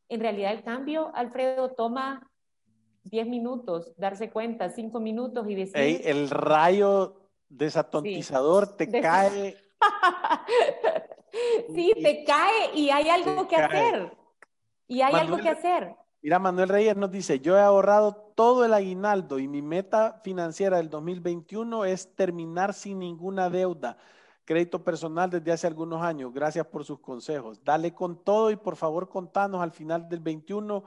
en 0.09 0.21
realidad 0.21 0.53
el 0.53 0.63
cambio, 0.63 1.11
Alfredo, 1.15 1.71
toma 1.71 2.31
10 3.05 3.27
minutos, 3.27 3.95
darse 3.97 4.31
cuenta, 4.31 4.69
5 4.71 5.01
minutos 5.01 5.49
y 5.49 5.55
decir... 5.55 6.03
el 6.05 6.31
rayo 6.31 7.31
desatontizador 7.49 8.77
te 8.77 8.91
cae. 9.01 9.57
sí, 11.75 11.93
te 12.03 12.25
cae 12.25 12.75
y 12.75 12.91
hay 12.91 13.09
algo 13.09 13.47
que 13.49 13.57
hacer. 13.57 14.17
Y 14.89 15.01
hay 15.01 15.15
algo 15.15 15.39
que 15.39 15.49
hacer. 15.49 15.95
Mira, 16.23 16.39
Manuel 16.39 16.69
Reyes 16.69 16.97
nos 16.97 17.11
dice, 17.11 17.41
yo 17.41 17.57
he 17.57 17.61
ahorrado 17.61 18.33
todo 18.35 18.65
el 18.65 18.75
aguinaldo 18.75 19.39
y 19.39 19.49
mi 19.49 19.63
meta 19.63 20.21
financiera 20.25 20.79
del 20.79 20.91
2021 20.91 21.85
es 21.85 22.15
terminar 22.15 22.75
sin 22.75 22.99
ninguna 22.99 23.49
deuda. 23.49 23.97
Crédito 24.45 24.83
personal 24.83 25.31
desde 25.31 25.53
hace 25.53 25.67
algunos 25.67 26.03
años. 26.03 26.33
Gracias 26.33 26.67
por 26.67 26.85
sus 26.85 27.01
consejos. 27.01 27.63
Dale 27.65 27.95
con 27.95 28.23
todo 28.23 28.51
y 28.51 28.57
por 28.57 28.77
favor 28.77 29.09
contanos 29.09 29.61
al 29.61 29.73
final 29.73 30.09
del 30.09 30.21
21 30.21 30.85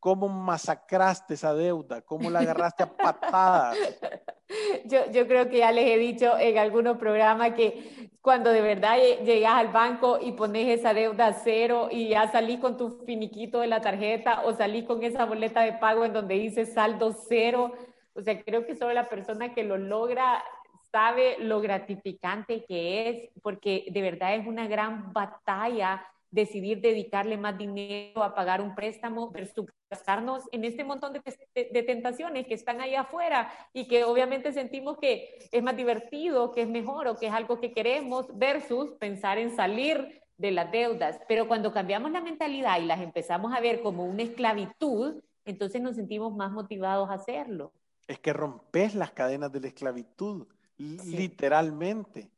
cómo 0.00 0.28
masacraste 0.28 1.34
esa 1.34 1.54
deuda, 1.54 2.02
cómo 2.02 2.30
la 2.30 2.40
agarraste 2.40 2.82
a 2.82 2.96
patadas. 2.96 3.76
Yo, 4.84 5.10
yo, 5.10 5.26
creo 5.26 5.48
que 5.48 5.58
ya 5.58 5.72
les 5.72 5.90
he 5.90 5.98
dicho 5.98 6.38
en 6.38 6.56
algunos 6.56 6.98
programas 6.98 7.54
que 7.54 8.12
cuando 8.22 8.50
de 8.50 8.60
verdad 8.60 8.96
llegas 9.24 9.54
al 9.54 9.68
banco 9.68 10.20
y 10.22 10.32
pones 10.32 10.78
esa 10.78 10.94
deuda 10.94 11.32
cero 11.32 11.88
y 11.90 12.10
ya 12.10 12.30
salís 12.30 12.60
con 12.60 12.76
tu 12.76 12.90
finiquito 13.04 13.58
de 13.58 13.66
la 13.66 13.80
tarjeta 13.80 14.42
o 14.44 14.52
salís 14.52 14.84
con 14.84 15.02
esa 15.02 15.24
boleta 15.24 15.62
de 15.62 15.72
pago 15.72 16.04
en 16.04 16.12
donde 16.12 16.36
dice 16.36 16.64
saldo 16.64 17.12
cero, 17.12 17.72
o 18.14 18.22
sea, 18.22 18.40
creo 18.40 18.64
que 18.64 18.76
solo 18.76 18.92
la 18.94 19.08
persona 19.08 19.52
que 19.52 19.64
lo 19.64 19.76
logra 19.76 20.44
sabe 20.92 21.36
lo 21.40 21.60
gratificante 21.60 22.64
que 22.64 23.08
es, 23.08 23.30
porque 23.42 23.86
de 23.90 24.02
verdad 24.02 24.36
es 24.36 24.46
una 24.46 24.66
gran 24.66 25.12
batalla 25.12 26.06
decidir 26.36 26.82
dedicarle 26.82 27.38
más 27.38 27.56
dinero 27.56 28.22
a 28.22 28.34
pagar 28.34 28.60
un 28.60 28.74
préstamo 28.74 29.30
versus 29.30 29.66
gastarnos 29.90 30.44
en 30.52 30.64
este 30.64 30.84
montón 30.84 31.14
de, 31.14 31.22
de, 31.54 31.82
tentaciones 31.82 32.46
que 32.46 32.52
están 32.52 32.80
ahí 32.82 32.94
afuera 32.94 33.50
y 33.72 33.88
que 33.88 34.04
obviamente 34.04 34.52
sentimos 34.52 34.98
que 34.98 35.48
es 35.50 35.62
más 35.62 35.76
divertido, 35.76 36.52
que 36.52 36.60
es 36.60 36.68
mejor 36.68 37.08
o 37.08 37.16
que 37.16 37.28
es 37.28 37.32
algo 37.32 37.58
que 37.58 37.72
queremos 37.72 38.26
versus 38.36 38.92
pensar 39.00 39.38
en 39.38 39.56
salir 39.56 40.22
de 40.36 40.50
las 40.50 40.70
deudas. 40.70 41.18
Pero 41.26 41.48
cuando 41.48 41.72
cambiamos 41.72 42.10
la 42.10 42.20
mentalidad 42.20 42.78
y 42.80 42.84
las 42.84 43.00
empezamos 43.00 43.54
a 43.54 43.60
ver 43.60 43.80
como 43.80 44.04
una 44.04 44.22
esclavitud, 44.22 45.22
entonces 45.46 45.80
nos 45.80 45.96
sentimos 45.96 46.36
más 46.36 46.52
motivados 46.52 47.08
a 47.08 47.14
hacerlo. 47.14 47.72
Es 48.06 48.18
que 48.18 48.34
rompes 48.34 48.94
las 48.94 49.12
cadenas 49.12 49.50
de 49.52 49.60
la 49.60 49.68
esclavitud, 49.68 50.46
sí. 50.76 51.16
literalmente. 51.16 52.28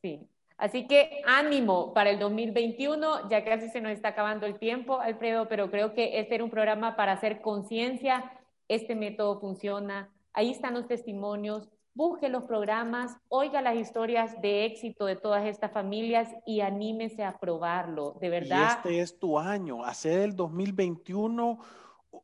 Sí. 0.00 0.28
Así 0.62 0.86
que 0.86 1.22
ánimo 1.26 1.92
para 1.92 2.10
el 2.10 2.20
2021, 2.20 3.28
ya 3.28 3.44
casi 3.44 3.68
se 3.70 3.80
nos 3.80 3.90
está 3.90 4.10
acabando 4.10 4.46
el 4.46 4.60
tiempo, 4.60 5.00
Alfredo, 5.00 5.48
pero 5.48 5.72
creo 5.72 5.92
que 5.92 6.20
este 6.20 6.36
era 6.36 6.44
un 6.44 6.50
programa 6.50 6.94
para 6.94 7.14
hacer 7.14 7.40
conciencia, 7.40 8.30
este 8.68 8.94
método 8.94 9.40
funciona, 9.40 10.08
ahí 10.32 10.52
están 10.52 10.74
los 10.74 10.86
testimonios, 10.86 11.68
busque 11.94 12.28
los 12.28 12.44
programas, 12.44 13.16
oiga 13.28 13.60
las 13.60 13.74
historias 13.74 14.40
de 14.40 14.64
éxito 14.64 15.06
de 15.06 15.16
todas 15.16 15.46
estas 15.46 15.72
familias 15.72 16.28
y 16.46 16.60
anímese 16.60 17.24
a 17.24 17.40
probarlo, 17.40 18.16
de 18.20 18.30
verdad. 18.30 18.60
Y 18.60 18.76
este 18.76 19.00
es 19.00 19.18
tu 19.18 19.40
año, 19.40 19.82
hacer 19.84 20.20
el 20.20 20.36
2021 20.36 21.58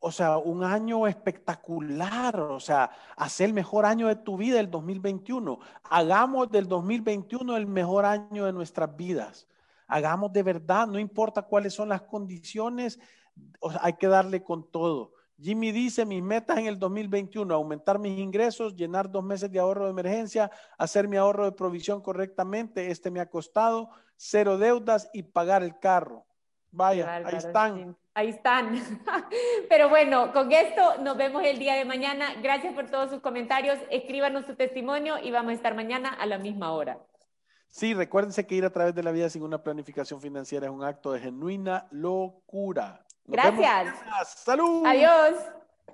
o 0.01 0.13
sea, 0.13 0.37
un 0.37 0.63
año 0.65 1.07
espectacular, 1.07 2.39
o 2.39 2.61
sea, 2.61 2.91
hacer 3.17 3.47
el 3.47 3.55
mejor 3.55 3.87
año 3.87 4.09
de 4.09 4.17
tu 4.17 4.37
vida 4.37 4.61
el 4.61 4.71
2021. 4.71 5.59
Hagamos 5.85 6.51
del 6.51 6.69
2021 6.69 7.57
el 7.57 7.67
mejor 7.67 8.05
año 8.05 8.45
de 8.45 8.53
nuestras 8.53 8.95
vidas. 8.97 9.49
Hagamos 9.87 10.33
de 10.33 10.43
verdad, 10.43 10.87
no 10.87 10.99
importa 10.99 11.43
cuáles 11.43 11.73
son 11.73 11.89
las 11.89 12.03
condiciones, 12.03 13.01
hay 13.81 13.95
que 13.95 14.07
darle 14.07 14.43
con 14.43 14.71
todo. 14.71 15.15
Jimmy 15.41 15.73
dice, 15.73 16.05
mis 16.05 16.23
metas 16.23 16.59
en 16.59 16.67
el 16.67 16.79
2021, 16.79 17.55
aumentar 17.55 17.99
mis 17.99 18.19
ingresos, 18.19 18.75
llenar 18.75 19.11
dos 19.11 19.25
meses 19.25 19.51
de 19.51 19.61
ahorro 19.61 19.85
de 19.85 19.93
emergencia, 19.93 20.51
hacer 20.77 21.09
mi 21.09 21.17
ahorro 21.17 21.45
de 21.45 21.53
provisión 21.53 22.03
correctamente, 22.03 22.91
este 22.91 23.11
me 23.11 23.21
ha 23.21 23.31
costado, 23.31 23.89
cero 24.17 24.59
deudas 24.59 25.09
y 25.13 25.23
pagar 25.23 25.63
el 25.63 25.79
carro. 25.79 26.28
Vaya, 26.71 27.17
ahí 27.17 27.37
están. 27.37 27.97
Ahí 28.15 28.29
están. 28.31 28.81
Pero 29.69 29.89
bueno, 29.89 30.33
con 30.33 30.53
esto 30.53 30.99
nos 31.03 31.17
vemos 31.17 31.43
el 31.45 31.59
día 31.59 31.75
de 31.75 31.85
mañana. 31.85 32.35
Gracias 32.43 32.75
por 32.75 32.91
todos 32.91 33.11
sus 33.11 33.21
comentarios. 33.21 33.79
Escríbanos 33.91 34.47
su 34.47 34.55
testimonio 34.55 35.19
y 35.19 35.31
vamos 35.31 35.53
a 35.53 35.55
estar 35.55 35.75
mañana 35.75 36.11
a 36.11 36.27
la 36.27 36.39
misma 36.39 36.73
hora. 36.73 36.99
Sí, 37.69 37.95
recuérdense 37.95 38.47
que 38.47 38.55
ir 38.55 38.65
a 38.65 38.71
través 38.71 38.95
de 38.95 39.03
la 39.03 39.13
vida 39.13 39.29
sin 39.29 39.43
una 39.43 39.63
planificación 39.63 40.21
financiera 40.21 40.67
es 40.67 40.73
un 40.73 40.83
acto 40.83 41.13
de 41.13 41.21
genuina 41.21 41.87
locura. 41.91 43.05
Gracias. 43.25 43.95
Salud. 44.25 44.87
Adiós. 44.87 45.35